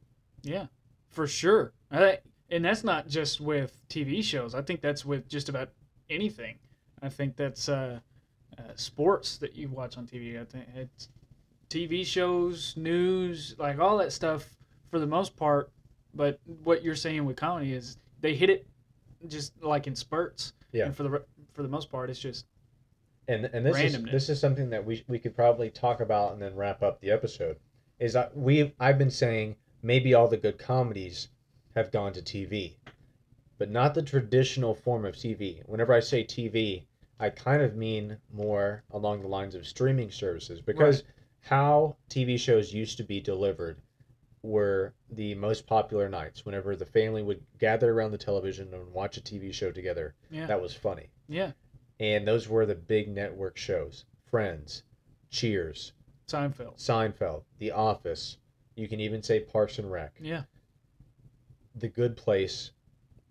Yeah, 0.47 0.67
for 1.09 1.27
sure. 1.27 1.73
I, 1.91 2.19
and 2.51 2.65
that's 2.65 2.85
not 2.85 3.09
just 3.09 3.41
with 3.41 3.83
TV 3.89 4.23
shows. 4.23 4.55
I 4.55 4.63
think 4.63 4.81
that's 4.81 5.05
with 5.05 5.29
just 5.29 5.49
about 5.49 5.71
anything. 6.09 6.57
I 7.03 7.09
think 7.09 7.37
that's 7.37 7.69
uh, 7.69 8.01
uh, 8.59 8.63
sports 8.77 9.39
that 9.39 9.57
you 9.57 9.69
watch 9.69 9.99
on 9.99 10.07
TV. 10.07 10.41
I 10.41 10.45
think 10.45 10.67
it's 10.75 11.09
TV 11.69 12.05
shows, 12.07 12.75
news, 12.77 13.57
like 13.59 13.79
all 13.79 13.99
that 13.99 14.13
stuff 14.13 14.49
for 14.91 14.99
the 14.99 15.07
most 15.07 15.37
part. 15.37 15.71
But 16.15 16.41
what 16.63 16.83
you're 16.83 16.97
saying 16.97 17.25
with 17.25 17.37
comedy 17.37 17.73
is 17.73 17.99
they 18.21 18.35
hit 18.35 18.49
it 18.49 18.67
just 19.29 19.53
like 19.63 19.87
in 19.87 19.95
spurts. 19.95 20.53
Yeah. 20.73 20.87
And 20.87 20.97
for 20.97 21.03
the 21.03 21.23
for 21.53 21.63
the 21.63 21.69
most 21.69 21.91
part, 21.91 22.09
it's 22.09 22.21
just 22.21 22.47
and 23.29 23.47
and 23.53 23.67
this 23.67 23.79
is 23.79 24.03
this 24.05 24.29
is 24.29 24.41
something 24.41 24.71
that 24.71 24.85
we 24.85 25.05
we 25.09 25.19
could 25.19 25.35
probably 25.35 25.71
talk 25.71 26.01
about 26.01 26.33
and 26.33 26.41
then 26.41 26.55
wrap 26.55 26.83
up 26.83 27.01
the 27.01 27.11
episode. 27.11 27.57
Is 27.99 28.15
I, 28.15 28.29
we 28.35 28.75
I've 28.79 28.99
been 28.99 29.11
saying 29.11 29.57
maybe 29.87 30.13
all 30.15 30.27
the 30.27 30.37
good 30.37 30.59
comedies 30.59 31.29
have 31.77 31.93
gone 31.93 32.13
to 32.13 32.21
TV, 32.21 32.75
but 33.57 33.71
not 33.71 33.95
the 33.95 34.03
traditional 34.03 34.75
form 34.75 35.05
of 35.05 35.15
TV. 35.15 35.63
Whenever 35.67 35.93
I 35.95 36.01
say 36.01 36.25
TV, 36.25 36.83
I 37.21 37.31
kind 37.31 37.63
of 37.63 37.77
mean 37.77 38.19
more 38.33 38.83
along 38.91 39.23
the 39.23 39.29
lines 39.29 39.55
of 39.55 39.67
streaming 39.67 40.11
services 40.11 40.61
because 40.61 41.05
how 41.41 41.97
TV 42.11 42.39
shows 42.39 42.75
used 42.75 42.97
to 42.97 43.05
be 43.05 43.21
delivered 43.21 43.81
were 44.43 44.93
the 45.11 45.35
most 45.37 45.67
popular 45.67 46.09
nights 46.09 46.45
whenever 46.45 46.75
the 46.75 46.85
family 46.85 47.23
would 47.23 47.43
gather 47.59 47.93
around 47.93 48.11
the 48.11 48.19
television 48.19 48.75
and 48.75 48.93
watch 48.93 49.17
a 49.17 49.21
TV 49.21 49.53
show 49.53 49.71
together. 49.71 50.15
yeah, 50.31 50.47
That 50.47 50.61
was 50.61 50.75
funny 50.75 51.11
yeah. 51.29 51.53
and 52.01 52.27
those 52.27 52.49
were 52.49 52.67
the 52.67 52.75
big 52.75 53.09
network 53.09 53.57
shows 53.57 54.05
friends 54.31 54.83
cheers 55.31 55.93
Seinfeld. 56.29 56.77
seinfeld 56.77 57.43
the 57.59 57.71
office 57.71 58.39
you 58.77 58.87
can 58.89 59.01
even 59.01 59.23
say 59.23 59.41
parks 59.41 59.79
and 59.79 59.91
rec 59.91 60.15
Yeah, 60.21 60.43
the 61.75 61.89
good 61.89 62.17
place 62.17 62.71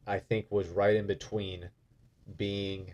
i 0.07 0.19
think 0.19 0.47
was 0.49 0.67
right 0.69 0.95
in 0.95 1.07
between 1.07 1.69
being 2.37 2.93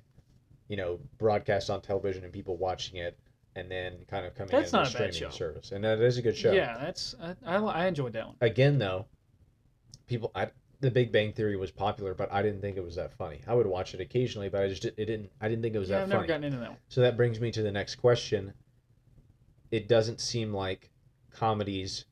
you 0.67 0.77
know 0.77 0.99
broadcast 1.17 1.69
on 1.69 1.81
television 1.81 2.23
and 2.23 2.31
people 2.33 2.57
watching 2.57 2.97
it 2.97 3.17
and 3.55 3.69
then 3.69 3.93
kind 4.09 4.25
of 4.25 4.33
coming 4.35 4.51
That's 4.51 4.71
in 4.71 4.79
not 4.79 4.89
a 4.89 4.97
bad 4.97 5.13
streaming 5.13 5.31
show. 5.31 5.37
service 5.37 5.71
and 5.71 5.83
that 5.83 5.99
is 5.99 6.17
a 6.17 6.21
good 6.21 6.37
show 6.37 6.53
yeah. 6.53 6.77
That's 6.79 7.15
I, 7.21 7.35
I, 7.45 7.55
I 7.57 7.85
enjoyed 7.87 8.13
that 8.13 8.27
one. 8.27 8.35
again 8.41 8.77
though 8.77 9.05
people 10.07 10.31
I, 10.35 10.49
the 10.79 10.91
big 10.91 11.11
bang 11.11 11.31
theory 11.33 11.55
was 11.57 11.71
popular 11.71 12.13
but 12.13 12.31
i 12.31 12.41
didn't 12.41 12.61
think 12.61 12.75
it 12.77 12.83
was 12.83 12.95
that 12.95 13.13
funny 13.13 13.41
i 13.47 13.53
would 13.53 13.67
watch 13.67 13.93
it 13.93 13.99
occasionally 14.01 14.49
but 14.49 14.61
i 14.63 14.67
just 14.67 14.85
it 14.85 14.95
didn't 14.95 15.29
i 15.41 15.47
didn't 15.47 15.61
think 15.61 15.75
it 15.75 15.79
was 15.79 15.89
Yeah, 15.89 15.97
that 15.97 16.03
I've 16.03 16.09
funny 16.09 16.19
never 16.21 16.27
gotten 16.27 16.43
into 16.45 16.57
that 16.59 16.69
one. 16.69 16.77
So 16.89 17.01
that 17.01 17.15
brings 17.17 17.39
me 17.39 17.51
to 17.51 17.61
the 17.61 17.71
next 17.71 17.95
question. 17.95 18.53
It 19.71 19.87
doesn't 19.87 20.19
seem 20.19 20.53
like 20.53 20.89
comedies 21.31 22.05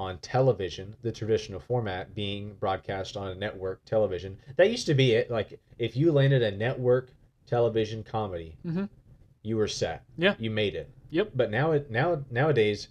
on 0.00 0.16
television, 0.18 0.96
the 1.02 1.12
traditional 1.12 1.60
format, 1.60 2.14
being 2.14 2.54
broadcast 2.54 3.18
on 3.18 3.28
a 3.28 3.34
network 3.34 3.84
television. 3.84 4.38
That 4.56 4.70
used 4.70 4.86
to 4.86 4.94
be 4.94 5.12
it. 5.12 5.30
Like 5.30 5.60
if 5.78 5.94
you 5.94 6.10
landed 6.10 6.42
a 6.42 6.50
network 6.56 7.10
television 7.46 8.02
comedy, 8.02 8.56
Mhm. 8.64 8.88
you 9.42 9.58
were 9.58 9.68
set. 9.68 10.02
Yeah. 10.16 10.36
You 10.38 10.50
made 10.50 10.74
it. 10.74 10.88
Yep. 11.10 11.32
But 11.34 11.50
now 11.50 11.72
it 11.72 11.90
now 11.90 12.24
nowadays 12.30 12.88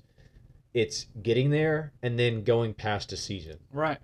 it's 0.75 1.07
getting 1.23 1.49
there 1.49 1.93
and 2.03 2.19
then 2.19 2.43
going 2.43 2.75
past 2.75 3.11
a 3.11 3.17
season. 3.17 3.57
Right. 3.73 3.97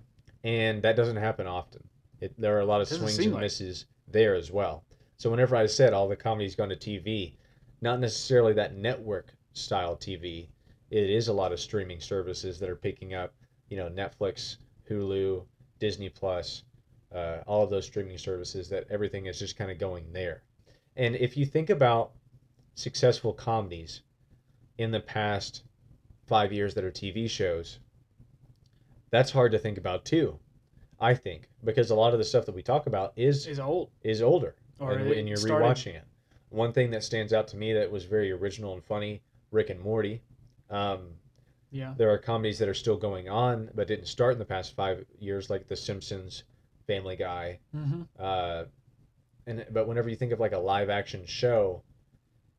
And 0.44 0.82
that 0.82 0.96
doesn't 0.96 1.18
happen 1.18 1.46
often. 1.46 1.88
It, 2.22 2.34
there 2.40 2.58
are 2.58 2.62
a 2.62 2.66
lot 2.66 2.82
of 2.82 2.88
swings 2.88 3.20
and 3.20 3.34
like 3.34 3.40
it. 3.42 3.46
misses 3.46 3.86
there 4.08 4.34
as 4.34 4.52
well. 4.52 4.84
So 5.18 5.30
whenever 5.30 5.56
I 5.56 5.68
said 5.68 5.94
all 5.94 6.08
the 6.08 6.16
comedy's 6.16 6.56
gone 6.56 6.70
to 6.70 6.76
TV, 6.76 7.36
not 7.82 8.00
necessarily 8.00 8.54
that 8.54 8.76
network 8.76 9.32
style 9.54 9.96
TV. 9.96 10.48
It 10.96 11.10
is 11.10 11.28
a 11.28 11.34
lot 11.34 11.52
of 11.52 11.60
streaming 11.60 12.00
services 12.00 12.58
that 12.60 12.70
are 12.70 12.76
picking 12.78 13.14
up, 13.14 13.34
you 13.68 13.76
know, 13.76 13.90
Netflix, 13.90 14.56
Hulu, 14.90 15.44
Disney 15.78 16.08
Plus, 16.08 16.64
uh, 17.14 17.40
all 17.46 17.64
of 17.66 17.70
those 17.70 17.86
streaming 17.86 18.18
services. 18.18 18.70
That 18.70 18.86
everything 18.90 19.26
is 19.26 19.38
just 19.38 19.58
kind 19.58 19.70
of 19.70 19.78
going 19.78 20.06
there. 20.14 20.44
And 20.96 21.14
if 21.18 21.36
you 21.36 21.46
think 21.46 21.70
about 21.70 22.12
successful 22.76 23.34
comedies 23.34 24.04
in 24.78 24.90
the 24.92 25.02
past 25.02 25.64
five 26.28 26.54
years 26.54 26.74
that 26.76 26.86
are 26.86 26.92
TV 26.92 27.30
shows, 27.30 27.80
that's 29.10 29.32
hard 29.32 29.52
to 29.52 29.60
think 29.60 29.78
about 29.78 30.06
too. 30.06 30.40
I 31.02 31.14
think 31.14 31.50
because 31.66 31.90
a 31.92 31.96
lot 31.96 32.14
of 32.14 32.20
the 32.20 32.26
stuff 32.26 32.46
that 32.46 32.56
we 32.56 32.64
talk 32.64 32.88
about 32.88 33.12
is 33.18 33.48
Is 33.48 33.60
old. 33.60 33.90
is 34.02 34.22
older 34.22 34.56
Or 34.80 34.94
and, 34.94 35.12
and 35.12 35.28
you're 35.28 35.36
started- 35.36 35.66
rewatching 35.66 35.96
it. 35.96 36.06
One 36.52 36.72
thing 36.72 36.92
that 36.92 37.04
stands 37.04 37.34
out 37.34 37.50
to 37.50 37.58
me 37.58 37.74
that 37.74 37.92
was 37.92 38.06
very 38.06 38.32
original 38.32 38.74
and 38.74 38.82
funny, 38.82 39.22
Rick 39.52 39.70
and 39.72 39.82
Morty. 39.82 40.22
Um, 40.70 41.10
Yeah. 41.72 41.94
there 41.98 42.10
are 42.12 42.18
comedies 42.18 42.60
that 42.60 42.70
are 42.70 42.74
still 42.74 42.98
going 42.98 43.28
on 43.30 43.70
but 43.76 43.88
didn't 43.88 44.06
start 44.08 44.34
in 44.34 44.40
the 44.40 44.46
past 44.46 44.76
five 44.76 45.06
years, 45.20 45.50
like 45.50 45.68
The 45.68 45.76
Simpsons, 45.76 46.44
Family 46.88 47.16
Guy. 47.16 47.60
Mm-hmm. 47.76 48.02
Uh, 48.20 48.64
and 49.48 49.66
but 49.72 49.88
whenever 49.88 50.10
you 50.10 50.16
think 50.16 50.32
of 50.32 50.40
like 50.40 50.54
a 50.54 50.58
live 50.60 50.90
action 50.90 51.26
show, 51.26 51.84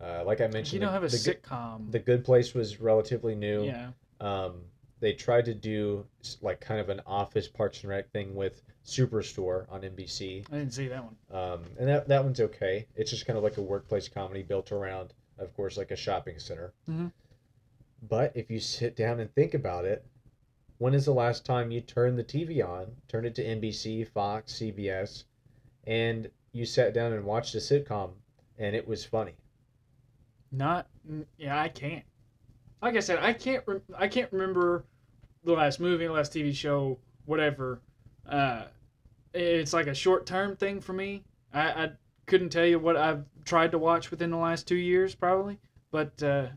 uh, 0.00 0.22
like 0.24 0.40
I 0.40 0.46
mentioned, 0.48 0.74
You 0.74 0.80
don't 0.80 0.88
the, 0.88 0.92
have 0.92 1.04
a 1.04 1.08
the, 1.08 1.18
Good- 1.18 1.42
sitcom. 1.42 1.90
the 1.90 1.98
Good 1.98 2.24
Place 2.24 2.54
was 2.54 2.80
relatively 2.80 3.34
new. 3.34 3.64
yeah. 3.64 3.90
Um, 4.20 4.62
they 5.00 5.12
tried 5.12 5.44
to 5.44 5.54
do 5.54 6.06
like 6.40 6.58
kind 6.60 6.80
of 6.80 6.88
an 6.88 7.00
office 7.06 7.48
Parks 7.48 7.80
and 7.82 7.90
Rec 7.90 8.10
thing 8.12 8.34
with 8.34 8.62
Superstore 8.84 9.66
on 9.70 9.82
NBC. 9.82 10.46
I 10.50 10.56
didn't 10.58 10.72
see 10.72 10.88
that 10.88 11.02
one. 11.04 11.16
Um, 11.30 11.64
and 11.78 11.86
that, 11.88 12.08
that 12.08 12.24
one's 12.24 12.40
okay. 12.40 12.86
It's 12.96 13.10
just 13.10 13.26
kind 13.26 13.36
of 13.36 13.42
like 13.44 13.58
a 13.58 13.62
workplace 13.62 14.08
comedy 14.08 14.42
built 14.42 14.72
around, 14.72 15.12
of 15.38 15.54
course, 15.54 15.76
like 15.76 15.90
a 15.90 15.96
shopping 15.96 16.38
center. 16.38 16.72
Mhm. 16.88 17.12
But 18.02 18.32
if 18.34 18.50
you 18.50 18.60
sit 18.60 18.96
down 18.96 19.20
and 19.20 19.32
think 19.34 19.54
about 19.54 19.84
it, 19.84 20.04
when 20.78 20.94
is 20.94 21.06
the 21.06 21.14
last 21.14 21.44
time 21.44 21.70
you 21.70 21.80
turned 21.80 22.18
the 22.18 22.24
TV 22.24 22.66
on, 22.66 22.96
turned 23.08 23.26
it 23.26 23.34
to 23.36 23.44
NBC, 23.44 24.06
Fox, 24.08 24.54
CBS, 24.54 25.24
and 25.84 26.30
you 26.52 26.66
sat 26.66 26.92
down 26.92 27.12
and 27.12 27.24
watched 27.24 27.54
a 27.54 27.58
sitcom 27.58 28.10
and 28.58 28.76
it 28.76 28.86
was 28.86 29.04
funny? 29.04 29.36
Not. 30.52 30.86
Yeah, 31.38 31.60
I 31.60 31.68
can't. 31.68 32.04
Like 32.82 32.96
I 32.96 33.00
said, 33.00 33.18
I 33.20 33.32
can't. 33.32 33.64
Re- 33.66 33.80
I 33.96 34.08
can't 34.08 34.32
remember 34.32 34.84
the 35.44 35.52
last 35.52 35.80
movie, 35.80 36.06
the 36.06 36.12
last 36.12 36.32
TV 36.32 36.54
show, 36.54 36.98
whatever. 37.24 37.80
Uh, 38.28 38.64
it's 39.32 39.72
like 39.72 39.86
a 39.86 39.94
short 39.94 40.26
term 40.26 40.56
thing 40.56 40.80
for 40.80 40.92
me. 40.92 41.24
I, 41.52 41.84
I 41.84 41.90
couldn't 42.26 42.50
tell 42.50 42.66
you 42.66 42.78
what 42.78 42.96
I've 42.96 43.24
tried 43.44 43.72
to 43.72 43.78
watch 43.78 44.10
within 44.10 44.30
the 44.30 44.36
last 44.36 44.68
two 44.68 44.76
years, 44.76 45.14
probably. 45.14 45.58
But 45.90 46.22
uh, 46.22 46.48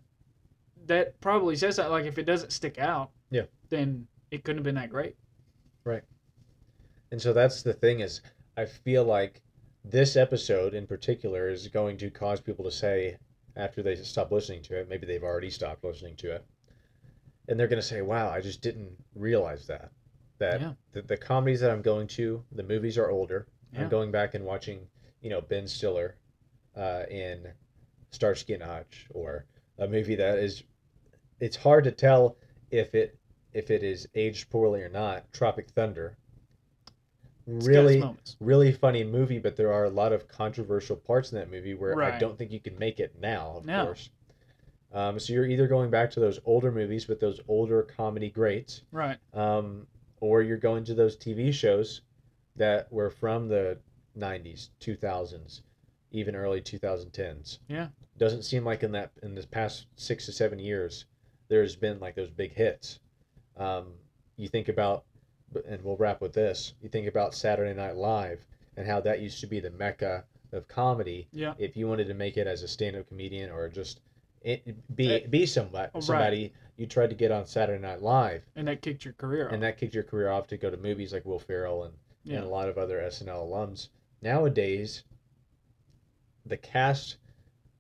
that 0.90 1.20
probably 1.22 1.56
says 1.56 1.78
that. 1.78 1.90
Like, 1.90 2.06
if 2.06 2.18
it 2.18 2.26
doesn't 2.26 2.52
stick 2.52 2.78
out, 2.78 3.12
Yeah. 3.32 3.46
then 3.70 4.08
it 4.32 4.44
couldn't 4.44 4.58
have 4.60 4.64
been 4.66 4.76
that 4.76 4.90
great. 4.90 5.16
Right. 5.84 6.04
And 7.12 7.22
so 7.22 7.32
that's 7.34 7.64
the 7.64 7.74
thing 7.74 8.02
is 8.02 8.22
I 8.58 8.66
feel 8.66 9.04
like 9.06 9.42
this 9.86 10.16
episode 10.18 10.74
in 10.74 10.86
particular 10.86 11.50
is 11.50 11.68
going 11.70 11.98
to 12.00 12.10
cause 12.12 12.42
people 12.42 12.66
to 12.66 12.72
say 12.72 13.18
after 13.56 13.82
they 13.82 13.96
stop 13.96 14.32
listening 14.32 14.62
to 14.64 14.80
it, 14.80 14.90
maybe 14.90 15.08
they've 15.08 15.24
already 15.24 15.50
stopped 15.50 15.84
listening 15.84 16.16
to 16.18 16.36
it. 16.36 16.46
And 17.48 17.60
they're 17.60 17.68
going 17.68 17.82
to 17.82 17.88
say, 17.88 18.02
"Wow, 18.04 18.30
I 18.30 18.42
just 18.42 18.62
didn't 18.62 18.92
realize 19.16 19.66
that." 19.68 19.92
That 20.38 20.62
Yeah. 20.62 20.74
the, 20.92 21.02
the 21.02 21.18
comedies 21.18 21.60
that 21.62 21.72
I'm 21.72 21.82
going 21.82 22.08
to, 22.10 22.44
the 22.52 22.64
movies 22.64 22.98
are 22.98 23.10
older. 23.10 23.48
Yeah. 23.74 23.84
I'm 23.84 23.90
going 23.90 24.12
back 24.12 24.36
and 24.36 24.46
watching, 24.46 24.88
you 25.22 25.30
know, 25.30 25.42
Ben 25.42 25.68
Stiller 25.68 26.16
uh, 26.76 27.04
in 27.10 27.52
Starsky 28.12 28.54
and 28.54 28.64
Hutch 28.64 29.08
or 29.12 29.46
a 29.80 29.88
movie 29.88 30.16
that 30.16 30.38
is 30.40 30.64
it's 31.40 31.56
hard 31.56 31.84
to 31.86 31.92
tell 31.92 32.38
if 32.72 32.94
it 32.96 33.18
if 33.54 33.72
it 33.72 33.84
is 33.84 34.08
aged 34.16 34.50
poorly 34.50 34.82
or 34.82 34.90
not. 34.90 35.32
Tropic 35.34 35.70
Thunder. 35.70 36.16
Its 37.48 37.66
Really, 37.68 38.04
really 38.40 38.72
funny 38.72 39.04
movie, 39.04 39.40
but 39.40 39.56
there 39.56 39.74
are 39.74 39.86
a 39.86 39.90
lot 39.90 40.14
of 40.14 40.28
controversial 40.28 40.96
parts 40.96 41.32
in 41.32 41.40
that 41.40 41.50
movie 41.50 41.74
where 41.74 41.96
I 42.04 42.20
don't 42.20 42.38
think 42.38 42.52
you 42.52 42.60
can 42.60 42.78
make 42.78 43.00
it 43.00 43.20
now. 43.20 43.56
Of 43.58 43.66
No. 43.66 43.86
course. 43.86 44.12
Um, 44.92 45.20
so 45.20 45.34
you're 45.34 45.48
either 45.48 45.68
going 45.68 45.90
back 45.90 46.12
to 46.12 46.20
those 46.20 46.40
older 46.46 46.72
movies 46.72 47.08
with 47.08 47.20
those 47.20 47.40
older 47.48 47.82
comedy 47.84 48.30
greats, 48.30 48.84
Right. 48.92 49.18
um, 49.34 49.88
or 50.20 50.42
you're 50.44 50.58
going 50.58 50.84
to 50.86 50.94
those 50.94 51.16
TV 51.18 51.52
shows 51.52 52.02
that 52.56 52.92
were 52.92 53.10
from 53.10 53.48
the 53.48 53.80
90s, 54.16 54.70
2000s, 54.80 55.62
even 56.12 56.36
early 56.36 56.62
2010s. 56.62 57.60
Yeah. 57.68 57.88
Doesn't 58.18 58.44
seem 58.44 58.64
like 58.64 58.84
in 58.84 58.92
that 58.92 59.12
in 59.24 59.34
this 59.34 59.46
past 59.46 59.88
six 59.96 60.26
to 60.26 60.32
seven 60.32 60.60
years, 60.60 61.06
there's 61.50 61.76
been 61.76 62.00
like 62.00 62.16
those 62.16 62.30
big 62.30 62.54
hits. 62.54 63.00
Um, 63.58 63.88
you 64.38 64.48
think 64.48 64.70
about, 64.70 65.04
and 65.68 65.84
we'll 65.84 65.98
wrap 65.98 66.22
with 66.22 66.34
this. 66.34 66.74
You 66.82 66.90
think 66.90 67.08
about 67.08 67.34
Saturday 67.34 67.74
Night 67.74 67.96
Live 67.96 68.46
and 68.78 68.88
how 68.88 69.02
that 69.02 69.20
used 69.20 69.42
to 69.42 69.48
be 69.48 69.60
the 69.60 69.72
mecca 69.72 70.24
of 70.54 70.68
comedy. 70.68 71.28
Yeah. 71.34 71.54
If 71.58 71.76
you 71.76 71.88
wanted 71.88 72.08
to 72.08 72.14
make 72.14 72.38
it 72.38 72.48
as 72.48 72.64
a 72.64 72.68
stand-up 72.68 73.08
comedian 73.08 73.52
or 73.52 73.68
just 73.70 74.00
it, 74.42 74.96
be 74.96 75.12
Eh, 75.12 75.28
be 75.28 75.46
somebody, 75.46 75.92
right. 75.94 76.04
somebody 76.04 76.54
you 76.78 76.86
tried 76.88 77.10
to 77.10 77.16
get 77.16 77.30
on 77.32 77.46
Saturday 77.46 77.82
Night 77.82 78.02
Live 78.02 78.44
And 78.56 78.68
that 78.70 78.82
kicked 78.82 79.04
your 79.04 79.14
career 79.16 79.48
off. 79.48 79.54
and 79.54 79.62
that 79.64 79.78
kicked 79.78 79.94
your 79.94 80.04
career 80.04 80.30
off 80.30 80.48
to 80.48 80.58
go 80.58 80.70
to 80.70 80.78
movies 80.78 81.12
like 81.12 81.26
Will 81.26 81.40
Ferrell 81.40 81.84
and, 81.84 81.94
Yeah. 82.24 82.38
and 82.38 82.46
a 82.46 82.50
lot 82.50 82.70
of 82.70 82.78
other 82.78 83.00
SNL 83.02 83.50
alums. 83.50 83.90
Nowadays, 84.22 85.04
the 86.46 86.58
cast 86.58 87.18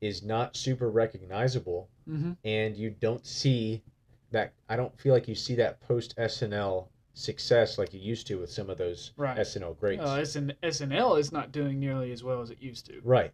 is 0.01 0.21
not 0.23 0.55
super 0.57 0.89
recognizable, 0.91 1.87
hmm 2.09 2.31
and 2.43 2.75
you 2.77 2.89
don't 2.89 3.25
see 3.25 3.83
that. 4.31 4.53
I 4.67 4.75
don't 4.75 4.97
feel 4.99 5.13
like 5.13 5.27
you 5.27 5.35
see 5.35 5.55
that 5.55 5.79
post 5.81 6.15
SNL 6.17 6.87
success 7.13 7.77
like 7.77 7.93
you 7.93 7.99
used 7.99 8.27
to 8.27 8.35
with 8.39 8.49
some 8.51 8.69
of 8.69 8.77
those 8.77 9.11
Right. 9.17 9.37
SNL 9.37 9.77
greats. 9.79 10.01
Uh, 10.03 10.23
SN- 10.23 10.53
SNL 10.63 11.19
is 11.19 11.31
not 11.31 11.51
doing 11.51 11.79
nearly 11.79 12.11
as 12.11 12.23
well 12.23 12.41
as 12.41 12.49
it 12.51 12.61
used 12.61 12.85
to. 12.87 13.01
right. 13.03 13.31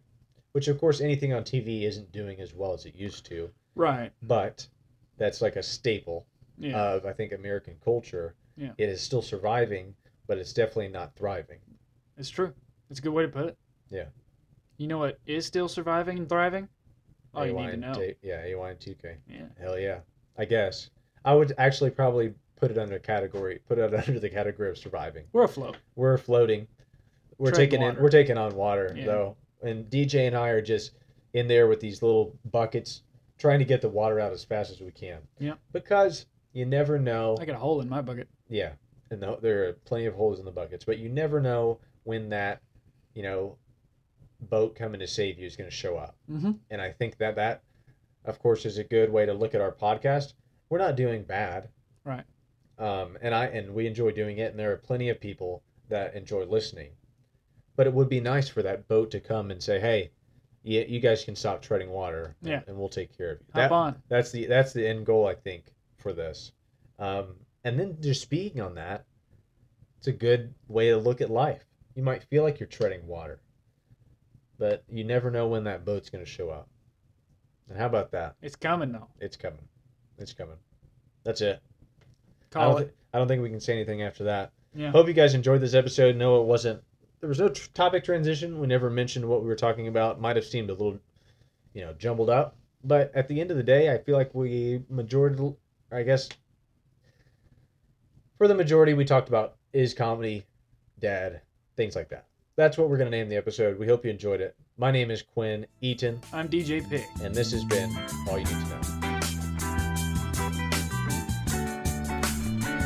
Which, 0.52 0.68
of 0.68 0.78
course, 0.80 1.00
anything 1.02 1.34
on 1.34 1.44
TV 1.44 1.82
isn't 1.82 2.10
doing 2.12 2.40
as 2.40 2.54
well 2.54 2.72
as 2.72 2.86
it 2.86 2.94
used 2.94 3.26
to, 3.26 3.50
Right. 3.74 4.10
but 4.22 4.66
that's 5.18 5.42
like 5.42 5.54
a 5.56 5.62
staple 5.62 6.26
Yeah. 6.58 6.80
of, 6.82 7.04
I 7.04 7.12
think, 7.12 7.32
American 7.32 7.76
culture. 7.84 8.34
Yeah. 8.56 8.72
It 8.78 8.88
is 8.88 9.02
still 9.02 9.20
surviving, 9.20 9.94
but 10.26 10.38
it's 10.38 10.54
definitely 10.54 10.88
not 10.88 11.14
thriving. 11.14 11.60
it's 12.16 12.30
true. 12.30 12.54
It's 12.88 12.98
a 13.00 13.02
good 13.02 13.12
way 13.12 13.24
to 13.24 13.28
put 13.28 13.46
it. 13.48 13.58
Yeah. 13.90 14.06
You 14.78 14.86
know 14.86 14.96
what 14.98 15.18
is 15.26 15.44
still 15.44 15.68
surviving 15.68 16.18
and 16.18 16.28
thriving? 16.28 16.68
All 17.34 17.46
you 17.46 17.52
need 17.52 17.70
to 17.72 17.76
know. 17.76 17.92
ta- 17.94 18.14
yeah, 18.22 18.44
AYN2K. 18.46 19.16
Yeah. 19.28 19.42
Hell 19.60 19.78
yeah. 19.78 19.98
I 20.38 20.44
guess. 20.44 20.90
I 21.24 21.34
would 21.34 21.52
actually 21.58 21.90
probably 21.90 22.32
put 22.56 22.70
it 22.70 22.78
under 22.78 22.98
category 22.98 23.60
put 23.68 23.78
it 23.78 23.92
under 24.08 24.18
the 24.20 24.30
category 24.30 24.70
of 24.70 24.78
surviving. 24.78 25.24
We're 25.32 25.44
afloat. 25.44 25.76
We're 25.94 26.16
floating. 26.18 26.66
We're 27.38 27.50
Treading 27.50 27.70
taking 27.80 27.82
in 27.86 27.96
we're 28.02 28.08
taking 28.10 28.38
on 28.38 28.54
water 28.54 28.94
Yeah. 28.96 29.04
though. 29.06 29.36
And 29.62 29.90
DJ 29.90 30.26
and 30.26 30.36
I 30.36 30.48
are 30.50 30.62
just 30.62 30.92
in 31.34 31.48
there 31.48 31.66
with 31.66 31.80
these 31.80 32.02
little 32.02 32.34
buckets 32.50 33.02
trying 33.38 33.58
to 33.58 33.64
get 33.66 33.82
the 33.82 33.88
water 33.88 34.20
out 34.20 34.32
as 34.32 34.42
fast 34.44 34.70
as 34.70 34.80
we 34.80 34.90
can. 34.90 35.18
Yeah. 35.38 35.54
Because 35.72 36.24
you 36.54 36.64
never 36.64 36.98
know 36.98 37.36
I 37.40 37.44
got 37.44 37.56
a 37.56 37.58
hole 37.58 37.80
in 37.82 37.88
my 37.90 38.00
bucket. 38.00 38.28
yeah, 38.48 38.72
and 39.10 39.20
the, 39.22 39.36
there 39.42 39.68
are 39.68 39.72
plenty 39.84 40.06
of 40.06 40.14
holes 40.14 40.38
in 40.38 40.46
the 40.46 40.50
buckets, 40.50 40.84
but 40.86 40.98
you 40.98 41.10
never 41.10 41.40
know 41.42 41.78
when 42.04 42.30
that, 42.30 42.62
you 43.14 43.22
know, 43.22 43.56
boat 44.40 44.74
coming 44.76 45.00
to 45.00 45.06
save 45.06 45.38
you 45.38 45.46
is 45.46 45.56
going 45.56 45.68
to 45.70 45.74
show 45.76 45.96
up. 45.96 46.16
Mm-hmm. 46.30 46.52
And 46.70 46.80
I 46.80 46.90
think 46.92 47.18
that 47.18 47.36
that, 47.36 47.62
of 48.24 48.38
course, 48.38 48.64
is 48.66 48.78
a 48.78 48.84
good 48.84 49.10
way 49.10 49.26
to 49.26 49.32
look 49.32 49.54
at 49.54 49.60
our 49.60 49.72
podcast. 49.72 50.34
We're 50.68 50.78
not 50.78 50.96
doing 50.96 51.22
bad, 51.22 51.68
Right. 52.04 52.24
um, 52.78 53.16
and 53.22 53.34
I 53.34 53.46
and 53.46 53.74
we 53.74 53.86
enjoy 53.86 54.10
doing 54.12 54.38
it, 54.38 54.50
and 54.50 54.58
there 54.58 54.72
are 54.72 54.76
plenty 54.76 55.08
of 55.10 55.20
people 55.20 55.62
that 55.88 56.14
enjoy 56.14 56.44
listening. 56.44 56.90
But 57.76 57.86
it 57.86 57.92
would 57.92 58.08
be 58.08 58.20
nice 58.20 58.48
for 58.48 58.62
that 58.62 58.88
boat 58.88 59.10
to 59.12 59.20
come 59.20 59.50
and 59.50 59.62
say, 59.62 59.78
"Hey, 59.78 60.10
you, 60.64 60.84
you 60.88 60.98
guys 61.00 61.24
can 61.24 61.36
stop 61.36 61.62
treading 61.62 61.90
water, 61.90 62.34
and, 62.42 62.50
Yeah. 62.50 62.62
and 62.66 62.76
we'll 62.76 62.88
take 62.88 63.16
care 63.16 63.32
of 63.32 63.40
you." 63.40 63.46
Hop 63.54 63.54
That- 63.54 63.72
on. 63.72 64.02
that's 64.08 64.32
the 64.32 64.46
that's 64.46 64.72
the 64.72 64.86
end 64.86 65.06
goal 65.06 65.26
I 65.26 65.34
think 65.34 65.72
for 65.98 66.12
this. 66.12 66.52
Um, 66.98 67.36
and 67.64 67.78
then 67.78 67.96
just 68.00 68.22
speaking 68.22 68.60
on 68.60 68.74
that, 68.74 69.04
it's 69.98 70.06
a 70.08 70.12
good 70.12 70.54
way 70.68 70.88
to 70.90 70.96
look 70.98 71.20
at 71.20 71.30
life. 71.30 71.64
You 71.94 72.02
might 72.02 72.22
feel 72.24 72.42
like 72.42 72.58
you're 72.60 72.66
treading 72.68 73.06
water, 73.06 73.40
but 74.58 74.82
you 74.88 75.04
never 75.04 75.30
know 75.30 75.46
when 75.48 75.64
that 75.64 75.84
boat's 75.84 76.10
going 76.10 76.24
to 76.24 76.30
show 76.30 76.50
up. 76.50 76.68
And 77.68 77.78
how 77.78 77.86
about 77.86 78.10
that? 78.12 78.34
It's 78.42 78.56
coming 78.56 78.92
though. 78.92 79.08
It's 79.20 79.36
coming. 79.36 79.66
It's 80.18 80.32
coming. 80.32 80.56
That's 81.24 81.40
it. 81.40 81.60
I 82.02 82.04
Call 82.50 82.72
don't, 82.72 82.82
it. 82.82 82.84
thi- 82.86 82.92
I 83.12 83.18
don't 83.18 83.28
think 83.28 83.42
we 83.42 83.50
can 83.50 83.60
say 83.60 83.72
anything 83.74 84.02
after 84.02 84.24
that. 84.24 84.52
Yeah. 84.74 84.90
Hope 84.90 85.08
you 85.08 85.14
guys 85.14 85.34
enjoyed 85.34 85.60
this 85.60 85.74
episode. 85.74 86.16
No, 86.16 86.40
it 86.40 86.46
wasn't. 86.46 86.82
There 87.20 87.28
was 87.28 87.38
no 87.40 87.48
tr- 87.48 87.68
topic 87.74 88.04
transition. 88.04 88.60
We 88.60 88.66
never 88.66 88.90
mentioned 88.90 89.26
what 89.26 89.40
we 89.42 89.48
were 89.48 89.56
talking 89.56 89.88
about. 89.88 90.20
Might 90.20 90.36
have 90.36 90.44
seemed 90.44 90.68
a 90.70 90.74
little, 90.74 90.98
you 91.72 91.82
know, 91.84 91.92
jumbled 91.94 92.30
up. 92.30 92.56
But 92.84 93.10
at 93.14 93.26
the 93.26 93.40
end 93.40 93.50
of 93.50 93.56
the 93.56 93.62
day, 93.62 93.92
I 93.92 93.98
feel 93.98 94.16
like 94.16 94.34
we 94.34 94.82
majority, 94.88 95.54
I 95.90 96.02
guess, 96.02 96.28
for 98.38 98.46
the 98.48 98.54
majority, 98.54 98.94
we 98.94 99.04
talked 99.04 99.28
about 99.28 99.56
is 99.72 99.94
comedy, 99.94 100.44
dad, 101.00 101.40
things 101.76 101.96
like 101.96 102.10
that. 102.10 102.26
That's 102.56 102.78
what 102.78 102.88
we're 102.88 102.96
gonna 102.96 103.10
name 103.10 103.28
the 103.28 103.36
episode. 103.36 103.78
We 103.78 103.86
hope 103.86 104.04
you 104.04 104.10
enjoyed 104.10 104.40
it. 104.40 104.56
My 104.78 104.90
name 104.90 105.10
is 105.10 105.22
Quinn 105.22 105.66
Eaton, 105.82 106.20
I'm 106.32 106.48
DJ 106.48 106.88
Pig. 106.88 107.04
and 107.22 107.34
this 107.34 107.52
has 107.52 107.64
been 107.64 107.94
all 108.28 108.38
you 108.38 108.44
need 108.44 108.64
to 108.64 108.68
know. 108.70 108.80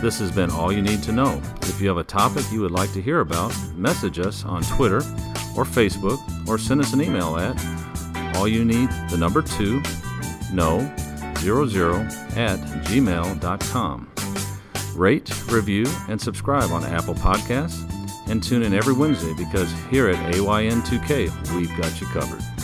This 0.01 0.19
has 0.19 0.33
been 0.33 0.51
All 0.51 0.73
You 0.73 0.81
Need 0.81 1.03
to 1.03 1.13
Know. 1.13 1.43
If 1.61 1.79
you 1.79 1.87
have 1.89 1.99
a 1.99 2.05
topic 2.05 2.51
you 2.51 2.63
would 2.63 2.71
like 2.71 2.91
to 2.95 3.03
hear 3.03 3.21
about, 3.21 3.55
message 3.75 4.19
us 4.19 4.47
on 4.47 4.63
Twitter 4.63 4.97
or 5.55 5.65
Facebook 5.65 6.19
or 6.49 6.57
send 6.57 6.81
us 6.81 6.95
an 6.95 7.03
email 7.03 7.37
at 7.37 7.55
all 8.35 8.49
you 8.49 8.65
need 8.65 8.89
the 9.11 9.19
number 9.19 9.43
two 9.43 9.83
no 10.55 10.91
zero 11.39 11.67
zero 11.67 11.97
at 12.35 12.59
gmail.com. 12.87 14.11
Rate, 14.97 15.49
review, 15.53 15.87
and 16.09 16.21
subscribe 16.21 16.71
on 16.71 16.85
Apple 16.85 17.15
Podcasts 17.15 18.00
and 18.31 18.43
tune 18.43 18.63
in 18.63 18.73
every 18.73 18.95
Wednesday 18.95 19.35
because 19.35 19.71
here 19.91 20.09
at 20.09 20.35
AYN2K 20.35 21.55
we've 21.57 21.77
got 21.77 22.01
you 22.01 22.07
covered. 22.09 22.60